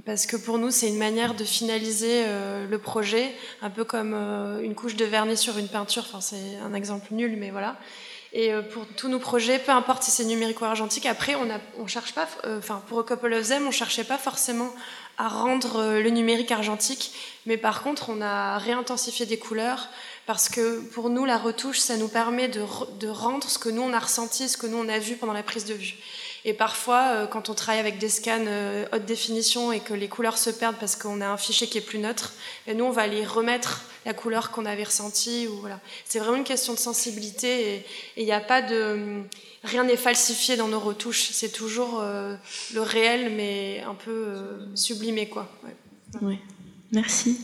parce 0.05 0.27
que 0.27 0.37
pour 0.37 0.59
nous, 0.59 0.71
c'est 0.71 0.89
une 0.89 0.99
manière 0.99 1.35
de 1.35 1.45
finaliser 1.45 2.25
le 2.69 2.79
projet, 2.79 3.33
un 3.63 3.71
peu 3.71 3.85
comme 3.85 4.15
une 4.63 4.75
couche 4.75 4.97
de 4.97 5.05
vernis 5.05 5.37
sur 5.37 5.59
une 5.59 5.69
peinture. 5.69 6.05
Enfin, 6.07 6.21
c'est 6.21 6.59
un 6.65 6.75
exemple 6.75 7.09
nul, 7.13 7.37
mais 7.39 7.51
voilà. 7.51 7.77
Et 8.33 8.53
euh, 8.53 8.61
pour 8.61 8.87
tous 8.87 9.09
nos 9.09 9.19
projets, 9.19 9.59
peu 9.59 9.73
importe 9.73 10.03
si 10.03 10.11
c'est 10.11 10.25
numérique 10.25 10.61
ou 10.61 10.67
argentique, 10.67 11.07
après, 11.07 11.35
on, 11.37 11.49
a, 11.51 11.59
on 11.79 11.87
cherche 11.87 12.13
pas, 12.13 12.29
euh, 12.45 12.59
enfin, 12.59 12.83
pour 12.87 13.01
A 13.01 13.03
Couple 13.03 13.33
of 13.33 13.49
Them, 13.49 13.67
on 13.67 13.71
cherchait 13.71 14.05
pas 14.05 14.19
forcément 14.19 14.69
à 15.17 15.29
rendre 15.29 15.77
euh, 15.77 16.03
le 16.03 16.11
numérique 16.11 16.53
argentique, 16.53 17.13
mais 17.47 17.57
par 17.57 17.83
contre, 17.83 18.11
on 18.11 18.21
a 18.21 18.59
réintensifié 18.59 19.25
des 19.25 19.39
couleurs, 19.39 19.89
parce 20.27 20.49
que 20.49 20.81
pour 20.81 21.09
nous, 21.09 21.25
la 21.25 21.39
retouche, 21.39 21.79
ça 21.79 21.97
nous 21.97 22.09
permet 22.09 22.49
de, 22.49 22.63
de 22.99 23.09
rendre 23.09 23.49
ce 23.49 23.59
que 23.59 23.69
nous, 23.69 23.83
on 23.83 23.93
a 23.93 23.99
ressenti, 23.99 24.49
ce 24.49 24.57
que 24.57 24.67
nous, 24.67 24.77
on 24.77 24.89
a 24.89 24.99
vu 24.99 25.17
pendant 25.17 25.33
la 25.33 25.45
prise 25.45 25.65
de 25.65 25.75
vue. 25.75 25.95
Et 26.45 26.53
parfois, 26.53 27.09
euh, 27.09 27.27
quand 27.27 27.49
on 27.49 27.55
travaille 27.55 27.81
avec 27.81 27.99
des 27.99 28.09
scans 28.09 28.45
euh, 28.47 28.87
haute 28.93 29.05
définition 29.05 29.73
et 29.73 29.81
que 29.81 29.95
les 29.95 30.09
couleurs 30.09 30.39
se 30.39 30.51
perdent 30.51 30.77
parce 30.79 30.95
qu'on 30.95 31.21
a 31.21 31.27
un 31.27 31.37
fichier 31.37 31.67
qui 31.67 31.79
est 31.79 31.81
plus 31.81 31.99
neutre, 31.99 32.35
nous, 32.73 32.85
on 32.85 32.91
va 32.91 33.03
aller 33.03 33.25
remettre 33.25 33.83
la 34.05 34.15
couleur 34.15 34.53
qu'on 34.53 34.65
avait 34.65 34.85
ressentie. 34.85 35.47
Voilà. 35.47 35.81
C'est 36.05 36.21
vraiment 36.21 36.37
une 36.37 36.45
question 36.45 36.73
de 36.73 36.79
sensibilité 36.79 37.75
et 37.75 37.87
il 38.17 38.25
n'y 38.25 38.33
a 38.33 38.41
pas 38.41 38.63
de... 38.63 39.23
Rien 39.65 39.83
n'est 39.83 39.97
falsifié 39.97 40.57
dans 40.57 40.69
nos 40.69 40.79
retouches. 40.79 41.31
C'est 41.33 41.51
toujours 41.51 41.99
euh, 42.01 42.37
le 42.75 42.81
réel, 42.81 43.33
mais 43.35 43.83
un 43.85 43.95
peu 43.95 44.37
sublimé. 44.77 45.29
Quoi. 45.29 45.49
Oui. 46.23 46.39
Merci. 46.93 47.41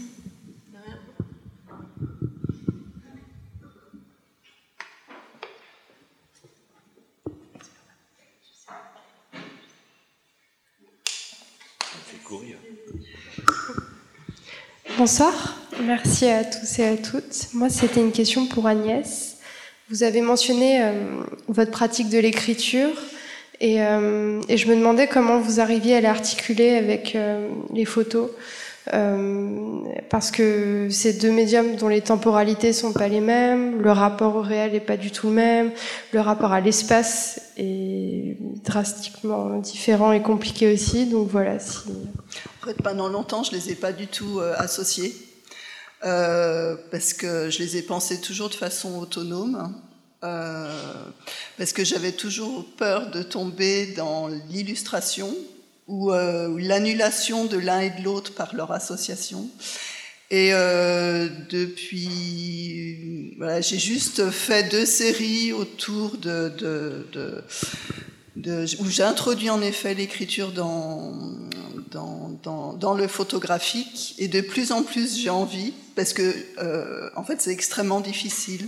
Bonsoir, 14.99 15.57
merci 15.81 16.27
à 16.29 16.45
tous 16.45 16.79
et 16.79 16.87
à 16.87 16.97
toutes. 16.97 17.49
Moi, 17.55 17.71
c'était 17.71 18.01
une 18.01 18.13
question 18.13 18.47
pour 18.47 18.67
Agnès. 18.67 19.37
Vous 19.91 20.03
avez 20.03 20.21
mentionné 20.21 20.83
euh, 20.83 20.93
votre 21.49 21.71
pratique 21.71 22.09
de 22.09 22.19
l'écriture 22.19 22.91
et, 23.61 23.83
euh, 23.83 24.41
et, 24.49 24.57
je 24.57 24.69
me 24.69 24.75
demandais 24.75 25.07
comment 25.07 25.39
vous 25.39 25.61
arriviez 25.61 25.97
à 25.97 26.01
l'articuler 26.01 26.77
avec 26.77 27.15
euh, 27.15 27.49
les 27.73 27.85
photos. 27.85 28.31
Parce 28.87 30.31
que 30.31 30.89
ces 30.91 31.13
deux 31.15 31.31
médiums 31.31 31.77
dont 31.77 31.89
les 31.89 32.01
temporalités 32.01 32.73
sont 32.73 32.93
pas 32.93 33.09
les 33.09 33.21
mêmes, 33.21 33.81
le 33.81 33.93
rapport 33.93 34.37
au 34.37 34.43
réel 34.43 34.75
est 34.75 34.81
pas 34.81 34.97
du 34.97 35.11
tout 35.11 35.29
le 35.29 35.35
même, 35.35 35.71
le 36.13 36.21
rapport 36.21 36.53
à 36.53 36.61
l'espace 36.61 37.41
est 37.57 38.37
drastiquement 38.65 39.59
différent 39.59 40.13
et 40.13 40.23
compliqué 40.23 40.73
aussi. 40.73 41.07
Donc 41.07 41.29
voilà. 41.29 41.55
En 41.55 42.67
fait, 42.67 42.83
pendant 42.83 43.09
longtemps, 43.09 43.43
je 43.43 43.53
les 43.53 43.71
ai 43.71 43.75
pas 43.75 43.93
du 43.93 44.07
tout 44.07 44.41
euh, 44.41 44.55
associés, 44.57 45.15
euh, 46.05 46.77
parce 46.91 47.13
que 47.13 47.51
je 47.51 47.59
les 47.59 47.77
ai 47.77 47.83
pensés 47.83 48.21
toujours 48.21 48.49
de 48.49 48.55
façon 48.55 48.99
autonome, 48.99 49.75
euh, 50.25 50.71
parce 51.59 51.73
que 51.73 51.85
j'avais 51.85 52.13
toujours 52.13 52.65
peur 52.77 53.11
de 53.11 53.23
tomber 53.23 53.87
dans 53.95 54.29
l'illustration 54.29 55.35
ou 55.89 56.11
l'annulation 56.13 57.45
de 57.45 57.59
l'un 57.59 57.81
et 57.81 57.91
de 57.91 58.03
l'autre 58.03 58.35
par 58.35 58.55
leur 58.55 58.73
association. 58.73 59.49
Et 60.31 60.53
depuis, 61.51 63.35
voilà, 63.37 63.61
j'ai 63.61 63.79
juste 63.79 64.31
fait 64.31 64.71
deux 64.71 64.87
séries 64.87 65.53
autour 65.53 66.17
de, 66.17 66.53
où 68.81 68.87
j'ai 68.89 69.03
introduit 69.03 69.51
en 69.51 69.61
effet 69.61 69.95
l'écriture 69.95 70.53
dans, 70.53 71.13
le 72.97 73.07
photographique 73.07 74.15
et 74.19 74.29
de 74.29 74.41
plus 74.41 74.73
en 74.73 74.83
plus 74.83 75.19
j'ai 75.19 75.31
envie, 75.31 75.73
parce 75.95 76.13
que 76.13 76.35
euh, 76.59 77.11
en 77.17 77.25
fait 77.25 77.41
c'est 77.41 77.53
extrêmement 77.53 78.01
difficile 78.01 78.67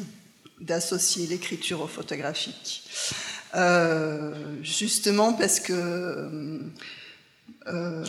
d'associer 0.60 1.26
l'écriture 1.26 1.80
au 1.82 1.86
photographique. 1.86 2.84
Euh, 3.54 4.32
justement 4.62 5.32
parce 5.32 5.60
que 5.60 6.28
euh, 7.66 8.04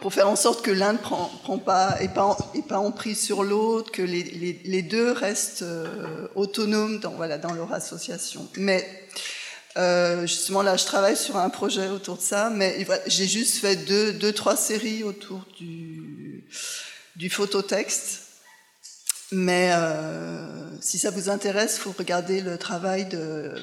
pour 0.00 0.12
faire 0.12 0.28
en 0.28 0.36
sorte 0.36 0.64
que 0.64 0.70
l'un 0.70 0.94
ne 0.94 0.98
prend, 0.98 1.58
pas 1.58 1.96
et 2.02 2.08
pas, 2.08 2.78
en 2.78 2.94
sur 3.14 3.42
l'autre, 3.42 3.90
que 3.90 4.02
les, 4.02 4.82
deux 4.82 5.12
restent 5.12 5.64
autonomes 6.34 7.00
dans, 7.00 7.12
voilà, 7.12 7.38
dans 7.38 7.52
leur 7.52 7.72
association. 7.72 8.46
Mais 8.56 8.86
euh, 9.76 10.22
justement, 10.22 10.62
là, 10.62 10.76
je 10.76 10.84
travaille 10.84 11.16
sur 11.16 11.36
un 11.36 11.50
projet 11.50 11.88
autour 11.88 12.16
de 12.16 12.22
ça, 12.22 12.50
mais 12.50 12.86
j'ai 13.06 13.26
juste 13.26 13.58
fait 13.58 13.76
deux, 13.76 14.32
trois 14.32 14.56
séries 14.56 15.02
autour 15.02 15.44
du, 15.58 16.44
du 17.16 17.28
phototexte. 17.28 18.20
Mais 19.32 19.72
euh, 19.72 20.80
si 20.80 20.98
ça 20.98 21.10
vous 21.10 21.28
intéresse, 21.28 21.76
il 21.76 21.80
faut 21.80 21.94
regarder 21.98 22.40
le 22.40 22.56
travail 22.56 23.06
de, 23.06 23.54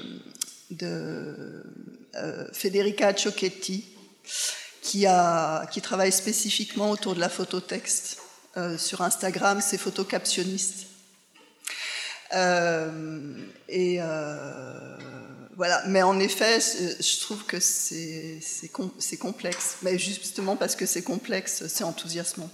de 0.72 0.86
euh, 0.86 1.64
Federica 2.54 3.14
Ciocchetti, 3.14 3.86
qui 4.82 5.06
travaille 5.82 6.12
spécifiquement 6.12 6.92
autour 6.92 7.16
de 7.16 7.20
la 7.20 7.30
phototexte. 7.30 8.18
Euh, 8.58 8.78
sur 8.78 9.02
Instagram, 9.02 9.62
c'est 9.62 9.78
photocaptionniste. 9.78 10.88
Euh, 12.34 13.34
et 13.70 13.98
euh, 14.02 14.98
voilà, 15.56 15.82
mais 15.88 16.02
en 16.02 16.20
effet, 16.20 16.60
je 16.60 17.22
trouve 17.22 17.46
que 17.46 17.60
c'est 17.62 18.42
complexe. 19.20 19.78
Mais 19.84 19.98
justement 19.98 20.58
parce 20.58 20.76
que 20.76 20.86
c'est 20.86 21.02
complexe, 21.02 21.66
c'est 21.68 21.86
enthousiasmant. 21.86 22.50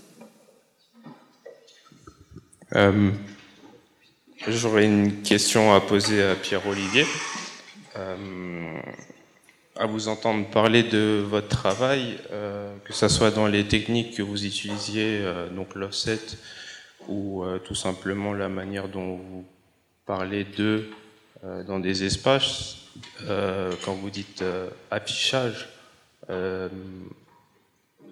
Euh, 2.76 3.12
j'aurais 4.48 4.86
une 4.86 5.24
question 5.24 5.74
à 5.74 5.82
poser 5.82 6.22
à 6.22 6.36
Pierre-Olivier. 6.36 7.06
Euh, 9.78 9.84
à 9.84 9.86
vous 9.86 10.08
entendre 10.08 10.50
parler 10.50 10.84
de 10.84 11.24
votre 11.28 11.48
travail, 11.48 12.18
euh, 12.32 12.76
que 12.84 12.94
ce 12.94 13.08
soit 13.08 13.32
dans 13.32 13.48
les 13.48 13.68
techniques 13.68 14.16
que 14.16 14.22
vous 14.22 14.46
utilisiez, 14.46 15.22
donc 15.56 15.76
l'offset, 15.76 16.20
ou 17.08 17.46
tout 17.63 17.76
simplement 17.76 18.34
la 18.34 18.50
manière 18.50 18.88
dont 18.88 19.18
vous 19.18 19.46
parlez 20.06 20.44
d'eux 20.44 20.90
dans 21.68 21.80
des 21.80 22.04
espaces, 22.04 22.78
euh, 23.24 23.72
quand 23.84 23.94
vous 23.94 24.10
dites 24.10 24.42
euh, 24.42 24.70
affichage, 24.92 25.70
euh, 26.30 26.68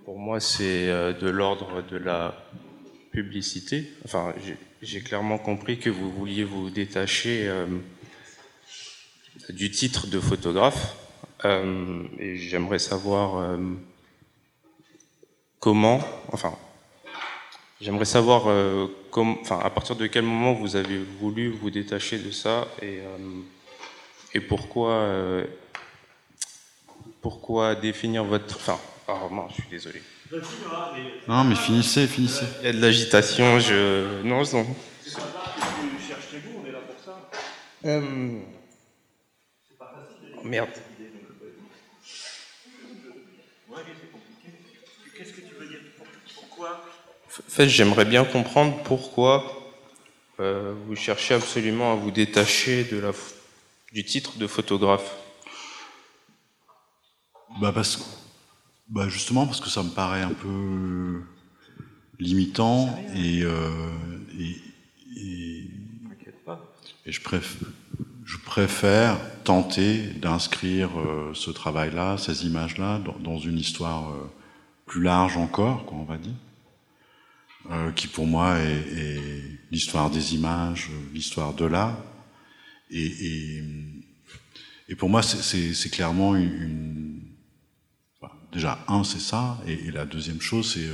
pour 0.05 0.17
moi 0.19 0.39
c'est 0.39 0.87
de 0.87 1.29
l'ordre 1.29 1.81
de 1.81 1.97
la 1.97 2.35
publicité. 3.11 3.91
Enfin, 4.05 4.33
j'ai 4.81 5.01
clairement 5.01 5.37
compris 5.37 5.79
que 5.79 5.89
vous 5.89 6.11
vouliez 6.11 6.43
vous 6.43 6.69
détacher 6.69 7.49
du 9.49 9.71
titre 9.71 10.07
de 10.07 10.19
photographe. 10.19 11.04
Et 12.19 12.37
j'aimerais 12.37 12.79
savoir 12.79 13.57
comment, 15.59 15.99
enfin, 16.31 16.53
j'aimerais 17.81 18.05
savoir 18.05 18.47
enfin, 19.11 19.59
à 19.63 19.69
partir 19.69 19.95
de 19.95 20.07
quel 20.07 20.23
moment 20.23 20.53
vous 20.53 20.75
avez 20.75 20.99
voulu 21.19 21.49
vous 21.49 21.69
détacher 21.69 22.19
de 22.19 22.31
ça 22.31 22.67
et 22.81 22.99
et 24.35 24.41
pourquoi, 24.41 24.91
euh, 24.91 25.45
pourquoi 27.21 27.73
définir 27.73 28.25
votre. 28.25 28.57
Enfin, 28.57 28.77
oh, 29.07 29.33
non, 29.33 29.47
je 29.47 29.53
suis 29.53 29.69
désolé. 29.69 30.01
Non, 31.25 31.45
mais 31.45 31.55
finissez, 31.55 32.05
finissez. 32.05 32.43
Il 32.59 32.65
y 32.65 32.67
a 32.67 32.73
de 32.73 32.81
l'agitation, 32.81 33.61
je. 33.61 34.21
Non, 34.23 34.43
non. 34.51 34.67
Euh... 37.85 38.41
Merde. 40.43 40.69
Qu'est-ce 45.17 45.31
que 45.31 45.41
tu 45.41 45.53
veux 45.57 45.67
dire 45.67 45.79
Pourquoi 46.35 46.83
En 47.39 47.49
fait, 47.49 47.67
j'aimerais 47.67 48.05
bien 48.05 48.23
comprendre 48.23 48.81
pourquoi 48.83 49.73
euh, 50.39 50.73
vous 50.87 50.95
cherchez 50.95 51.33
absolument 51.33 51.91
à 51.91 51.95
vous 51.95 52.11
détacher 52.11 52.87
du 53.91 54.05
titre 54.05 54.37
de 54.37 54.47
photographe 54.47 55.17
bah 57.59 57.71
parce, 57.73 58.21
bah 58.89 59.09
Justement 59.09 59.45
parce 59.45 59.59
que 59.59 59.69
ça 59.69 59.83
me 59.83 59.89
paraît 59.89 60.21
un 60.21 60.33
peu 60.33 61.23
limitant 62.19 62.97
et, 63.13 63.43
euh, 63.43 63.69
et, 64.37 64.55
je 67.05 67.21
préfère. 67.21 67.67
je 68.23 68.37
préfère 68.37 69.19
tenter 69.43 70.03
d'inscrire 70.07 70.89
euh, 70.99 71.31
ce 71.33 71.51
travail-là, 71.51 72.17
ces 72.17 72.45
images-là, 72.47 73.01
dans, 73.19 73.37
une 73.37 73.57
histoire 73.57 74.13
plus 74.85 75.03
large 75.03 75.37
encore, 75.37 75.85
quoi, 75.85 75.97
on 75.97 76.03
va 76.03 76.17
dire, 76.17 76.33
euh, 77.71 77.91
qui 77.91 78.07
pour 78.07 78.27
moi 78.27 78.57
est, 78.59 79.41
l'histoire 79.71 80.09
des 80.09 80.35
images, 80.35 80.89
l'histoire 81.13 81.53
de 81.53 81.65
l'art. 81.65 81.97
Et, 82.91 83.61
et, 84.87 84.95
pour 84.95 85.09
moi, 85.09 85.23
c'est 85.23 85.89
clairement 85.89 86.35
une, 86.35 87.19
déjà 88.51 88.79
un, 88.87 89.03
c'est 89.03 89.19
ça, 89.19 89.57
et, 89.67 89.91
la 89.91 90.05
deuxième 90.05 90.41
chose, 90.41 90.73
c'est 90.73 90.89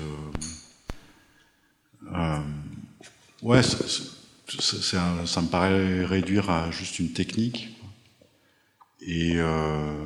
ouais, 3.41 3.61
ça 3.63 5.41
me 5.41 5.47
paraît 5.47 6.05
réduire 6.05 6.49
à 6.49 6.71
juste 6.71 6.99
une 6.99 7.11
technique. 7.11 7.69
Et, 9.01 9.33
euh, 9.35 10.05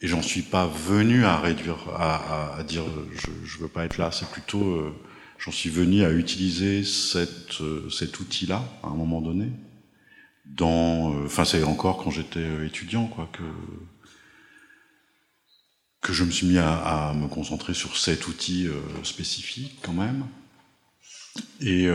et 0.00 0.08
j'en 0.08 0.22
suis 0.22 0.42
pas 0.42 0.66
venu 0.66 1.24
à 1.24 1.38
réduire, 1.38 1.88
à, 1.98 2.62
dire 2.64 2.84
je, 3.14 3.30
ne 3.30 3.62
veux 3.62 3.68
pas 3.68 3.84
être 3.84 3.96
là. 3.96 4.10
C'est 4.12 4.28
plutôt, 4.28 4.62
euh, 4.62 4.94
j'en 5.38 5.52
suis 5.52 5.70
venu 5.70 6.04
à 6.04 6.10
utiliser 6.10 6.82
euh, 7.14 7.90
cet 7.90 8.20
outil-là 8.20 8.64
à 8.82 8.88
un 8.88 8.94
moment 8.94 9.20
donné. 9.20 9.50
Dans, 10.44 11.12
euh, 11.12 11.26
enfin, 11.26 11.44
c'est 11.44 11.62
encore 11.62 12.02
quand 12.02 12.10
j'étais 12.10 12.66
étudiant, 12.66 13.06
quoi, 13.06 13.28
que 13.32 13.42
que 16.02 16.12
je 16.12 16.22
me 16.22 16.30
suis 16.30 16.46
mis 16.46 16.58
à, 16.58 17.12
me 17.16 17.26
concentrer 17.26 17.74
sur 17.74 17.96
cet 17.96 18.28
outil 18.28 18.68
spécifique 19.02 19.78
quand 19.82 19.92
même. 19.92 20.24
Et 21.60 21.88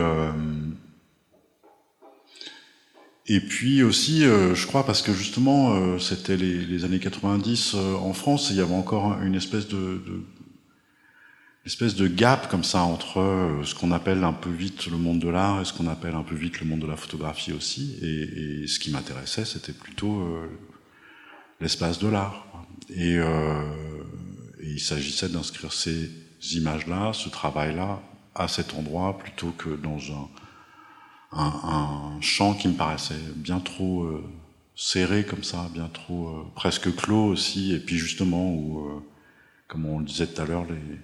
et 3.26 3.40
puis 3.40 3.82
aussi, 3.82 4.24
euh, 4.24 4.54
je 4.54 4.66
crois, 4.66 4.84
parce 4.84 5.00
que 5.00 5.12
justement, 5.12 5.74
euh, 5.74 5.98
c'était 5.98 6.36
les, 6.36 6.84
années 6.84 6.98
90 6.98 7.74
euh, 7.74 7.94
en 7.94 8.12
France, 8.12 8.48
il 8.50 8.56
y 8.56 8.60
avait 8.60 8.74
encore 8.74 9.16
une 9.22 9.36
espèce 9.36 9.68
de, 9.68 10.00
espèce 11.64 11.94
de 11.94 12.08
gap 12.08 12.50
comme 12.50 12.64
ça 12.64 12.82
entre 12.82 13.60
ce 13.64 13.74
qu'on 13.74 13.92
appelle 13.92 14.24
un 14.24 14.32
peu 14.32 14.50
vite 14.50 14.86
le 14.86 14.96
monde 14.96 15.20
de 15.20 15.28
l'art 15.28 15.60
et 15.60 15.64
ce 15.64 15.72
qu'on 15.72 15.86
appelle 15.86 16.14
un 16.14 16.22
peu 16.22 16.34
vite 16.34 16.60
le 16.60 16.66
monde 16.66 16.80
de 16.80 16.86
la 16.86 16.96
photographie 16.96 17.52
aussi. 17.52 17.98
Et, 18.02 18.66
ce 18.66 18.78
qui 18.78 18.90
m'intéressait, 18.90 19.44
c'était 19.44 19.72
plutôt 19.72 20.28
l'espace 21.60 21.98
de 22.00 22.08
l'art. 22.08 22.46
Et, 22.90 23.14
et, 23.14 23.22
il 24.60 24.80
s'agissait 24.80 25.28
d'inscrire 25.28 25.72
ces 25.72 26.10
images-là, 26.52 27.12
ce 27.12 27.28
travail-là, 27.28 28.00
à 28.34 28.48
cet 28.48 28.74
endroit 28.74 29.18
plutôt 29.18 29.52
que 29.52 29.70
dans 29.76 29.98
un 30.12 30.28
un, 31.32 32.20
champ 32.20 32.54
qui 32.54 32.68
me 32.68 32.74
paraissait 32.74 33.14
bien 33.36 33.60
trop 33.60 34.04
euh, 34.04 34.24
serré 34.74 35.24
comme 35.24 35.42
ça, 35.42 35.68
bien 35.72 35.88
trop 35.92 36.28
euh, 36.28 36.42
presque 36.54 36.94
clos 36.94 37.26
aussi, 37.26 37.72
et 37.72 37.78
puis 37.78 37.96
justement 37.96 38.52
où, 38.52 38.86
euh, 38.86 39.02
comme 39.68 39.86
on 39.86 39.98
le 39.98 40.04
disait 40.04 40.26
tout 40.26 40.40
à 40.42 40.44
l'heure, 40.44 40.64
les, 40.64 40.98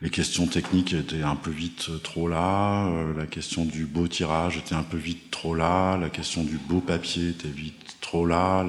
les 0.00 0.10
questions 0.10 0.46
techniques 0.46 0.94
étaient 0.94 1.22
un 1.22 1.36
peu 1.36 1.50
vite 1.50 2.02
trop 2.02 2.28
là, 2.28 2.88
la 3.16 3.26
question 3.26 3.64
du 3.64 3.84
beau 3.84 4.06
tirage 4.08 4.56
était 4.56 4.74
un 4.74 4.82
peu 4.84 4.96
vite 4.96 5.30
trop 5.30 5.54
là, 5.54 5.96
la 5.96 6.10
question 6.10 6.44
du 6.44 6.56
beau 6.56 6.80
papier 6.80 7.30
était 7.30 7.48
vite 7.48 7.96
trop 8.00 8.26
là, 8.26 8.64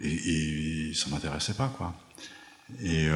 et, 0.00 0.88
et, 0.88 0.94
ça 0.94 1.08
m'intéressait 1.10 1.54
pas 1.54 1.72
quoi. 1.76 1.94
Et 2.82 3.08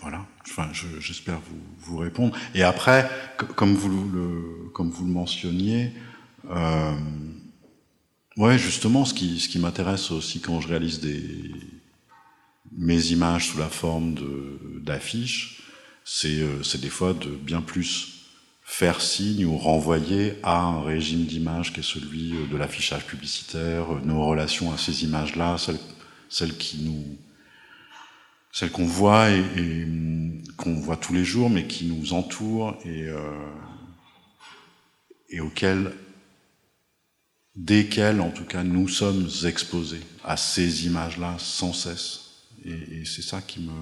voilà, 0.00 0.26
enfin, 0.48 0.70
j'espère 0.98 1.40
vous, 1.40 1.60
vous, 1.78 1.98
répondre. 1.98 2.34
Et 2.54 2.62
après, 2.62 3.10
comme 3.36 3.74
vous 3.74 3.88
le, 3.88 4.70
comme 4.72 4.90
vous 4.90 5.04
le 5.04 5.12
mentionniez, 5.12 5.92
euh, 6.48 6.96
ouais, 8.38 8.58
justement, 8.58 9.04
ce 9.04 9.12
qui, 9.12 9.40
ce 9.40 9.48
qui 9.48 9.58
m'intéresse 9.58 10.10
aussi 10.10 10.40
quand 10.40 10.60
je 10.60 10.68
réalise 10.68 11.00
des, 11.00 11.50
mes 12.72 13.12
images 13.12 13.48
sous 13.48 13.58
la 13.58 13.68
forme 13.68 14.14
d'affiches, 14.82 15.62
c'est 16.04 16.40
euh, 16.40 16.62
des 16.78 16.88
fois 16.88 17.14
de 17.14 17.30
bien 17.30 17.60
plus 17.60 18.20
faire 18.62 19.00
signe 19.00 19.44
ou 19.44 19.56
renvoyer 19.56 20.36
à 20.42 20.60
un 20.60 20.82
régime 20.82 21.24
d'image 21.24 21.72
qui 21.72 21.80
est 21.80 21.84
celui 21.84 22.34
de 22.48 22.56
l'affichage 22.56 23.04
publicitaire, 23.04 23.86
nos 24.04 24.24
relations 24.24 24.72
à 24.72 24.78
ces 24.78 25.02
images-là, 25.04 25.58
celles, 25.58 25.80
celles 26.28 26.56
qui 26.56 26.78
nous 26.78 27.18
qu'on 28.72 28.86
voit 28.86 29.30
et, 29.30 29.86
qu'on 30.56 30.74
voit 30.74 30.96
tous 30.96 31.14
les 31.14 31.24
jours, 31.24 31.50
mais 31.50 31.66
qui 31.66 31.86
nous 31.86 32.12
entoure 32.12 32.76
et, 32.84 33.06
euh, 33.06 33.18
et 35.28 35.40
auxquelles, 35.40 35.92
desquelles 37.56 38.20
en 38.20 38.30
tout 38.30 38.44
cas, 38.44 38.62
nous 38.62 38.88
sommes 38.88 39.28
exposés 39.44 40.02
à 40.24 40.36
ces 40.36 40.86
images-là 40.86 41.36
sans 41.38 41.72
cesse. 41.72 42.29
Et, 42.64 43.04
c'est 43.04 43.22
ça 43.22 43.40
qui 43.40 43.60
me, 43.60 43.72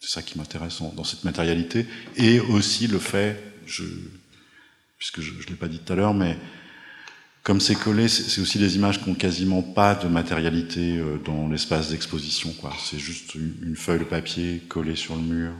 c'est 0.00 0.10
ça 0.10 0.22
qui 0.22 0.38
m'intéresse 0.38 0.80
dans 0.94 1.04
cette 1.04 1.24
matérialité, 1.24 1.86
et 2.16 2.40
aussi 2.40 2.86
le 2.86 2.98
fait, 2.98 3.42
puisque 4.98 5.20
je, 5.20 5.32
ne 5.32 5.42
l'ai 5.48 5.54
pas 5.54 5.68
dit 5.68 5.78
tout 5.78 5.92
à 5.92 5.96
l'heure, 5.96 6.14
mais 6.14 6.36
comme 7.42 7.60
c'est 7.60 7.76
collé, 7.76 8.08
c'est 8.08 8.40
aussi 8.40 8.58
des 8.58 8.74
images 8.74 9.00
qui 9.00 9.08
n'ont 9.08 9.14
quasiment 9.14 9.62
pas 9.62 9.94
de 9.94 10.08
matérialité 10.08 10.98
euh, 10.98 11.18
dans 11.24 11.48
l'espace 11.48 11.90
d'exposition. 11.90 12.52
C'est 12.82 12.98
juste 12.98 13.36
une, 13.36 13.76
feuille 13.76 14.00
de 14.00 14.04
papier 14.04 14.62
collée 14.68 14.96
sur 14.96 15.14
le 15.14 15.22
mur. 15.22 15.52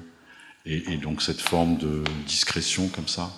Et, 0.64 0.96
donc 0.96 1.22
cette 1.22 1.40
forme 1.40 1.78
de 1.78 2.02
discrétion 2.26 2.88
comme 2.88 3.06
ça, 3.06 3.32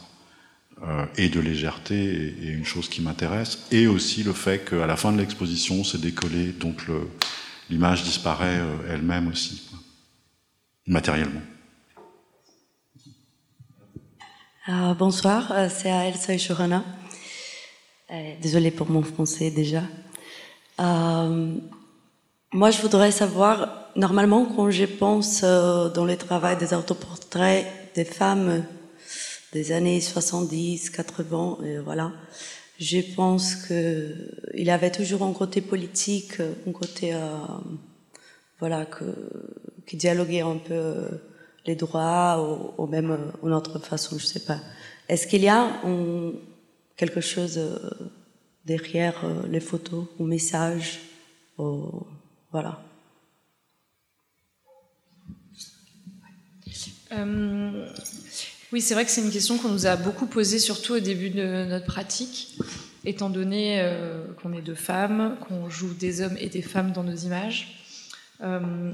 euh, 0.82 1.04
et 1.18 1.28
de 1.28 1.40
légèreté, 1.40 2.34
est, 2.42 2.52
une 2.52 2.64
chose 2.64 2.88
qui 2.88 3.02
m'intéresse. 3.02 3.58
Et 3.70 3.86
aussi 3.86 4.22
le 4.22 4.32
fait 4.32 4.64
qu'à 4.64 4.86
la 4.86 4.96
fin 4.96 5.12
de 5.12 5.18
l'exposition, 5.18 5.84
c'est 5.84 6.00
décollé, 6.00 6.46
donc 6.52 6.88
l'image 7.70 8.02
disparaît 8.02 8.58
euh, 8.58 8.94
elle-même 8.94 9.28
aussi, 9.28 9.70
matériellement. 10.86 11.42
bonsoir, 14.98 15.52
c'est 15.70 15.88
Elsa 15.88 16.36
Johanna. 16.36 16.84
Euh, 18.10 18.32
désolée 18.40 18.70
pour 18.70 18.90
mon 18.90 19.02
français 19.02 19.50
déjà. 19.50 19.82
Euh, 20.80 21.54
moi, 22.52 22.70
je 22.70 22.80
voudrais 22.80 23.10
savoir, 23.10 23.90
normalement, 23.96 24.46
quand 24.46 24.70
je 24.70 24.84
pense 24.84 25.42
euh, 25.44 25.90
dans 25.90 26.06
le 26.06 26.16
travail 26.16 26.56
des 26.56 26.72
autoportraits 26.72 27.66
des 27.94 28.06
femmes 28.06 28.64
des 29.52 29.72
années 29.72 30.00
70, 30.00 30.88
80, 30.88 31.58
et 31.66 31.78
voilà, 31.78 32.12
je 32.78 33.00
pense 33.14 33.54
que 33.56 34.14
il 34.54 34.70
avait 34.70 34.92
toujours 34.92 35.22
un 35.22 35.32
côté 35.32 35.60
politique, 35.60 36.40
un 36.40 36.72
côté, 36.72 37.12
voilà, 38.60 38.86
que, 38.86 39.04
qui 39.86 39.96
dialoguait 39.96 40.42
un 40.42 40.56
peu 40.58 40.94
les 41.66 41.74
droits 41.74 42.72
ou, 42.78 42.82
ou 42.82 42.86
même 42.86 43.32
une 43.42 43.52
autre 43.52 43.78
façon, 43.80 44.18
je 44.18 44.26
sais 44.26 44.44
pas. 44.44 44.60
Est-ce 45.08 45.26
qu'il 45.26 45.42
y 45.42 45.48
a 45.48 45.62
un, 45.84 46.32
quelque 46.98 47.20
chose 47.22 47.56
euh, 47.56 47.78
derrière 48.66 49.24
euh, 49.24 49.46
les 49.48 49.60
photos 49.60 50.04
ou 50.18 50.24
messages. 50.24 51.00
voilà? 51.56 52.82
Euh, 57.10 57.88
oui, 58.72 58.80
c'est 58.80 58.94
vrai 58.94 59.04
que 59.04 59.10
c'est 59.10 59.22
une 59.22 59.30
question 59.30 59.58
qu'on 59.58 59.68
nous 59.68 59.86
a 59.86 59.96
beaucoup 59.96 60.26
posée, 60.26 60.58
surtout 60.58 60.94
au 60.94 61.00
début 61.00 61.30
de 61.30 61.64
notre 61.64 61.86
pratique, 61.86 62.58
étant 63.04 63.30
donné 63.30 63.82
qu'on 64.42 64.52
est 64.52 64.60
deux 64.60 64.74
femmes, 64.74 65.36
qu'on 65.46 65.70
joue 65.70 65.94
des 65.94 66.20
hommes 66.20 66.36
et 66.38 66.48
des 66.48 66.62
femmes 66.62 66.92
dans 66.92 67.02
nos 67.02 67.16
images. 67.16 67.82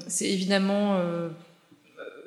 c'est 0.08 0.30
évidemment, 0.30 1.00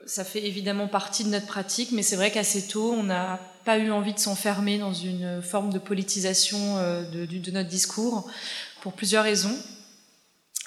ça 0.06 0.24
fait 0.24 0.46
évidemment 0.46 0.88
partie 0.88 1.24
de 1.24 1.30
notre 1.30 1.48
pratique, 1.48 1.92
mais 1.92 2.02
c'est 2.02 2.16
vrai 2.16 2.32
qu'assez 2.32 2.68
tôt, 2.68 2.94
on 2.98 3.10
a 3.10 3.40
pas 3.68 3.78
eu 3.78 3.92
envie 3.92 4.14
de 4.14 4.20
s'enfermer 4.20 4.78
dans 4.78 4.94
une 4.94 5.42
forme 5.42 5.74
de 5.74 5.78
politisation 5.78 6.78
euh, 6.78 7.04
de, 7.04 7.52
notre 7.52 7.68
discours 7.68 8.32
pour 8.80 8.94
plusieurs 8.94 9.26
raisons. 9.26 9.56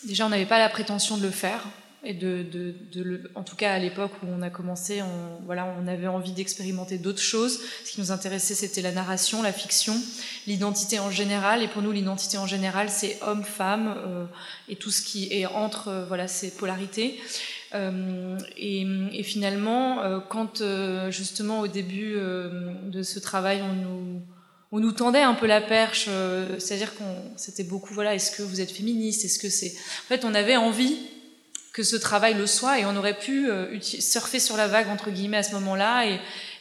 Déjà, 0.04 0.26
on 0.26 0.28
n'avait 0.28 0.44
pas 0.44 0.58
la 0.58 0.68
prétention 0.68 1.16
de 1.16 1.22
le 1.22 1.30
faire. 1.30 1.64
Et 2.02 2.16
en 3.34 3.42
tout 3.42 3.56
cas 3.56 3.74
à 3.74 3.78
l'époque 3.78 4.12
où 4.22 4.26
on 4.26 4.40
a 4.40 4.48
commencé, 4.48 5.02
on, 5.02 5.86
avait 5.86 6.06
envie 6.06 6.32
d'expérimenter 6.32 6.96
d'autres 6.96 7.20
choses. 7.20 7.60
Ce 7.84 7.92
qui 7.92 8.00
nous 8.00 8.10
intéressait, 8.10 8.54
c'était 8.54 8.80
la 8.80 8.92
narration, 8.92 9.42
la 9.42 9.52
fiction, 9.52 9.94
l'identité 10.46 10.98
en 10.98 11.10
général. 11.10 11.62
Et 11.62 11.68
pour 11.68 11.82
nous, 11.82 11.92
l'identité 11.92 12.38
en 12.38 12.46
général, 12.46 12.88
c'est 12.88 13.18
homme, 13.22 13.44
femme 13.44 13.94
euh, 13.98 14.24
et 14.70 14.76
tout 14.76 14.90
ce 14.90 15.02
qui 15.02 15.28
est 15.30 15.44
entre 15.44 15.88
euh, 15.88 16.26
ces 16.26 16.50
polarités. 16.52 17.20
Euh, 17.74 18.38
et, 18.56 19.22
finalement, 19.22 20.22
quand 20.30 20.62
justement 21.10 21.60
au 21.60 21.68
début 21.68 22.14
de 22.14 23.02
ce 23.02 23.18
travail, 23.18 23.62
on 23.62 23.74
nous, 23.74 24.22
on 24.72 24.80
nous 24.80 24.92
tendait 24.92 25.20
un 25.20 25.34
peu 25.34 25.46
la 25.46 25.60
perche, 25.60 26.08
c'est-à-dire 26.58 26.94
qu'on 26.94 27.04
c'était 27.36 27.62
beaucoup, 27.62 27.94
voilà, 27.94 28.14
est-ce 28.14 28.36
que 28.36 28.42
vous 28.42 28.60
êtes 28.60 28.72
féministe? 28.72 29.24
Est-ce 29.24 29.38
que 29.38 29.50
c'est. 29.50 29.72
En 30.04 30.08
fait, 30.08 30.24
on 30.24 30.34
avait 30.34 30.56
envie 30.56 30.96
que 31.72 31.82
ce 31.82 31.96
travail 31.96 32.34
le 32.34 32.46
soit 32.46 32.80
et 32.80 32.84
on 32.84 32.96
aurait 32.96 33.18
pu 33.18 33.48
surfer 33.80 34.40
sur 34.40 34.56
la 34.56 34.66
vague 34.66 34.88
entre 34.88 35.10
guillemets 35.10 35.36
à 35.36 35.42
ce 35.42 35.52
moment-là 35.52 36.04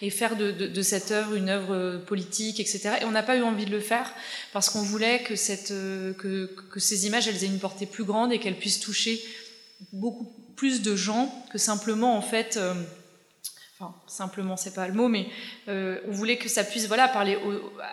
et, 0.02 0.10
faire 0.12 0.36
de, 0.36 0.82
cette 0.82 1.12
œuvre 1.12 1.34
une 1.36 1.50
œuvre 1.50 1.98
politique, 2.06 2.60
etc. 2.60 2.92
Et 3.02 3.06
on 3.06 3.12
n'a 3.12 3.24
pas 3.24 3.36
eu 3.36 3.42
envie 3.42 3.66
de 3.66 3.72
le 3.72 3.80
faire 3.80 4.14
parce 4.54 4.70
qu'on 4.70 4.84
voulait 4.84 5.24
que, 5.24 5.36
cette, 5.36 5.74
que, 6.18 6.50
ces 6.78 7.08
images 7.08 7.28
elles 7.28 7.44
aient 7.44 7.48
une 7.48 7.60
portée 7.60 7.88
plus 7.88 8.04
grande 8.04 8.32
et 8.32 8.40
qu'elles 8.40 8.60
puissent 8.60 8.80
toucher 8.80 9.20
beaucoup 9.94 10.32
plus 10.56 10.82
de 10.82 10.96
gens 10.96 11.34
que 11.52 11.58
simplement 11.58 12.16
en 12.16 12.22
fait 12.22 12.60
enfin 13.80 13.96
simplement 14.08 14.58
c'est 14.58 14.74
pas 14.74 14.88
le 14.88 14.94
mot, 14.94 15.08
mais 15.08 15.28
euh, 15.68 16.00
on 16.08 16.12
voulait 16.12 16.38
que 16.38 16.50
ça 16.50 16.64
puisse 16.64 16.88
voilà 16.88 17.08
parler 17.08 17.38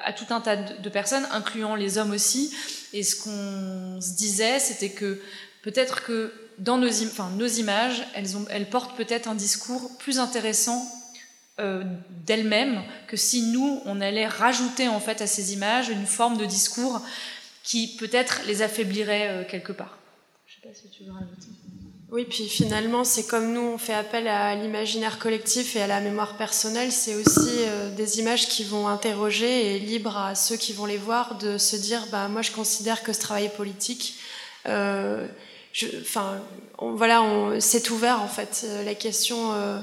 à 0.05 0.13
tout 0.13 0.27
un 0.31 0.41
tas 0.41 0.57
de, 0.57 0.89
personnes, 0.89 1.27
incluant 1.31 1.75
les 1.75 1.99
hommes 1.99 2.11
aussi. 2.11 2.53
Et 2.93 3.03
ce 3.03 3.17
qu'on 3.17 4.01
se 4.01 4.17
disait, 4.17 4.59
c'était 4.59 4.91
que 4.91 5.21
peut-être 5.63 6.03
que 6.03 6.33
dans 6.59 6.79
nos, 6.79 6.89
enfin, 7.05 7.31
nos 7.37 7.47
images, 7.47 8.07
elles, 8.15 8.37
ont, 8.37 8.45
elles 8.51 8.69
portent 8.69 8.97
peut-être 8.97 9.29
un 9.29 9.35
discours 9.35 9.97
plus 9.99 10.19
intéressant 10.19 10.87
euh, 11.59 11.85
d'elles-mêmes 12.27 12.83
que 13.07 13.17
si 13.17 13.43
nous 13.51 13.81
on 13.87 14.01
allait 14.01 14.27
rajouter 14.27 14.89
en 14.89 15.01
fait 15.01 15.23
à 15.23 15.27
ces 15.27 15.55
images 15.55 15.89
une 15.89 16.07
forme 16.07 16.37
de 16.37 16.45
discours 16.45 17.01
qui 17.63 17.97
peut-être 17.97 18.43
les 18.47 18.63
affaiblirait 18.63 19.29
euh, 19.29 19.45
quelque 19.45 19.73
part. 19.73 19.99
Je 20.47 20.55
sais 20.55 20.69
pas 20.69 20.75
si 20.75 20.89
tu 20.89 21.05
veux 21.05 21.13
rajouter. 21.13 21.49
Oui, 22.13 22.25
puis 22.25 22.49
finalement, 22.49 23.03
c'est 23.03 23.27
comme 23.27 23.53
nous, 23.53 23.61
on 23.61 23.79
fait 23.79 23.93
appel 23.93 24.29
à 24.29 24.55
l'imaginaire 24.55 25.19
collectif 25.19 25.75
et 25.75 25.83
à 25.83 25.89
la 25.89 26.01
mémoire 26.01 26.37
personnelle, 26.37 26.93
c'est 26.93 27.17
aussi 27.17 27.51
euh, 27.51 27.91
des 27.97 28.21
images 28.21 28.49
qui 28.49 28.63
vont 28.63 28.87
interroger 28.87 29.75
et 29.75 29.81
libre 29.81 30.17
à 30.17 30.37
ceux 30.37 30.57
qui 30.57 30.73
vont 30.73 30.87
les 30.87 30.99
voir 30.99 31.37
de 31.39 31.59
se 31.59 31.75
dire, 31.75 32.07
bah, 32.13 32.29
moi 32.29 32.43
je 32.43 32.53
considère 32.53 33.03
que 33.03 33.13
ce 33.13 33.19
travail 33.19 33.47
est 33.47 33.57
politique. 33.57 34.21
Euh, 34.67 35.27
enfin, 36.01 36.41
voilà, 36.79 37.25
c'est 37.61 37.91
ouvert 37.91 38.21
en 38.21 38.29
fait, 38.29 38.63
euh, 38.65 38.85
la 38.85 38.95
question. 38.95 39.53
Euh, 39.53 39.79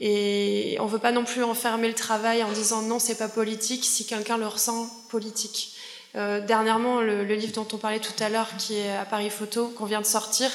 et 0.00 0.76
on 0.80 0.86
veut 0.86 0.98
pas 0.98 1.12
non 1.12 1.24
plus 1.24 1.42
enfermer 1.42 1.88
le 1.88 1.94
travail 1.94 2.42
en 2.42 2.52
disant 2.52 2.82
non, 2.82 2.98
c'est 2.98 3.16
pas 3.16 3.28
politique 3.28 3.84
si 3.84 4.04
quelqu'un 4.04 4.36
le 4.36 4.46
ressent 4.46 4.88
politique. 5.08 5.72
Euh, 6.16 6.40
dernièrement, 6.40 7.00
le, 7.00 7.24
livre 7.24 7.52
dont 7.52 7.66
on 7.72 7.78
parlait 7.78 8.00
tout 8.00 8.22
à 8.22 8.28
l'heure, 8.28 8.48
qui 8.58 8.78
est 8.78 8.94
à 8.94 9.04
Paris 9.04 9.30
Photo, 9.30 9.68
qu'on 9.68 9.84
vient 9.84 10.00
de 10.00 10.06
sortir, 10.06 10.50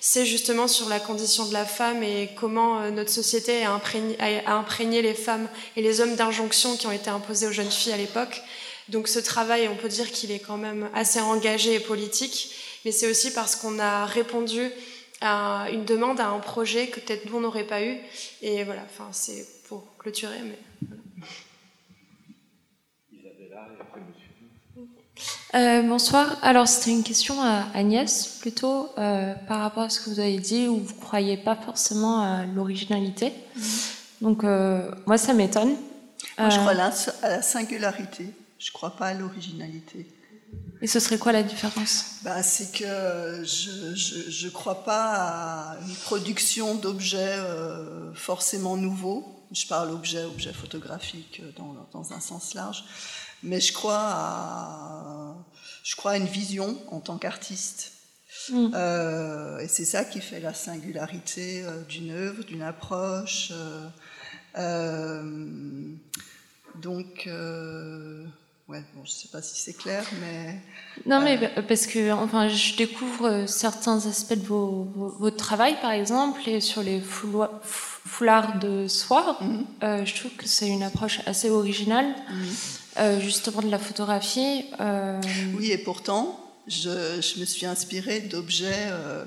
c'est 0.00 0.26
justement 0.26 0.68
sur 0.68 0.88
la 0.88 1.00
condition 1.00 1.46
de 1.46 1.52
la 1.52 1.64
femme 1.64 2.02
et 2.02 2.30
comment 2.36 2.90
notre 2.90 3.10
société 3.10 3.64
a 3.64 3.72
a 3.74 4.52
imprégné 4.52 5.02
les 5.02 5.14
femmes 5.14 5.48
et 5.76 5.82
les 5.82 6.00
hommes 6.00 6.14
d'injonctions 6.14 6.76
qui 6.76 6.86
ont 6.86 6.92
été 6.92 7.10
imposées 7.10 7.46
aux 7.46 7.52
jeunes 7.52 7.70
filles 7.70 7.92
à 7.92 7.96
l'époque. 7.96 8.42
Donc 8.88 9.08
ce 9.08 9.18
travail, 9.18 9.68
on 9.68 9.76
peut 9.76 9.88
dire 9.88 10.10
qu'il 10.10 10.30
est 10.30 10.40
quand 10.40 10.58
même 10.58 10.90
assez 10.94 11.20
engagé 11.20 11.74
et 11.74 11.80
politique, 11.80 12.50
mais 12.84 12.92
c'est 12.92 13.10
aussi 13.10 13.32
parce 13.32 13.56
qu'on 13.56 13.78
a 13.78 14.06
répondu 14.06 14.70
à 15.20 15.68
une 15.72 15.84
demande, 15.84 16.20
à 16.20 16.28
un 16.28 16.40
projet 16.40 16.88
que 16.88 17.00
peut-être 17.00 17.26
nous 17.26 17.36
on 17.36 17.40
n'aurait 17.40 17.66
pas 17.66 17.82
eu. 17.82 17.98
Et 18.42 18.64
voilà, 18.64 18.82
enfin 18.84 19.08
c'est 19.12 19.46
pour 19.68 19.96
clôturer. 19.98 20.40
Mais 20.42 20.58
Euh, 25.54 25.82
bonsoir. 25.82 26.36
Alors, 26.42 26.66
c'était 26.66 26.90
une 26.90 27.04
question 27.04 27.40
à 27.40 27.66
Agnès, 27.74 28.38
plutôt 28.40 28.90
euh, 28.98 29.34
par 29.46 29.60
rapport 29.60 29.84
à 29.84 29.88
ce 29.88 30.00
que 30.00 30.10
vous 30.10 30.18
avez 30.18 30.38
dit, 30.38 30.66
où 30.66 30.80
vous 30.80 30.94
ne 30.94 31.00
croyez 31.00 31.36
pas 31.36 31.54
forcément 31.54 32.20
à 32.20 32.44
l'originalité. 32.44 33.32
Mhm. 33.54 33.62
Donc, 34.20 34.42
euh, 34.42 34.90
moi, 35.06 35.16
ça 35.16 35.32
m'étonne. 35.32 35.76
Moi, 36.38 36.50
je 36.50 36.58
crois 36.58 36.72
à 36.72 37.28
la 37.28 37.42
singularité. 37.42 38.26
Je 38.58 38.70
ne 38.70 38.72
crois 38.72 38.96
pas 38.96 39.06
à 39.06 39.14
l'originalité. 39.14 40.06
Et 40.82 40.86
ce 40.86 41.00
serait 41.00 41.18
quoi 41.18 41.32
la 41.32 41.42
différence? 41.42 42.16
Bah, 42.22 42.42
C'est 42.42 42.72
que 42.72 43.42
je 43.44 44.46
ne 44.46 44.50
crois 44.50 44.84
pas 44.84 45.14
à 45.14 45.76
une 45.86 45.94
production 45.94 46.74
d'objets 46.74 47.38
forcément 48.14 48.76
nouveaux. 48.76 49.46
Je 49.52 49.66
parle 49.66 49.90
objet, 49.90 50.24
objet 50.24 50.52
photographique 50.52 51.42
dans, 51.56 51.88
dans 51.92 52.12
un 52.12 52.20
sens 52.20 52.54
large 52.54 52.84
mais 53.44 53.60
je 53.60 53.72
crois 53.72 54.00
à, 54.00 55.36
je 55.84 55.94
crois 55.94 56.12
à 56.12 56.16
une 56.16 56.26
vision 56.26 56.76
en 56.90 57.00
tant 57.00 57.18
qu'artiste. 57.18 57.92
Mm. 58.50 58.70
Euh, 58.74 59.58
et 59.58 59.68
c'est 59.68 59.84
ça 59.84 60.04
qui 60.04 60.20
fait 60.20 60.40
la 60.40 60.54
singularité 60.54 61.62
euh, 61.62 61.82
d'une 61.82 62.10
œuvre, 62.10 62.42
d'une 62.44 62.62
approche. 62.62 63.52
Euh, 63.52 63.86
euh 64.58 65.94
donc, 66.82 67.28
euh, 67.28 68.26
ouais, 68.68 68.82
bon, 68.94 69.04
je 69.04 69.10
ne 69.10 69.14
sais 69.14 69.28
pas 69.28 69.42
si 69.42 69.60
c'est 69.60 69.72
clair, 69.72 70.04
mais. 70.20 70.60
Non, 71.06 71.20
mais 71.20 71.38
parce 71.68 71.86
que 71.86 72.12
enfin, 72.12 72.48
je 72.48 72.76
découvre 72.76 73.46
certains 73.46 74.06
aspects 74.06 74.34
de 74.34 74.46
vos, 74.46 74.84
votre 75.18 75.36
travail, 75.36 75.76
par 75.80 75.92
exemple, 75.92 76.40
et 76.48 76.60
sur 76.60 76.82
les 76.82 77.00
foulards 77.00 78.58
de 78.58 78.86
soie, 78.88 79.38
mm-hmm. 79.40 80.06
je 80.06 80.14
trouve 80.14 80.32
que 80.32 80.46
c'est 80.46 80.68
une 80.68 80.82
approche 80.82 81.20
assez 81.26 81.50
originale. 81.50 82.14
Euh, 82.96 83.20
justement 83.20 83.60
de 83.60 83.70
la 83.70 83.78
photographie. 83.78 84.66
Euh, 84.78 85.20
oui, 85.56 85.72
et 85.72 85.78
pourtant, 85.78 86.38
je, 86.68 87.20
je 87.20 87.40
me 87.40 87.44
suis 87.44 87.66
inspirée 87.66 88.20
d'objets 88.20 88.86
euh, 88.90 89.24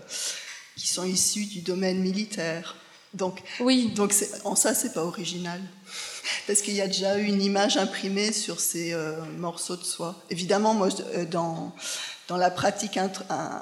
qui 0.78 0.88
sont 0.88 1.04
issus 1.04 1.46
du 1.46 1.60
domaine 1.60 2.00
militaire. 2.00 2.78
Donc, 3.14 3.42
oui. 3.60 3.92
donc 3.94 4.14
en 4.46 4.56
ça, 4.56 4.74
c'est 4.74 4.94
pas 4.94 5.04
original. 5.04 5.60
Parce 6.46 6.62
qu'il 6.62 6.74
y 6.74 6.82
a 6.82 6.88
déjà 6.88 7.18
eu 7.18 7.26
une 7.26 7.42
image 7.42 7.78
imprimée 7.78 8.32
sur 8.32 8.60
ces 8.60 8.96
morceaux 9.38 9.76
de 9.76 9.84
soie. 9.84 10.16
Évidemment, 10.30 10.74
moi, 10.74 10.90
dans, 11.30 11.74
dans 12.28 12.38
la 12.38 12.52
pratique 12.52 13.00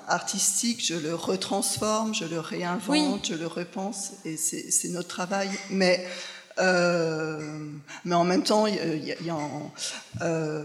artistique, 0.07 0.84
je 0.84 0.95
le 0.95 1.13
retransforme, 1.13 2.13
je 2.16 2.26
le 2.26 2.39
réinvente, 2.39 3.28
je 3.28 3.36
le 3.36 3.47
repense, 3.47 4.11
et 4.26 4.38
c'est 4.38 4.89
notre 4.89 5.07
travail. 5.07 5.49
Mais 5.70 6.05
euh, 6.60 7.70
mais 8.06 8.16
en 8.16 8.24
même 8.24 8.43
temps, 8.43 8.68
il 8.68 8.76
y 8.76 9.12
a, 9.12 9.22
y 9.22 9.30
a 9.30 9.38
euh, 10.22 10.64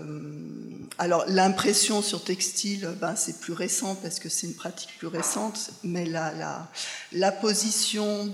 alors 0.98 1.24
l'impression 1.28 2.02
sur 2.02 2.22
textile, 2.22 2.88
ben, 3.00 3.16
c'est 3.16 3.40
plus 3.40 3.54
récent 3.54 3.94
parce 3.94 4.20
que 4.20 4.28
c'est 4.28 4.46
une 4.46 4.54
pratique 4.54 4.90
plus 4.98 5.06
récente, 5.06 5.70
mais 5.82 6.04
la, 6.04 6.32
la, 6.34 6.68
la 7.12 7.32
position 7.32 8.26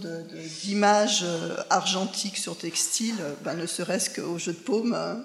d'images 0.64 1.22
euh, 1.22 1.56
argentiques 1.70 2.36
sur 2.36 2.58
textile, 2.58 3.14
ben, 3.44 3.54
ne 3.54 3.66
serait-ce 3.66 4.10
qu'au 4.10 4.38
jeu 4.38 4.52
de 4.52 4.58
paume, 4.58 4.94
hein, 4.94 5.24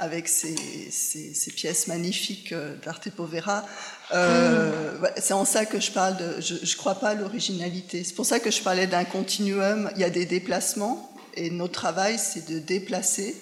avec 0.00 0.26
ces, 0.26 0.56
ces, 0.90 1.32
ces, 1.34 1.52
pièces 1.52 1.86
magnifiques 1.86 2.52
euh, 2.52 2.74
d'Arte 2.84 3.08
Povera, 3.10 3.64
euh, 4.12 4.98
mm. 4.98 5.06
c'est 5.18 5.34
en 5.34 5.44
ça 5.44 5.66
que 5.66 5.78
je 5.78 5.92
parle 5.92 6.16
de. 6.16 6.40
Je 6.40 6.54
ne 6.54 6.76
crois 6.76 6.96
pas 6.96 7.10
à 7.10 7.14
l'originalité. 7.14 8.02
C'est 8.02 8.14
pour 8.14 8.26
ça 8.26 8.40
que 8.40 8.50
je 8.50 8.60
parlais 8.62 8.88
d'un 8.88 9.04
continuum. 9.04 9.90
Il 9.94 10.00
y 10.00 10.04
a 10.04 10.10
des 10.10 10.26
déplacements 10.26 11.13
et 11.36 11.50
notre 11.50 11.72
travail, 11.72 12.18
c'est 12.18 12.48
de 12.50 12.58
déplacer. 12.58 13.36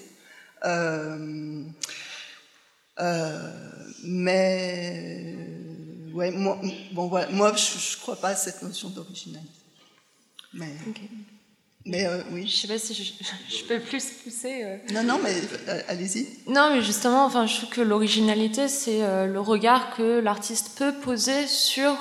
Euh, 0.64 1.64
euh, 3.00 3.52
mais 4.04 5.34
ouais, 6.12 6.30
moi, 6.30 6.60
bon, 6.92 7.08
voilà, 7.08 7.28
moi, 7.30 7.52
je 7.56 7.96
ne 7.96 8.00
crois 8.00 8.16
pas 8.16 8.28
à 8.30 8.36
cette 8.36 8.62
notion 8.62 8.88
d'originalité. 8.90 9.48
Mais, 10.54 10.68
mais 11.86 12.06
euh, 12.06 12.22
oui. 12.30 12.46
Je 12.46 12.54
sais 12.54 12.68
pas 12.68 12.78
si 12.78 12.94
je, 12.94 13.64
peux 13.64 13.80
plus 13.80 14.04
pousser. 14.22 14.80
Non, 14.92 15.02
non, 15.02 15.18
mais 15.22 15.34
allez-y. 15.88 16.28
Non, 16.46 16.70
mais 16.74 16.82
justement, 16.82 17.24
enfin, 17.24 17.46
je 17.46 17.56
trouve 17.56 17.70
que 17.70 17.80
l'originalité, 17.80 18.68
c'est 18.68 19.00
le 19.26 19.40
regard 19.40 19.96
que 19.96 20.20
l'artiste 20.20 20.78
peut 20.78 20.92
poser 20.92 21.46
sur, 21.46 21.92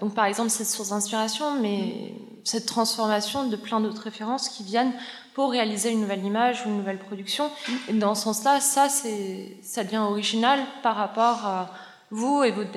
donc 0.00 0.14
par 0.14 0.24
exemple, 0.24 0.50
cette 0.50 0.68
source 0.68 0.88
d'inspiration, 0.90 1.60
mais 1.60 2.14
cette 2.48 2.64
transformation 2.64 3.44
de 3.44 3.56
plein 3.56 3.78
d'autres 3.78 4.02
références 4.02 4.48
qui 4.48 4.62
viennent 4.62 4.92
pour 5.34 5.50
réaliser 5.50 5.90
une 5.90 6.00
nouvelle 6.00 6.24
image 6.24 6.64
ou 6.64 6.70
une 6.70 6.78
nouvelle 6.78 6.98
production. 6.98 7.50
Et 7.88 7.92
dans 7.92 8.14
ce 8.14 8.24
sens-là, 8.24 8.60
ça, 8.60 8.88
ça 8.88 9.84
devient 9.84 9.98
original 9.98 10.60
par 10.82 10.96
rapport 10.96 11.44
à 11.44 11.70
vous 12.10 12.42
et 12.42 12.50
votre 12.50 12.70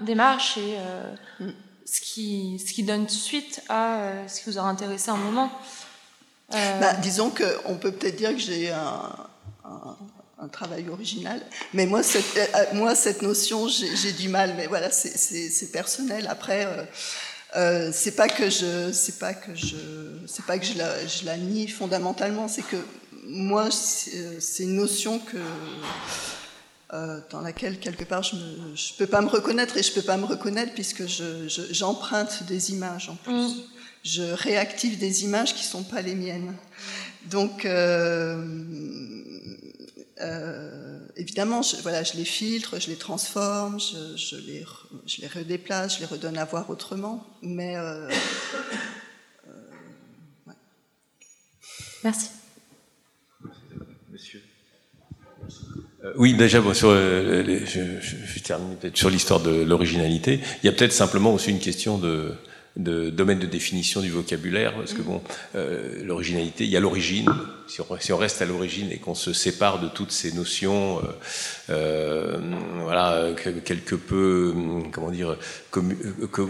démarche 0.00 0.58
et 0.58 0.76
euh, 0.76 1.14
mm. 1.40 1.50
ce, 1.86 2.00
qui, 2.02 2.62
ce 2.64 2.72
qui 2.74 2.82
donne 2.82 3.08
suite 3.08 3.62
à 3.70 3.94
euh, 3.94 4.28
ce 4.28 4.42
qui 4.42 4.50
vous 4.50 4.58
a 4.58 4.62
intéressé 4.62 5.10
un 5.10 5.16
moment. 5.16 5.50
Euh, 6.54 6.80
bah, 6.80 6.92
disons 6.94 7.30
qu'on 7.30 7.76
peut 7.76 7.92
peut-être 7.92 8.16
dire 8.16 8.32
que 8.32 8.38
j'ai 8.38 8.70
un, 8.70 9.10
un, 10.38 10.48
travail 10.48 10.88
original, 10.88 11.40
mais 11.74 11.86
moi, 11.86 12.02
cette, 12.02 12.50
moi, 12.74 12.94
cette 12.94 13.22
notion, 13.22 13.68
j'ai 13.68 14.12
du 14.12 14.28
mal, 14.28 14.54
mais 14.56 14.66
voilà, 14.66 14.90
c'est 14.90 15.72
personnel. 15.72 16.26
Après, 16.30 16.64
euh, 16.66 16.84
c'est 17.54 18.16
pas 18.16 18.28
que 18.28 18.50
je, 18.50 18.92
c'est 18.92 19.18
pas 19.18 19.34
que 19.34 19.54
je, 19.54 19.76
c'est 20.26 20.44
pas 20.44 20.58
que 20.58 20.66
je 20.66 20.78
la, 20.78 21.06
je 21.06 21.24
la 21.24 21.36
nie 21.36 21.68
fondamentalement, 21.68 22.48
c'est 22.48 22.62
que 22.62 22.76
moi, 23.28 23.68
c'est 23.70 24.62
une 24.62 24.76
notion 24.76 25.18
que 25.18 25.36
euh, 26.94 27.20
dans 27.30 27.42
laquelle 27.42 27.78
quelque 27.78 28.04
part 28.04 28.22
je 28.22 28.36
ne 28.36 28.74
je 28.74 28.94
peux 28.94 29.06
pas 29.06 29.20
me 29.20 29.28
reconnaître 29.28 29.76
et 29.76 29.82
je 29.82 29.92
peux 29.92 30.02
pas 30.02 30.16
me 30.16 30.24
reconnaître 30.24 30.72
puisque 30.72 31.02
j'emprunte 31.06 32.38
je, 32.40 32.44
des 32.44 32.70
images 32.72 33.10
en 33.10 33.16
plus. 33.16 33.32
Mm. 33.32 33.62
Je 34.04 34.22
réactive 34.22 34.98
des 34.98 35.24
images 35.24 35.54
qui 35.54 35.64
sont 35.64 35.82
pas 35.82 36.00
les 36.00 36.14
miennes. 36.14 36.54
Donc 37.26 37.66
euh, 37.66 38.42
Euh, 40.20 40.98
évidemment, 41.16 41.62
je, 41.62 41.76
voilà, 41.76 42.02
je 42.02 42.14
les 42.14 42.24
filtre, 42.24 42.80
je 42.80 42.88
les 42.88 42.96
transforme, 42.96 43.78
je, 43.78 44.16
je, 44.16 44.36
les, 44.36 44.64
je 45.06 45.20
les 45.22 45.28
redéplace, 45.28 45.96
je 45.96 46.00
les 46.00 46.06
redonne 46.06 46.38
à 46.38 46.44
voir 46.44 46.68
autrement. 46.70 47.26
Mais. 47.42 47.76
Euh, 47.76 48.08
euh, 48.08 49.52
ouais. 50.46 50.54
Merci. 52.04 52.30
Monsieur. 54.10 54.42
Oui, 56.16 56.34
déjà, 56.34 56.60
bon, 56.60 56.74
sur, 56.74 56.90
euh, 56.90 57.42
les, 57.42 57.66
je, 57.66 58.00
je, 58.00 58.16
je, 58.24 58.38
termine 58.40 58.76
peut-être 58.76 58.96
sur 58.96 59.10
l'histoire 59.10 59.40
de 59.40 59.62
l'originalité. 59.62 60.40
Il 60.62 60.66
y 60.66 60.68
a 60.68 60.72
peut-être 60.72 60.92
simplement 60.92 61.34
aussi 61.34 61.50
une 61.50 61.58
question 61.58 61.98
de, 61.98 62.34
de 62.76 63.10
domaine 63.10 63.38
de 63.38 63.46
définition 63.46 64.00
du 64.00 64.10
vocabulaire, 64.10 64.74
parce 64.74 64.94
que 64.94 65.02
bon, 65.02 65.20
euh, 65.54 66.04
l'originalité, 66.04 66.64
il 66.64 66.70
y 66.70 66.76
a 66.76 66.80
l'origine. 66.80 67.28
Si 67.68 68.12
on, 68.12 68.16
reste 68.16 68.40
à 68.40 68.46
l'origine 68.46 68.90
et 68.90 68.96
qu'on 68.96 69.14
se 69.14 69.34
sépare 69.34 69.78
de 69.78 69.88
toutes 69.88 70.10
ces 70.10 70.32
notions, 70.32 71.00
euh, 71.00 71.02
euh, 71.68 72.38
voilà, 72.82 73.28
quelque 73.36 73.94
peu, 73.94 74.54
comment 74.90 75.10
dire, 75.10 75.36
commu 75.70 75.96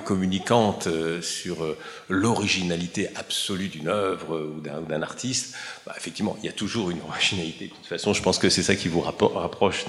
communicantes 0.05 0.89
sur 1.21 1.77
l'originalité 2.09 3.09
absolue 3.17 3.67
d'une 3.67 3.89
œuvre 3.89 4.39
ou 4.39 4.61
d'un 4.61 5.03
artiste, 5.03 5.57
bah, 5.85 5.95
effectivement, 5.97 6.37
il 6.41 6.47
y 6.47 6.49
a 6.49 6.53
toujours 6.53 6.91
une 6.91 7.01
originalité. 7.09 7.67
De 7.67 7.75
toute 7.75 7.87
façon, 7.87 8.13
je 8.15 8.23
pense 8.23 8.39
que 8.39 8.49
c'est 8.49 8.63
ça 8.63 8.77
qui 8.77 8.87
vous 8.87 9.01
rapproche. 9.01 9.87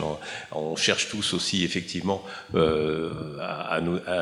On 0.51 0.75
cherche 0.75 1.09
tous 1.09 1.35
aussi, 1.35 1.63
effectivement, 1.63 2.23
à, 2.55 3.79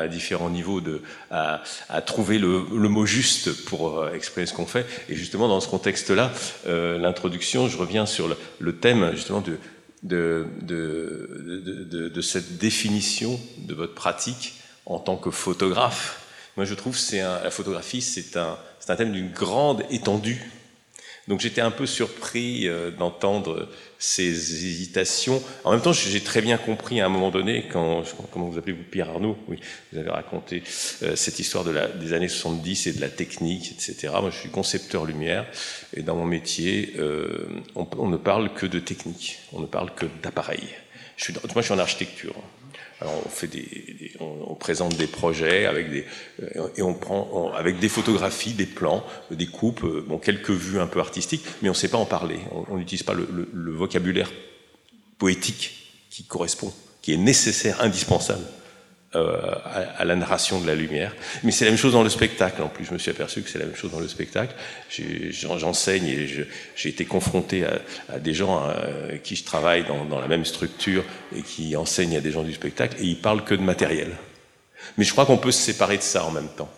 différents 0.08 0.50
niveaux 0.50 0.82
à, 1.30 1.62
trouver 2.04 2.38
le, 2.38 2.88
mot 2.88 3.06
juste 3.06 3.64
pour 3.64 4.06
exprimer 4.08 4.46
ce 4.46 4.52
qu'on 4.52 4.66
fait. 4.66 4.86
Et 5.08 5.16
justement, 5.16 5.48
dans 5.48 5.60
ce 5.60 5.68
contexte-là, 5.68 6.32
euh, 6.66 6.97
l'introduction, 6.98 7.68
je 7.68 7.76
reviens 7.76 8.06
sur 8.06 8.28
le, 8.58 8.76
thème 8.76 9.12
justement 9.14 9.42
de, 10.02 10.38
cette 12.20 12.58
définition 12.58 13.40
de 13.58 13.74
votre 13.74 13.94
pratique 13.94 14.54
en 14.86 14.98
tant 14.98 15.16
que 15.16 15.30
photographe. 15.30 16.20
Moi, 16.56 16.64
je 16.64 16.74
trouve 16.74 16.96
que 16.96 17.16
la 17.16 17.50
photographie, 17.50 18.02
c'est 18.02 18.36
un 18.36 18.56
thème 18.96 19.12
d'une 19.12 19.30
grande 19.30 19.82
étendue 19.90 20.50
donc 21.28 21.40
j'étais 21.40 21.60
un 21.60 21.70
peu 21.70 21.84
surpris 21.84 22.66
euh, 22.66 22.90
d'entendre 22.90 23.68
ces 23.98 24.64
hésitations. 24.64 25.42
En 25.62 25.72
même 25.72 25.82
temps, 25.82 25.92
j'ai 25.92 26.22
très 26.22 26.40
bien 26.40 26.56
compris 26.56 27.00
à 27.02 27.06
un 27.06 27.10
moment 27.10 27.30
donné, 27.30 27.66
quand, 27.70 28.02
comment 28.32 28.46
vous 28.46 28.58
appelez 28.58 28.72
vous, 28.72 28.82
Pierre 28.82 29.10
Arnaud, 29.10 29.36
oui, 29.46 29.60
vous 29.92 29.98
avez 29.98 30.08
raconté 30.08 30.62
euh, 31.02 31.14
cette 31.16 31.38
histoire 31.38 31.64
des 31.64 32.12
années 32.14 32.28
70 32.28 32.86
et 32.86 32.92
de 32.94 33.00
la 33.02 33.10
technique, 33.10 33.72
etc. 33.72 34.14
Moi, 34.20 34.30
je 34.30 34.38
suis 34.38 34.48
concepteur 34.48 35.04
lumière, 35.04 35.46
et 35.94 36.02
dans 36.02 36.16
mon 36.16 36.24
métier, 36.24 36.94
euh, 36.98 37.46
on, 37.74 38.08
ne 38.08 38.16
parle 38.16 38.54
que 38.54 38.64
de 38.64 38.80
technique, 38.80 39.38
on 39.52 39.60
ne 39.60 39.66
parle 39.66 39.94
que 39.94 40.06
d'appareil. 40.22 40.64
Moi, 41.28 41.42
je 41.56 41.62
suis 41.62 41.74
en 41.74 41.78
architecture. 41.78 42.34
Alors 43.00 43.14
on 43.24 43.28
fait 43.28 43.46
des, 43.46 44.12
on, 44.18 44.54
présente 44.54 44.96
des 44.96 45.06
projets 45.06 45.66
avec 45.66 45.90
des 45.90 46.04
euh, 46.42 46.68
et 46.76 46.82
on 46.82 46.94
prend 46.94 47.52
avec 47.52 47.78
des 47.78 47.88
photographies, 47.88 48.54
des 48.54 48.66
plans, 48.66 49.04
des 49.30 49.46
coupes, 49.46 49.84
euh, 49.84 50.04
bon 50.06 50.18
quelques 50.18 50.50
vues 50.50 50.80
un 50.80 50.88
peu 50.88 50.98
artistiques, 50.98 51.44
mais 51.62 51.68
on 51.68 51.72
ne 51.72 51.76
sait 51.76 51.88
pas 51.88 51.98
en 51.98 52.06
parler. 52.06 52.40
On 52.68 52.76
n'utilise 52.76 53.04
pas 53.04 53.14
le, 53.14 53.72
vocabulaire 53.72 54.32
poétique 55.18 55.94
qui 56.10 56.24
correspond, 56.24 56.72
qui 57.00 57.12
est 57.12 57.18
nécessaire, 57.18 57.80
indispensable 57.82 58.44
euh, 59.14 59.40
à, 59.64 60.00
à, 60.00 60.04
la 60.04 60.16
narration 60.16 60.60
de 60.60 60.66
la 60.66 60.74
lumière. 60.74 61.14
Mais 61.42 61.50
c'est 61.50 61.64
la 61.64 61.70
même 61.70 61.78
chose 61.78 61.94
dans 61.94 62.02
le 62.02 62.10
spectacle. 62.10 62.62
En 62.62 62.68
plus, 62.68 62.84
je 62.84 62.92
me 62.92 62.98
suis 62.98 63.10
aperçu 63.10 63.40
que 63.40 63.48
c'est 63.48 63.58
la 63.58 63.64
même 63.64 63.74
chose 63.74 63.90
dans 63.90 64.00
le 64.00 64.08
spectacle. 64.08 64.54
J'enseigne 65.30 66.06
et 66.06 66.46
j'ai 66.76 66.88
été 66.90 67.06
confronté 67.06 67.64
à, 67.64 67.78
à 68.12 68.18
des 68.18 68.34
gens 68.34 68.58
à, 68.58 68.70
euh, 68.70 69.16
qui 69.16 69.34
je 69.34 69.44
travaille 69.44 69.84
dans, 69.84 70.04
dans, 70.04 70.20
la 70.20 70.28
même 70.28 70.44
structure 70.44 71.04
et 71.34 71.40
qui 71.40 71.74
enseignent 71.74 72.18
à 72.18 72.20
des 72.20 72.32
gens 72.32 72.42
du 72.42 72.52
spectacle 72.52 72.98
et 73.00 73.06
ils 73.06 73.18
parlent 73.18 73.44
que 73.44 73.54
de 73.54 73.62
matériel. 73.62 74.10
Mais 74.98 75.04
je 75.04 75.12
crois 75.12 75.24
qu'on 75.24 75.38
peut 75.38 75.52
se 75.52 75.62
séparer 75.62 75.96
de 75.96 76.02
ça 76.02 76.26
en 76.26 76.30
même 76.30 76.48
temps 76.48 76.70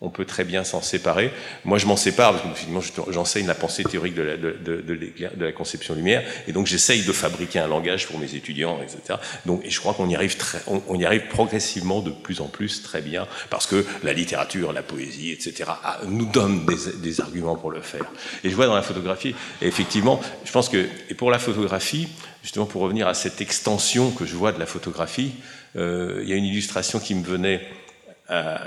on 0.00 0.10
peut 0.10 0.24
très 0.24 0.44
bien 0.44 0.62
s'en 0.62 0.80
séparer. 0.80 1.32
Moi, 1.64 1.78
je 1.78 1.86
m'en 1.86 1.96
sépare 1.96 2.40
parce 2.40 2.60
que 2.90 3.12
j'enseigne 3.12 3.46
la 3.46 3.54
pensée 3.54 3.82
théorique 3.82 4.14
de 4.14 4.22
la, 4.22 4.36
de, 4.36 5.50
conception 5.50 5.94
lumière, 5.94 6.22
et 6.46 6.52
donc 6.52 6.66
j'essaye 6.66 7.02
de 7.02 7.12
fabriquer 7.12 7.58
un 7.58 7.66
langage 7.66 8.06
pour 8.06 8.18
mes 8.18 8.34
étudiants, 8.36 8.78
etc. 8.80 9.18
Donc, 9.44 9.64
et 9.64 9.70
je 9.70 9.80
crois 9.80 9.94
qu'on 9.94 10.08
y 10.08 10.14
arrive 10.14 10.36
très, 10.36 10.58
on, 10.66 10.94
y 10.94 11.04
arrive 11.04 11.26
progressivement 11.28 12.00
de 12.00 12.10
plus 12.10 12.40
en 12.40 12.46
plus 12.46 12.82
très 12.82 13.00
bien, 13.00 13.26
parce 13.50 13.66
que 13.66 13.84
la 14.04 14.12
littérature, 14.12 14.72
la 14.72 14.82
poésie, 14.82 15.32
etc. 15.32 15.70
nous 16.06 16.26
donnent 16.26 16.64
des, 16.64 16.92
des 17.02 17.20
arguments 17.20 17.56
pour 17.56 17.72
le 17.72 17.80
faire. 17.80 18.04
Et 18.44 18.50
je 18.50 18.54
vois 18.54 18.66
dans 18.66 18.76
la 18.76 18.82
photographie, 18.82 19.34
et 19.60 19.66
effectivement, 19.66 20.20
je 20.44 20.52
pense 20.52 20.68
que, 20.68 20.86
et 21.08 21.14
pour 21.14 21.32
la 21.32 21.40
photographie, 21.40 22.08
justement 22.44 22.66
pour 22.66 22.82
revenir 22.82 23.08
à 23.08 23.14
cette 23.14 23.40
extension 23.40 24.12
que 24.12 24.24
je 24.24 24.36
vois 24.36 24.52
de 24.52 24.60
la 24.60 24.66
photographie, 24.66 25.32
euh, 25.76 26.20
il 26.22 26.28
y 26.28 26.32
a 26.32 26.36
une 26.36 26.44
illustration 26.44 27.00
qui 27.00 27.16
me 27.16 27.24
venait. 27.24 27.66
Euh, 28.30 28.58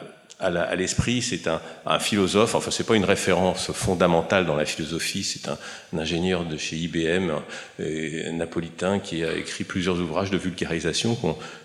à 0.41 0.75
l'esprit, 0.75 1.21
c'est 1.21 1.47
un, 1.47 1.99
philosophe, 1.99 2.55
enfin 2.55 2.71
c'est 2.71 2.85
pas 2.85 2.95
une 2.95 3.05
référence 3.05 3.71
fondamentale 3.71 4.45
dans 4.45 4.55
la 4.55 4.65
philosophie, 4.65 5.23
c'est 5.23 5.47
un, 5.47 5.57
ingénieur 5.97 6.45
de 6.45 6.57
chez 6.57 6.75
IBM, 6.77 7.31
un, 7.79 8.31
napolitain, 8.33 8.99
qui 8.99 9.23
a 9.23 9.35
écrit 9.35 9.63
plusieurs 9.63 9.99
ouvrages 9.99 10.31
de 10.31 10.37
vulgarisation 10.37 11.17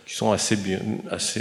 qui 0.06 0.14
sont 0.14 0.30
assez 0.30 0.56
bien, 0.56 0.80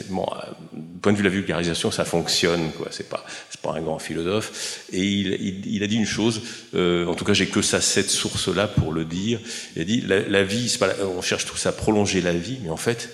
bon, 0.09 0.25
du 0.73 0.99
point 1.01 1.11
de 1.11 1.17
vue 1.17 1.23
de 1.23 1.29
la 1.29 1.33
vulgarisation, 1.33 1.91
ça 1.91 2.05
fonctionne, 2.05 2.71
quoi, 2.71 2.87
c'est 2.91 3.09
pas, 3.09 3.25
un 3.67 3.81
grand 3.81 3.99
philosophe, 3.99 4.85
et 4.93 5.03
il, 5.03 5.83
a 5.83 5.87
dit 5.87 5.95
une 5.95 6.05
chose, 6.05 6.41
euh, 6.75 7.07
en 7.07 7.15
tout 7.15 7.25
cas 7.25 7.33
j'ai 7.33 7.47
que 7.47 7.63
ça, 7.63 7.81
cette 7.81 8.11
source-là 8.11 8.67
pour 8.67 8.93
le 8.93 9.05
dire, 9.05 9.39
il 9.75 9.81
a 9.81 9.85
dit, 9.85 10.01
la, 10.01 10.43
vie, 10.43 10.77
on 11.01 11.21
cherche 11.21 11.45
tous 11.45 11.65
à 11.65 11.71
prolonger 11.71 12.21
la 12.21 12.33
vie, 12.33 12.59
mais 12.63 12.69
en 12.69 12.77
fait, 12.77 13.09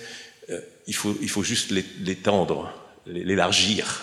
euh, 0.50 0.60
il 0.86 0.94
faut 0.94 1.42
juste 1.42 1.72
l'étendre, 2.00 2.70
l'élargir 3.06 4.02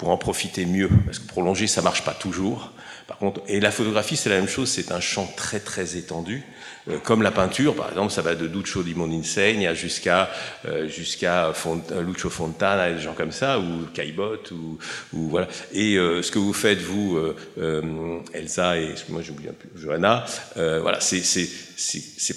pour 0.00 0.08
en 0.08 0.16
profiter 0.16 0.64
mieux, 0.64 0.88
parce 1.04 1.18
que 1.18 1.28
prolonger, 1.28 1.66
ça 1.66 1.82
marche 1.82 2.04
pas 2.04 2.14
toujours. 2.14 2.72
Par 3.06 3.18
contre, 3.18 3.42
et 3.48 3.60
la 3.60 3.70
photographie, 3.70 4.16
c'est 4.16 4.30
la 4.30 4.36
même 4.36 4.48
chose, 4.48 4.70
c'est 4.70 4.92
un 4.92 5.00
champ 5.00 5.30
très 5.36 5.60
très 5.60 5.98
étendu, 5.98 6.42
euh, 6.88 6.96
comme 6.98 7.20
la 7.20 7.30
peinture, 7.30 7.76
par 7.76 7.90
exemple, 7.90 8.10
ça 8.10 8.22
va 8.22 8.34
de 8.34 8.46
Duccio 8.46 8.82
di 8.82 8.94
Mondintegna 8.94 9.74
jusqu'à 9.74 10.30
euh, 10.64 10.88
jusqu'à 10.88 11.52
Font 11.52 11.82
Lucio 12.00 12.30
Fontana 12.30 12.88
et 12.88 12.94
des 12.94 13.02
gens 13.02 13.12
comme 13.12 13.30
ça, 13.30 13.58
ou 13.58 13.88
Caillebotte, 13.92 14.52
ou, 14.52 14.78
ou 15.12 15.28
voilà. 15.28 15.48
Et 15.74 15.96
euh, 15.96 16.22
ce 16.22 16.30
que 16.30 16.38
vous 16.38 16.54
faites, 16.54 16.80
vous, 16.80 17.18
euh, 17.58 18.22
Elsa 18.32 18.78
et 18.78 18.94
moi 19.10 19.20
j'oublie 19.20 19.48
un 19.48 19.52
peu, 19.52 19.68
Johanna, 19.78 20.24
voilà, 20.56 21.00
c'est 21.00 21.20
c'est 21.20 21.46
c'est 21.76 22.02
c'est 22.16 22.34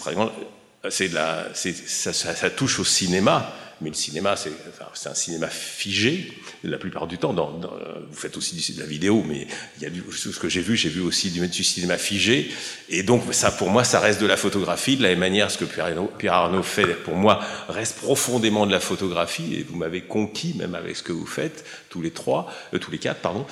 ça, 1.63 2.11
ça, 2.11 2.35
ça 2.35 2.49
touche 2.49 2.79
au 2.79 2.83
cinéma 2.83 3.53
mais 3.81 3.89
le 3.89 3.95
cinéma, 3.95 4.35
c'est 4.35 5.09
un 5.09 5.13
cinéma 5.13 5.47
figé, 5.47 6.33
la 6.63 6.77
plupart 6.77 7.07
du 7.07 7.17
temps. 7.17 7.33
Vous 7.33 8.15
faites 8.15 8.37
aussi 8.37 8.73
de 8.73 8.79
la 8.79 8.85
vidéo, 8.85 9.23
mais 9.27 9.47
il 9.77 9.83
y 9.83 9.85
a 9.85 9.89
du, 9.89 10.03
ce 10.11 10.29
que 10.29 10.49
j'ai 10.49 10.61
vu, 10.61 10.75
j'ai 10.75 10.89
vu 10.89 11.01
aussi 11.01 11.31
du, 11.31 11.45
du, 11.47 11.63
cinéma 11.63 11.97
figé. 11.97 12.51
Et 12.89 13.03
donc, 13.03 13.33
ça, 13.33 13.51
pour 13.51 13.69
moi, 13.69 13.83
ça 13.83 13.99
reste 13.99 14.21
de 14.21 14.27
la 14.27 14.37
photographie. 14.37 14.97
De 14.97 15.03
la 15.03 15.09
même 15.09 15.19
manière, 15.19 15.51
ce 15.51 15.57
que 15.57 15.65
Pierre 15.65 15.87
Arnaud, 15.87 16.11
Pierre 16.17 16.33
Arnaud 16.33 16.63
fait, 16.63 16.85
pour 17.03 17.15
moi, 17.15 17.39
reste 17.69 17.97
profondément 17.97 18.65
de 18.65 18.71
la 18.71 18.79
photographie. 18.79 19.55
Et 19.55 19.63
vous 19.63 19.75
m'avez 19.75 20.01
conquis, 20.01 20.55
même 20.57 20.75
avec 20.75 20.95
ce 20.95 21.03
que 21.03 21.11
vous 21.11 21.25
faites, 21.25 21.65
tous 21.89 22.01
les 22.01 22.11
trois, 22.11 22.51
euh, 22.73 22.79
tous 22.79 22.91
les 22.91 22.99
quatre, 22.99 23.21
pardon. 23.21 23.45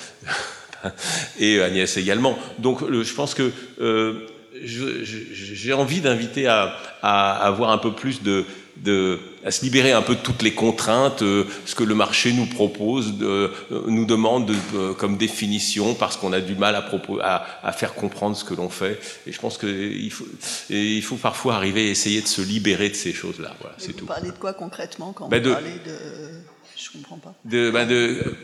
et 1.38 1.60
Agnès 1.60 1.96
également. 1.96 2.38
Donc, 2.58 2.80
je 2.90 3.14
pense 3.14 3.34
que 3.34 3.52
euh, 3.80 4.26
j'ai 4.62 5.72
envie 5.72 6.00
d'inviter 6.00 6.46
à, 6.46 6.76
avoir 7.02 7.70
un 7.70 7.78
peu 7.78 7.92
plus 7.92 8.22
de, 8.22 8.44
à 9.44 9.50
se 9.50 9.64
libérer 9.64 9.92
un 9.92 10.02
peu 10.02 10.14
de 10.14 10.20
toutes 10.20 10.42
les 10.42 10.54
contraintes, 10.54 11.22
euh, 11.22 11.44
ce 11.66 11.74
que 11.74 11.84
le 11.84 11.94
marché 11.94 12.32
nous 12.32 12.46
propose, 12.46 13.18
de, 13.18 13.52
euh, 13.72 13.82
nous 13.86 14.04
demande 14.04 14.46
de, 14.46 14.54
euh, 14.74 14.94
comme 14.94 15.16
définition, 15.16 15.94
parce 15.94 16.16
qu'on 16.16 16.32
a 16.32 16.40
du 16.40 16.54
mal 16.54 16.76
à, 16.76 16.82
propos, 16.82 17.18
à, 17.20 17.44
à, 17.62 17.72
faire 17.72 17.94
comprendre 17.94 18.36
ce 18.36 18.44
que 18.44 18.54
l'on 18.54 18.68
fait. 18.68 19.00
Et 19.26 19.32
je 19.32 19.40
pense 19.40 19.58
qu'il 19.58 20.10
faut, 20.12 20.26
et 20.70 20.96
il 20.96 21.02
faut 21.02 21.16
parfois 21.16 21.56
arriver 21.56 21.88
à 21.88 21.90
essayer 21.90 22.22
de 22.22 22.28
se 22.28 22.42
libérer 22.42 22.88
de 22.88 22.94
ces 22.94 23.12
choses-là. 23.12 23.54
Voilà, 23.60 23.74
c'est 23.78 23.92
tout. 23.92 24.00
Vous 24.00 24.06
parlez 24.06 24.30
de 24.30 24.36
quoi 24.36 24.52
concrètement 24.54 25.12
quand 25.12 25.28
ben 25.28 25.42
vous 25.42 25.52
parlez 25.52 25.80
de... 25.84 25.96
Je 26.76 26.90
comprends 26.90 27.18
pas. 27.18 27.34
De, 27.44 27.70
ben 27.70 27.86
de, 27.86 28.34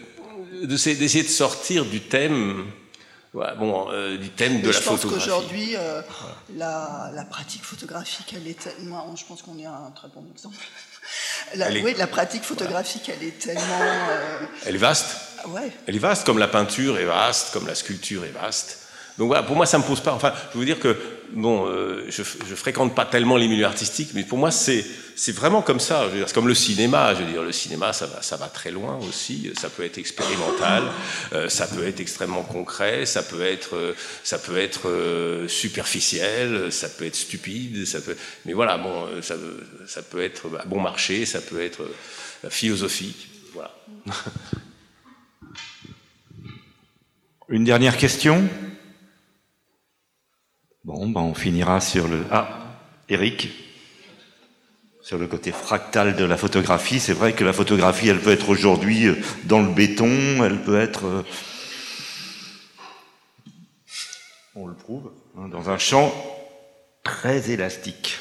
d'essayer 0.64 1.22
de 1.22 1.28
sortir 1.28 1.84
du 1.84 2.01
thème 2.01 2.64
Ouais, 3.34 3.55
bon, 3.59 3.90
euh, 3.90 4.16
du 4.16 4.30
thème 4.30 4.62
de 4.62 4.68
la 4.68 4.72
je 4.72 4.78
pense 4.78 5.01
photographie. 5.01 5.28
qu'aujourd'hui, 5.28 5.76
euh, 5.76 6.01
la, 6.57 7.11
la, 7.14 7.24
pratique 7.24 7.62
photographique, 7.62 8.34
elle 8.34 8.49
est 8.49 8.59
tellement. 8.59 9.14
Je 9.14 9.24
pense 9.26 9.42
qu'on 9.42 9.59
est 9.59 9.66
un 9.66 9.90
très 9.94 10.09
bon 10.09 10.24
exemple. 10.32 10.57
La, 11.54 11.70
est... 11.70 11.82
Oui, 11.82 11.94
la 11.96 12.06
pratique 12.06 12.44
photographique, 12.44 13.11
elle 13.14 13.26
est 13.26 13.38
tellement. 13.38 13.80
Euh... 13.80 14.38
Elle 14.66 14.74
est 14.74 14.78
vaste. 14.78 15.16
Ouais. 15.48 15.70
Elle 15.86 15.96
est 15.96 16.00
vaste, 16.00 16.26
comme 16.26 16.38
la 16.38 16.48
peinture 16.48 16.98
est 16.98 17.04
vaste, 17.04 17.52
comme 17.52 17.66
la 17.66 17.74
sculpture 17.74 18.24
est 18.24 18.30
vaste. 18.30 18.88
Donc 19.18 19.26
voilà, 19.26 19.42
pour 19.42 19.56
moi, 19.56 19.66
ça 19.66 19.78
me 19.78 19.82
pose 19.82 20.00
pas. 20.00 20.12
Enfin, 20.12 20.32
je 20.54 20.58
veux 20.58 20.64
dire 20.64 20.78
que 20.78 20.96
bon, 21.32 21.66
euh, 21.66 22.06
je, 22.08 22.22
je 22.22 22.54
fréquente 22.54 22.94
pas 22.94 23.04
tellement 23.04 23.36
les 23.36 23.48
milieux 23.48 23.66
artistiques, 23.66 24.10
mais 24.14 24.22
pour 24.22 24.38
moi, 24.38 24.50
c'est 24.52 24.84
c'est 25.16 25.32
vraiment 25.32 25.60
comme 25.60 25.80
ça. 25.80 26.04
C'est 26.26 26.32
comme 26.32 26.46
le 26.46 26.54
cinéma. 26.54 27.12
Je 27.14 27.24
veux 27.24 27.32
dire, 27.32 27.42
le 27.42 27.50
cinéma, 27.50 27.92
ça 27.92 28.06
va, 28.06 28.22
ça 28.22 28.36
va 28.36 28.46
très 28.46 28.70
loin 28.70 28.96
aussi. 29.08 29.50
Ça 29.58 29.68
peut 29.68 29.82
être 29.82 29.98
expérimental, 29.98 30.84
euh, 31.32 31.48
ça 31.48 31.66
peut 31.66 31.84
être 31.84 31.98
extrêmement 31.98 32.44
concret, 32.44 33.04
ça 33.04 33.24
peut 33.24 33.42
être, 33.42 33.74
euh, 33.74 33.94
ça 34.22 34.38
peut 34.38 34.56
être 34.56 34.88
euh, 34.88 35.48
superficiel, 35.48 36.70
ça 36.70 36.88
peut 36.88 37.04
être 37.04 37.16
stupide, 37.16 37.84
ça 37.86 38.00
peut. 38.00 38.16
Mais 38.46 38.52
voilà, 38.52 38.78
bon, 38.78 39.06
euh, 39.06 39.20
ça, 39.20 39.34
ça 39.88 40.02
peut 40.02 40.22
être 40.22 40.48
bon 40.66 40.80
marché, 40.80 41.26
ça 41.26 41.40
peut 41.40 41.60
être 41.60 41.82
euh, 41.82 42.50
philosophique. 42.50 43.28
Voilà. 43.52 43.74
Une 47.48 47.64
dernière 47.64 47.96
question? 47.96 48.48
Bon, 50.89 51.07
ben 51.07 51.20
on 51.20 51.34
finira 51.34 51.82
sur 51.82 52.09
le... 52.09 52.24
Ah, 52.30 52.49
Eric 53.11 53.51
sur 55.03 55.18
le 55.18 55.26
côté 55.26 55.53
fractal 55.53 56.16
de 56.16 56.24
la 56.24 56.39
photographie. 56.39 56.99
C'est 56.99 57.12
vrai 57.12 57.34
que 57.34 57.45
la 57.45 57.53
photographie, 57.53 58.09
elle 58.09 58.20
peut 58.20 58.32
être 58.32 58.49
aujourd'hui 58.49 59.07
euh, 59.07 59.16
dans 59.45 59.61
le 59.61 59.70
béton, 59.70 60.43
elle 60.43 60.62
peut 60.62 60.80
être... 60.80 61.05
euh, 61.05 61.22
On 64.55 64.66
le 64.66 64.72
prouve, 64.72 65.12
hein, 65.36 65.49
dans 65.49 65.68
un 65.68 65.76
champ 65.76 66.11
très 67.03 67.51
élastique. 67.51 68.18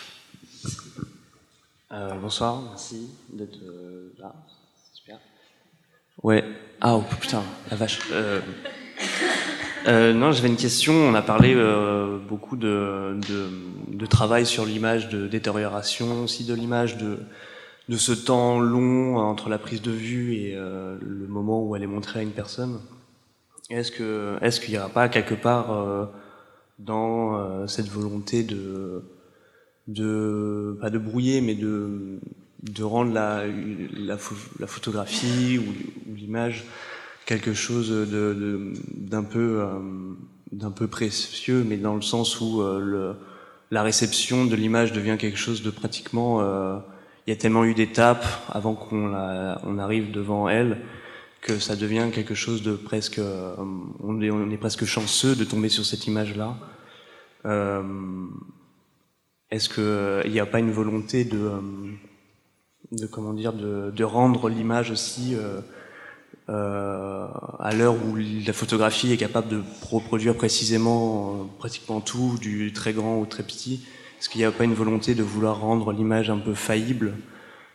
Euh, 1.93 2.15
bonsoir, 2.15 2.61
merci 2.63 3.09
d'être 3.32 3.63
euh, 3.63 4.13
là. 4.20 4.36
Super. 4.93 5.20
Ouais. 6.22 6.43
Ah 6.82 6.97
oh, 6.97 7.05
putain, 7.22 7.43
la 7.72 7.78
vache. 7.78 7.99
Euh, 8.11 8.41
euh, 9.88 10.13
non, 10.13 10.31
j'avais 10.31 10.49
une 10.49 10.57
question. 10.57 10.93
On 10.93 11.13
a 11.13 11.21
parlé 11.21 11.53
euh, 11.55 12.17
beaucoup 12.17 12.57
de, 12.57 13.17
de, 13.27 13.47
de 13.95 14.05
travail 14.05 14.45
sur 14.45 14.65
l'image, 14.65 15.09
de 15.09 15.27
détérioration 15.27 16.23
aussi 16.23 16.43
de 16.45 16.53
l'image, 16.53 16.97
de, 16.97 17.19
de 17.89 17.97
ce 17.97 18.11
temps 18.11 18.59
long 18.59 19.17
entre 19.17 19.49
la 19.49 19.57
prise 19.57 19.81
de 19.81 19.91
vue 19.91 20.35
et 20.35 20.55
euh, 20.55 20.97
le 21.01 21.27
moment 21.27 21.63
où 21.63 21.75
elle 21.75 21.83
est 21.83 21.88
montrée 21.88 22.19
à 22.19 22.23
une 22.23 22.31
personne. 22.31 22.79
Est-ce 23.69 23.91
que 23.91 24.38
est-ce 24.41 24.59
qu'il 24.61 24.71
n'y 24.73 24.79
aura 24.79 24.89
pas 24.89 25.09
quelque 25.09 25.35
part 25.35 25.71
euh, 25.73 26.05
dans 26.79 27.38
euh, 27.38 27.67
cette 27.67 27.88
volonté 27.89 28.43
de 28.43 29.03
de 29.88 30.77
pas 30.81 30.89
de 30.89 30.97
brouiller 30.97 31.41
mais 31.41 31.55
de 31.55 32.19
de 32.63 32.83
rendre 32.83 33.13
la 33.13 33.45
la, 33.45 34.17
pho- 34.17 34.35
la 34.59 34.67
photographie 34.67 35.59
ou 35.59 36.13
l'image 36.15 36.65
quelque 37.28 37.53
chose 37.53 37.91
d'un 37.91 39.23
peu 39.23 39.59
euh, 39.61 39.80
d'un 40.51 40.71
peu 40.71 40.88
précieux 40.88 41.63
mais 41.67 41.78
dans 41.78 41.93
le 41.93 42.01
sens 42.01 42.41
où 42.41 42.61
euh, 42.61 42.80
le 42.80 43.15
la 43.69 43.84
réception 43.84 44.45
de 44.45 44.55
l'image 44.55 44.93
devient 44.93 45.17
quelque 45.19 45.38
chose 45.38 45.61
de 45.61 45.69
pratiquement 45.69 46.41
euh, 46.41 46.80
il 47.28 47.30
y 47.32 47.34
a 47.34 47.36
tellement 47.36 47.65
eu 47.65 47.75
d'étapes 47.75 48.25
avant 48.49 48.73
qu'on 48.73 49.13
on 49.13 49.78
arrive 49.78 50.11
devant 50.11 50.47
elle 50.47 50.80
que 51.41 51.59
ça 51.59 51.75
devient 51.75 52.07
quelque 52.13 52.34
chose 52.34 52.63
de 52.63 52.73
presque 52.73 53.21
on 53.99 54.21
est 54.21 54.32
on 54.32 54.49
est 54.49 54.57
presque 54.57 54.86
chanceux 54.86 55.36
de 55.36 55.43
tomber 55.43 55.69
sur 55.69 55.86
cette 55.86 56.07
image 56.07 56.36
là 56.36 56.55
euh, 57.45 57.84
est-ce 59.51 59.67
que 59.69 60.21
il 60.25 60.32
n'y 60.32 60.39
a 60.39 60.45
pas 60.45 60.59
une 60.59 60.71
volonté 60.71 61.25
de, 61.25 61.51
de 62.91 63.05
comment 63.07 63.34
dire, 63.34 63.53
de, 63.53 63.91
de 63.91 64.03
rendre 64.03 64.49
l'image 64.49 64.91
aussi 64.91 65.36
euh, 65.36 65.61
euh, 66.49 67.27
à 67.59 67.73
l'heure 67.73 67.95
où 67.95 68.15
la 68.15 68.53
photographie 68.53 69.11
est 69.11 69.17
capable 69.17 69.49
de 69.49 69.61
reproduire 69.89 70.35
précisément 70.35 71.41
euh, 71.41 71.43
pratiquement 71.57 71.99
tout, 71.99 72.37
du 72.39 72.71
très 72.71 72.93
grand 72.93 73.17
au 73.17 73.25
très 73.25 73.43
petit 73.43 73.85
Est-ce 74.17 74.29
qu'il 74.29 74.39
n'y 74.39 74.45
a 74.45 74.51
pas 74.51 74.63
une 74.63 74.73
volonté 74.73 75.13
de 75.13 75.23
vouloir 75.23 75.59
rendre 75.59 75.91
l'image 75.91 76.29
un 76.29 76.37
peu 76.37 76.53
faillible, 76.53 77.15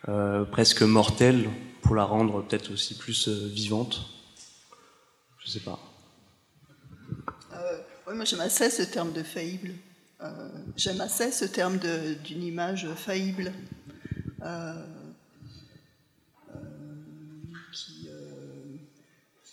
euh, 0.09 0.43
presque 0.43 0.81
mortelle, 0.81 1.49
pour 1.83 1.93
la 1.93 2.03
rendre 2.03 2.43
peut-être 2.43 2.73
aussi 2.73 2.97
plus 2.97 3.27
vivante? 3.27 4.09
Je 5.37 5.51
sais 5.51 5.59
pas. 5.59 5.79
Ouais, 8.07 8.15
moi 8.15 8.25
j'aime 8.25 8.41
assez 8.41 8.69
ce 8.69 8.83
terme 8.83 9.11
de 9.13 9.21
faillible. 9.21 9.71
J'aime 10.77 11.01
assez 11.01 11.31
ce 11.31 11.45
terme 11.45 11.77
d'une 12.23 12.43
image 12.43 12.87
faillible 12.95 13.51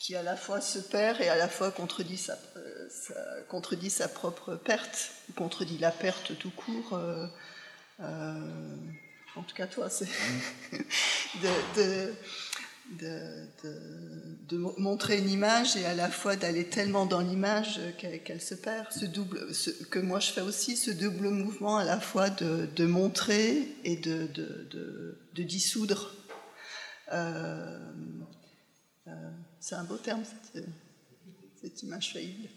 qui 0.00 0.16
à 0.16 0.22
la 0.22 0.34
fois 0.34 0.60
se 0.62 0.78
perd 0.78 1.20
et 1.20 1.28
à 1.28 1.36
la 1.36 1.46
fois 1.48 1.70
contredit 1.70 2.16
sa, 2.16 2.36
euh, 2.56 2.88
contredit 3.48 3.90
sa 3.90 4.08
propre 4.08 4.56
perte, 4.56 5.12
contredit 5.36 5.76
la 5.78 5.90
perte 5.92 6.36
tout 6.38 6.50
court. 6.50 6.94
euh, 6.94 7.26
euh, 8.00 8.76
en 9.36 9.42
tout 9.42 9.54
cas, 9.54 9.66
toi, 9.66 9.88
c'est 9.90 10.06
de, 10.72 11.48
de- 11.76 12.14
de, 12.98 13.46
de- 13.62 14.36
de 14.48 14.56
mo- 14.56 14.74
montrer 14.78 15.18
une 15.18 15.28
image 15.28 15.76
et 15.76 15.84
à 15.84 15.94
la 15.94 16.10
fois 16.10 16.34
d'aller 16.34 16.64
tellement 16.68 17.06
dans 17.06 17.20
l'image 17.20 17.78
qu'elle 17.98 18.40
se 18.40 18.54
perd. 18.54 18.86
Double, 19.04 19.46
que 19.90 19.98
moi 20.00 20.18
je 20.18 20.32
fais 20.32 20.40
aussi, 20.40 20.76
ce 20.76 20.90
double 20.90 21.28
mouvement 21.28 21.76
à 21.76 21.84
la 21.84 22.00
fois 22.00 22.30
de, 22.30 22.86
montrer 22.86 23.68
et 23.84 23.96
de 23.96 24.28
dissoudre. 25.44 26.16
Euh, 29.60 29.64
euh, 29.64 29.66
C'est 29.68 29.74
un 29.74 29.84
beau 29.84 29.96
terme, 29.96 30.22
cette, 30.24 30.64
cette 31.60 31.82
image 31.82 32.12
faillible. 32.12 32.48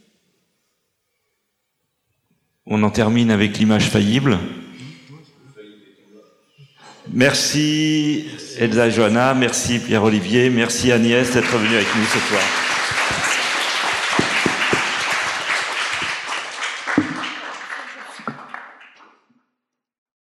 On 2.66 2.82
en 2.84 2.89
termine 2.91 3.32
avec 3.32 3.58
l'image 3.58 3.89
faillible. 3.89 4.39
Merci 7.10 8.26
Elsa 8.58 8.88
et 8.88 8.91
Johanna, 8.91 9.34
merci 9.34 9.80
Pierre-Olivier, 9.80 10.49
merci 10.49 10.91
Agnès 10.91 11.34
d'être 11.34 11.58
venue 11.58 11.76
avec 11.76 11.93
nous 11.95 12.06
ce 12.06 12.20
soir. 12.20 12.73